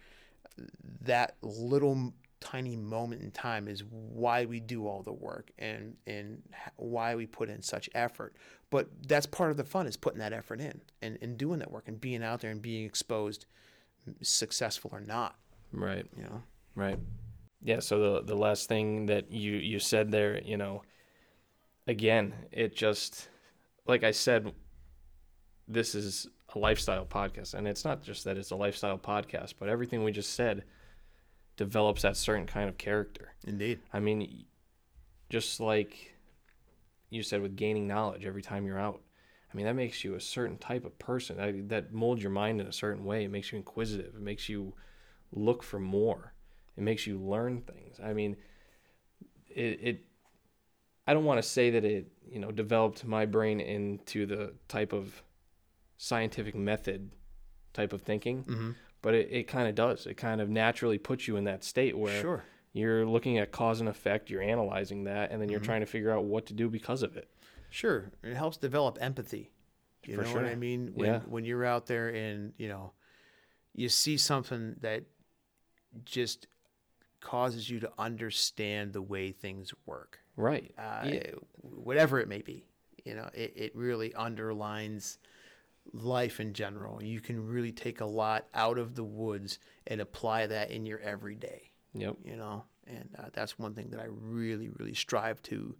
[1.01, 6.41] that little tiny moment in time is why we do all the work and and
[6.75, 8.35] why we put in such effort
[8.69, 11.71] but that's part of the fun is putting that effort in and, and doing that
[11.71, 13.45] work and being out there and being exposed
[14.21, 15.35] successful or not
[15.71, 16.05] Right.
[16.17, 16.41] you know
[16.75, 16.99] Right.
[17.61, 17.79] Yeah.
[17.79, 20.83] So the the last thing that you you said there, you know,
[21.87, 23.29] again, it just
[23.85, 24.53] like I said,
[25.67, 29.69] this is a lifestyle podcast, and it's not just that it's a lifestyle podcast, but
[29.69, 30.63] everything we just said
[31.61, 33.33] develops that certain kind of character.
[33.45, 34.45] indeed I mean,
[35.29, 36.15] just like
[37.11, 39.01] you said with gaining knowledge every time you're out.
[39.53, 41.37] I mean, that makes you a certain type of person.
[41.37, 43.25] That, that molds your mind in a certain way.
[43.25, 44.15] It makes you inquisitive.
[44.15, 44.73] It makes you
[45.33, 46.33] look for more.
[46.77, 47.99] It makes you learn things.
[48.03, 48.37] I mean,
[49.49, 49.79] it.
[49.81, 50.05] it
[51.05, 54.93] I don't want to say that it, you know, developed my brain into the type
[54.93, 55.21] of
[55.97, 57.11] scientific method
[57.73, 58.71] type of thinking, mm-hmm.
[59.01, 60.05] But it, it kind of does.
[60.05, 62.43] It kind of naturally puts you in that state where sure
[62.73, 65.65] you're looking at cause and effect, you're analyzing that, and then you're Mhm.
[65.65, 67.29] trying to figure out what to do because of it.
[67.69, 69.51] Sure, it helps develop empathy.
[70.05, 70.91] You For know what I mean?
[70.93, 71.19] When Yeah.
[71.19, 72.93] when you're out there and you know,
[73.73, 75.03] you see something that
[76.05, 76.47] just
[77.19, 80.19] causes you to understand the way things work.
[80.35, 80.73] Right.
[80.77, 81.31] Uh, Yeah.
[81.61, 82.65] Whatever it may be,
[83.05, 85.19] you know, it, it really underlines
[85.93, 87.01] life in general.
[87.03, 90.99] You can really take a lot out of the woods and apply that in your
[90.99, 92.17] everyday Yep.
[92.23, 95.75] you know and uh, that's one thing that i really really strive to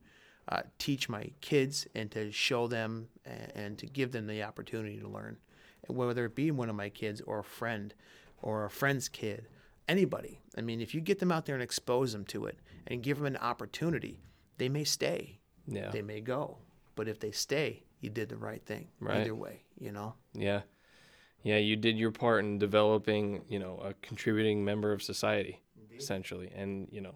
[0.50, 5.00] uh, teach my kids and to show them and, and to give them the opportunity
[5.00, 5.38] to learn
[5.88, 7.94] and whether it be one of my kids or a friend
[8.42, 9.48] or a friend's kid
[9.88, 13.02] anybody i mean if you get them out there and expose them to it and
[13.04, 14.20] give them an opportunity
[14.58, 15.92] they may stay Yeah.
[15.92, 16.58] they may go
[16.96, 19.22] but if they stay you did the right thing Right.
[19.22, 20.62] either way you know Yeah.
[21.44, 25.60] Yeah, you did your part in developing, you know, a contributing member of society,
[25.98, 26.52] essentially.
[26.56, 27.16] And, you know,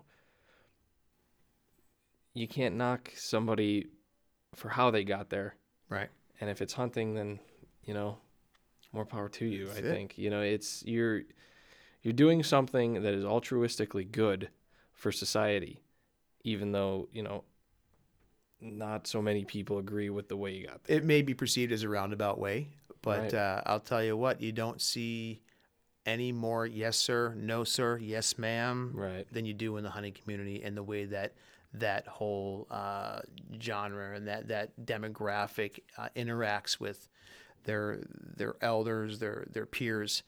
[2.33, 3.85] you can't knock somebody
[4.55, 5.55] for how they got there.
[5.89, 6.09] right
[6.41, 7.39] And if it's hunting, then,
[7.83, 8.17] you know,
[8.91, 9.91] more power to you, That's I it.
[9.91, 10.17] think.
[10.17, 11.21] You know, it's you're
[12.01, 14.49] you're doing something that is altruistically good
[14.91, 15.81] for society,
[16.43, 17.43] even though, you know,
[18.61, 20.98] not so many people agree with the way you got there.
[20.98, 22.69] it may be perceived as a roundabout way,
[23.02, 23.34] but Right.
[23.34, 25.41] uh, I'll tell you what, you don't see
[26.06, 29.27] any more yes sir, no sir, yes ma'am Right.
[29.32, 31.34] than you do in the hunting community and the way that
[31.73, 33.19] that whole uh,
[33.61, 37.10] genre and that that demographic uh, interacts with
[37.65, 37.99] their
[38.38, 40.23] their elders, their their peers.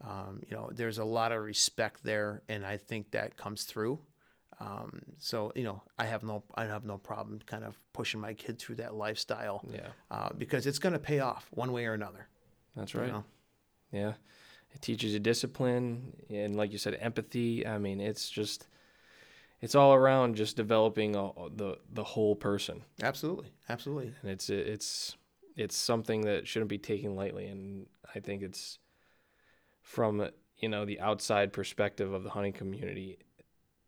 [0.00, 3.98] Um, you know, there's a lot of respect there, and I think that comes through.
[4.60, 8.34] Um, so you know, I have no I have no problem kind of pushing my
[8.34, 11.94] kid through that lifestyle Yeah, uh, because it's going to pay off one way or
[11.94, 12.28] another.
[12.76, 13.12] that's you right.
[13.12, 13.24] know?
[13.92, 14.12] Yeah,
[14.74, 17.66] it teaches you discipline and, like you said, empathy.
[17.66, 18.66] I mean, it's just
[19.60, 24.12] it's all around just developing a, the the whole person, Absolutely, absolutely.
[24.22, 25.16] and it's it's
[25.56, 27.46] it's something that shouldn't be taken lightly.
[27.46, 28.78] And I think it's
[29.82, 30.28] from
[30.58, 33.18] you know the outside perspective of the hunting community,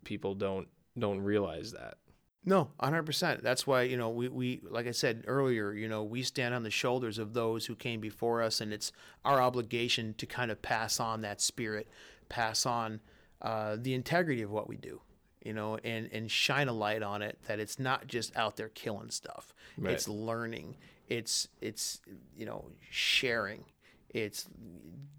[0.04, 0.68] people don't
[0.98, 1.98] don't realize that.
[2.44, 3.42] No, hundred percent.
[3.42, 5.72] That's why you know we, we like I said earlier.
[5.72, 8.92] You know we stand on the shoulders of those who came before us, and it's
[9.24, 11.88] our obligation to kind of pass on that spirit,
[12.28, 13.00] pass on
[13.42, 15.02] uh, the integrity of what we do.
[15.44, 18.68] You know, and and shine a light on it that it's not just out there
[18.70, 19.54] killing stuff.
[19.76, 19.92] Right.
[19.92, 20.76] It's learning.
[21.08, 22.00] It's it's
[22.36, 23.64] you know sharing.
[24.08, 24.48] It's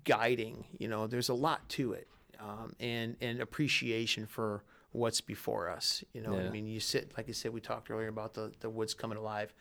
[0.03, 0.65] guiding.
[0.77, 2.07] You know, there's a lot to it,
[2.41, 6.03] um, and and appreciation for what's before us.
[6.13, 6.47] You know, Yeah.
[6.47, 9.17] I mean, you sit like I said, we talked earlier about the the woods coming
[9.17, 9.53] alive.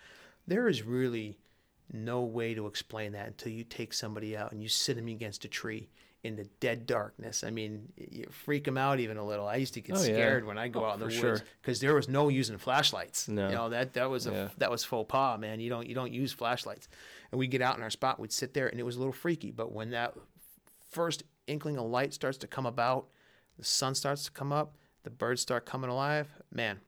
[0.46, 1.38] There is really
[1.92, 5.44] no way to explain that until you take somebody out and you sit them against
[5.44, 5.88] a tree
[6.22, 7.42] in the dead darkness.
[7.44, 9.46] I mean, you freak them out even a little.
[9.48, 10.04] I used to get Oh, yeah.
[10.04, 11.40] scared when I go Oh, out in the woods sure.
[11.62, 13.26] because there was no using flashlights.
[13.28, 13.48] No.
[13.48, 14.48] You know that that was a Yeah.
[14.58, 15.60] that was faux pas, man.
[15.60, 16.88] You don't you don't use flashlights.
[17.32, 19.12] And we get out in our spot, we'd sit there, and it was a little
[19.14, 19.50] freaky.
[19.50, 20.14] But when that
[20.90, 23.06] first inkling of light starts to come about,
[23.58, 26.80] the sun starts to come up, the birds start coming alive, man,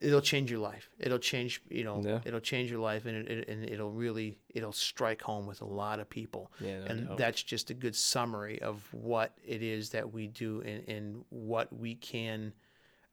[0.00, 0.90] it'll change your life.
[0.98, 2.20] It'll change, you know, Yeah.
[2.24, 5.64] it'll change your life, and it, it, and it'll really it'll strike home with a
[5.64, 6.52] lot of people.
[6.60, 10.60] Yeah, no and that's just a good summary of what it is that we do
[10.62, 12.52] and, and what we can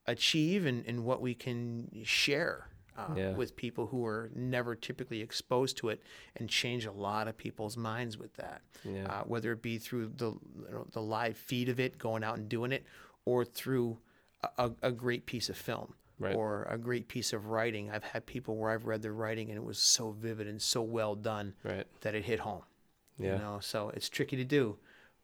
[0.08, 3.32] achieve and, and what we can share uh, Yeah.
[3.34, 6.02] with people who are never typically exposed to it
[6.38, 8.62] and change a lot of people's minds with that.
[8.84, 9.08] Yeah.
[9.08, 12.38] Uh, whether it be through the, you know, the live feed of it, going out
[12.38, 12.86] and doing it,
[13.26, 13.98] or through
[14.58, 15.94] a, a- great piece of film.
[16.18, 16.34] Right.
[16.36, 17.92] Or a great piece of writing.
[17.92, 20.82] I've had people where I've read their writing and it was so vivid and so
[20.82, 21.86] well done Right.
[22.02, 22.62] that it hit home.
[23.18, 23.34] Yeah.
[23.34, 24.78] You know, so it's tricky to do,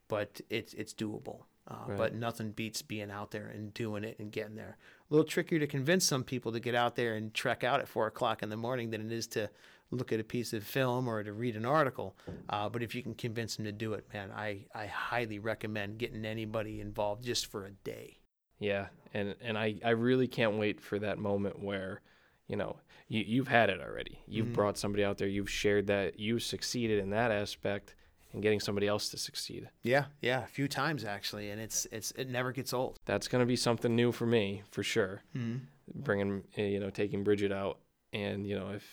[0.09, 1.43] but it's it's doable.
[1.67, 1.97] Uh, Right.
[1.97, 4.77] But nothing beats being out there and doing it and getting there.
[5.09, 7.87] A little trickier to convince some people to get out there and trek out at
[7.87, 9.49] four o'clock in the morning than it is to
[9.91, 12.15] look at a piece of film or to read an article.
[12.49, 15.97] Uh, but if you can convince them to do it, man, I, I highly recommend
[15.99, 18.17] getting anybody involved just for a day.
[18.59, 22.01] Yeah, and and I I really can't wait for that moment where,
[22.47, 22.77] you know,
[23.07, 24.19] you you've had it already.
[24.27, 24.53] You've Mm-hmm.
[24.55, 25.27] brought somebody out there.
[25.27, 26.19] You've shared that.
[26.19, 27.95] You've succeeded in that aspect,
[28.33, 29.69] and getting somebody else to succeed.
[29.83, 32.99] Yeah, yeah, a few times actually, and it's it's it never gets old.
[33.05, 35.21] That's gonna be something new for me for sure.
[35.35, 35.65] Mm-hmm.
[36.01, 37.79] Bringing uh, you know taking Bridget out,
[38.13, 38.83] and you know if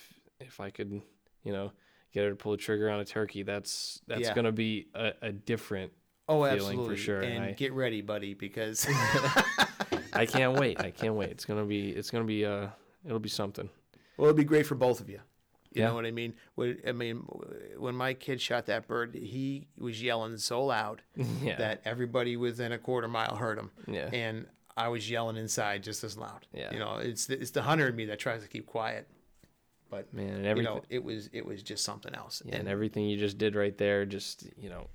[0.40, 1.00] if I could
[1.44, 1.72] you know
[2.12, 4.34] get her to pull the trigger on a turkey, that's that's Yeah.
[4.34, 5.92] gonna be a, a different.
[6.30, 6.96] Oh, feeling for absolutely.
[6.98, 8.86] sure, and And I- get ready, buddy, because
[10.12, 10.78] I can't wait.
[10.80, 11.30] I can't wait.
[11.30, 12.68] It's gonna be it's gonna be uh
[13.04, 13.68] it'll be something.
[14.16, 15.20] Well, it'll be great for both of you.
[15.72, 15.88] You Yeah.
[15.88, 16.34] know what I mean?
[16.54, 17.16] When, I mean,
[17.76, 21.02] when my kid shot that bird, he was yelling so loud
[21.42, 21.56] Yeah.
[21.56, 23.70] that everybody within a quarter mile heard him.
[23.86, 24.08] Yeah.
[24.12, 24.46] And
[24.76, 26.46] I was yelling inside just as loud.
[26.52, 26.72] Yeah.
[26.72, 29.08] You know, it's the, it's the hunter in me that tries to keep quiet.
[29.90, 32.42] But Man, and you know, it was it was just something else.
[32.44, 34.88] Yeah, and everything you just did right there, just you know,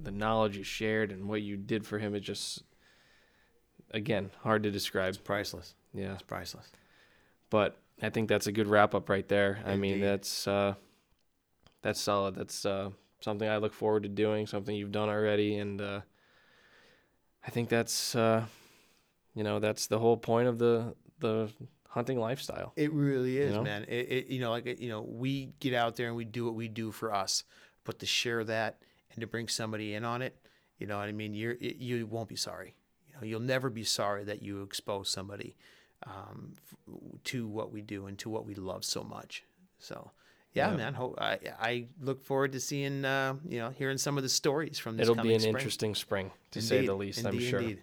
[0.00, 2.62] the knowledge you shared and what you did for him, is just
[3.90, 5.22] again hard to describe.
[5.24, 5.74] priceless.
[5.92, 6.70] Yeah, It's priceless.
[7.50, 9.60] but I think that's a good wrap up right there.
[9.64, 10.74] I mean, that's uh,
[11.82, 12.34] that's solid.
[12.34, 12.90] That's uh,
[13.20, 14.46] something I look forward to doing.
[14.46, 16.00] Something you've done already, and uh,
[17.46, 18.44] I think that's uh,
[19.34, 21.50] you know that's the whole point of the the
[21.88, 22.72] hunting lifestyle.
[22.76, 23.62] It really is, know?
[23.62, 23.84] man.
[23.84, 26.54] It, it you know like you know we get out there and we do what
[26.54, 27.44] we do for us,
[27.84, 28.78] but to share that
[29.12, 30.36] and to bring somebody in on it,
[30.78, 31.34] you know what I mean.
[31.34, 32.76] You're it, you won't be sorry.
[33.08, 35.56] You know you'll never be sorry that you expose somebody
[36.06, 36.94] um, f-
[37.24, 39.44] to what we do and to what we love so much.
[39.78, 40.10] So.
[40.52, 40.76] Yeah, Yeah.
[40.78, 40.94] man.
[40.94, 44.80] Ho- I I look forward to seeing uh, you know hearing some of the stories
[44.80, 45.08] from this.
[45.08, 45.54] It'll be an spring.
[45.54, 47.24] interesting spring to say the Indeed, least.
[47.26, 47.60] I'm sure.
[47.60, 47.82] indeed.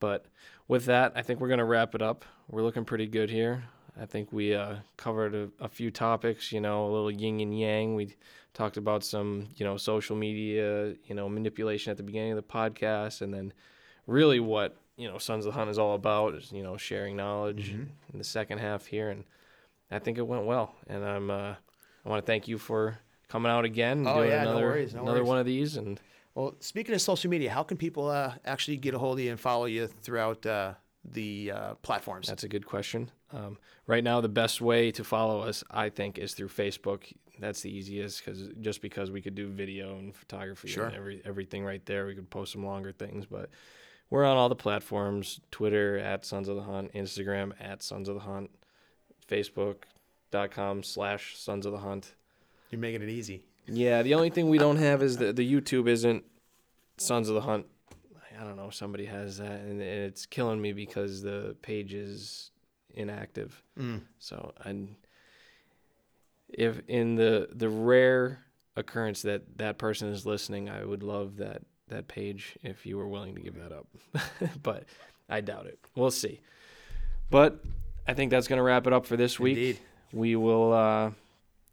[0.00, 0.26] But
[0.66, 2.24] with that, I think we're going to wrap it up.
[2.50, 3.62] We're looking pretty good here.
[4.00, 7.56] I think we uh, covered a, a few topics, you know, a little yin and
[7.56, 7.94] yang.
[7.94, 8.16] We
[8.52, 12.42] talked about some, you know, social media, you know, manipulation at the beginning of the
[12.42, 13.22] podcast.
[13.22, 13.52] And then
[14.08, 17.16] really what, you know, Sons of the Hunt is all about is, you know, sharing
[17.16, 17.82] knowledge Mm-hmm.
[18.12, 19.10] in the second half here.
[19.10, 19.24] And
[19.90, 20.74] I think it went well.
[20.86, 21.54] And I'm, uh,
[22.04, 22.98] I want to thank you for
[23.28, 25.28] coming out again and Oh, doing yeah, no another, worries, no another worries.
[25.28, 25.76] one of these.
[25.76, 26.00] And
[26.34, 29.30] Well, speaking of social media, how can people uh, actually get a hold of you
[29.30, 30.74] and follow you throughout uh,
[31.04, 32.28] the uh, platforms?
[32.28, 33.10] That's a good question.
[33.32, 37.12] Um, right now, the best way to follow us, I think, is through Facebook.
[37.38, 40.86] That's the easiest because just because we could do video and photography Sure.
[40.86, 43.24] and every, everything right there, we could post some longer things.
[43.26, 43.48] But
[44.12, 48.14] we're on all the platforms: Twitter at Sons of the Hunt, Instagram at Sons of
[48.14, 48.50] the Hunt,
[49.26, 52.14] Facebook.com slash Sons of the Hunt.
[52.70, 53.42] You're making it easy.
[53.66, 56.24] Yeah, the only thing we don't have is the the YouTube isn't
[56.98, 57.64] Sons of the Hunt.
[58.38, 58.68] I don't know.
[58.68, 62.50] Somebody has that, and it's killing me because the page is
[62.90, 63.62] inactive.
[63.78, 64.02] Mm.
[64.18, 64.94] So, and
[66.50, 68.44] if in the the rare
[68.76, 71.62] occurrence that that person is listening, I would love that
[71.92, 73.86] that page if you were willing to give that up.
[74.62, 74.84] but
[75.28, 75.78] I doubt it.
[75.94, 76.40] We'll see.
[77.30, 77.62] But
[78.06, 79.56] I think that's going to wrap it up for this week.
[79.56, 79.78] Indeed.
[80.12, 81.10] We will uh,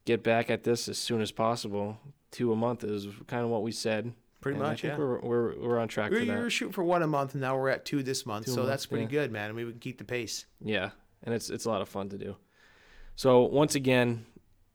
[0.06, 1.98] get back at this as soon as possible.
[2.32, 4.14] Two a month is kind of what we said.
[4.42, 5.00] Pretty and I much, think yeah.
[5.00, 7.42] We're, we're, we're on track We for we were shooting for one a month, and
[7.42, 8.46] now we're at two this month.
[8.46, 9.10] Two so that's pretty yeah.
[9.10, 9.50] good, man.
[9.50, 10.46] I mean, we can keep the pace.
[10.62, 10.92] Yeah,
[11.24, 12.38] and it's it's a lot of fun to do.
[13.18, 14.26] So once again,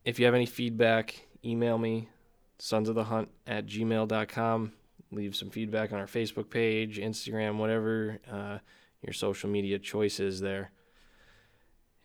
[0.04, 2.10] if you have any feedback, email me,
[2.58, 4.72] sons of the hunt at gmail.com.
[5.10, 8.58] Leave some feedback on our Facebook page, Instagram, whatever uh,
[9.02, 10.70] your social media choice is there.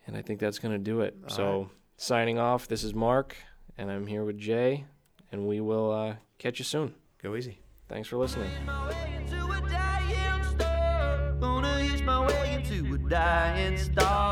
[0.06, 1.16] And I think that's going to do it.
[1.24, 3.36] All so signing off, this is Mark,
[3.76, 4.84] and I'm here with Jay,
[5.32, 6.94] and we will uh, catch you soon.
[7.22, 7.58] Go easy.
[7.88, 8.50] Thanks for listening.
[8.64, 11.32] my way into a dying star.
[11.40, 14.29] Gonna my way into a dying star.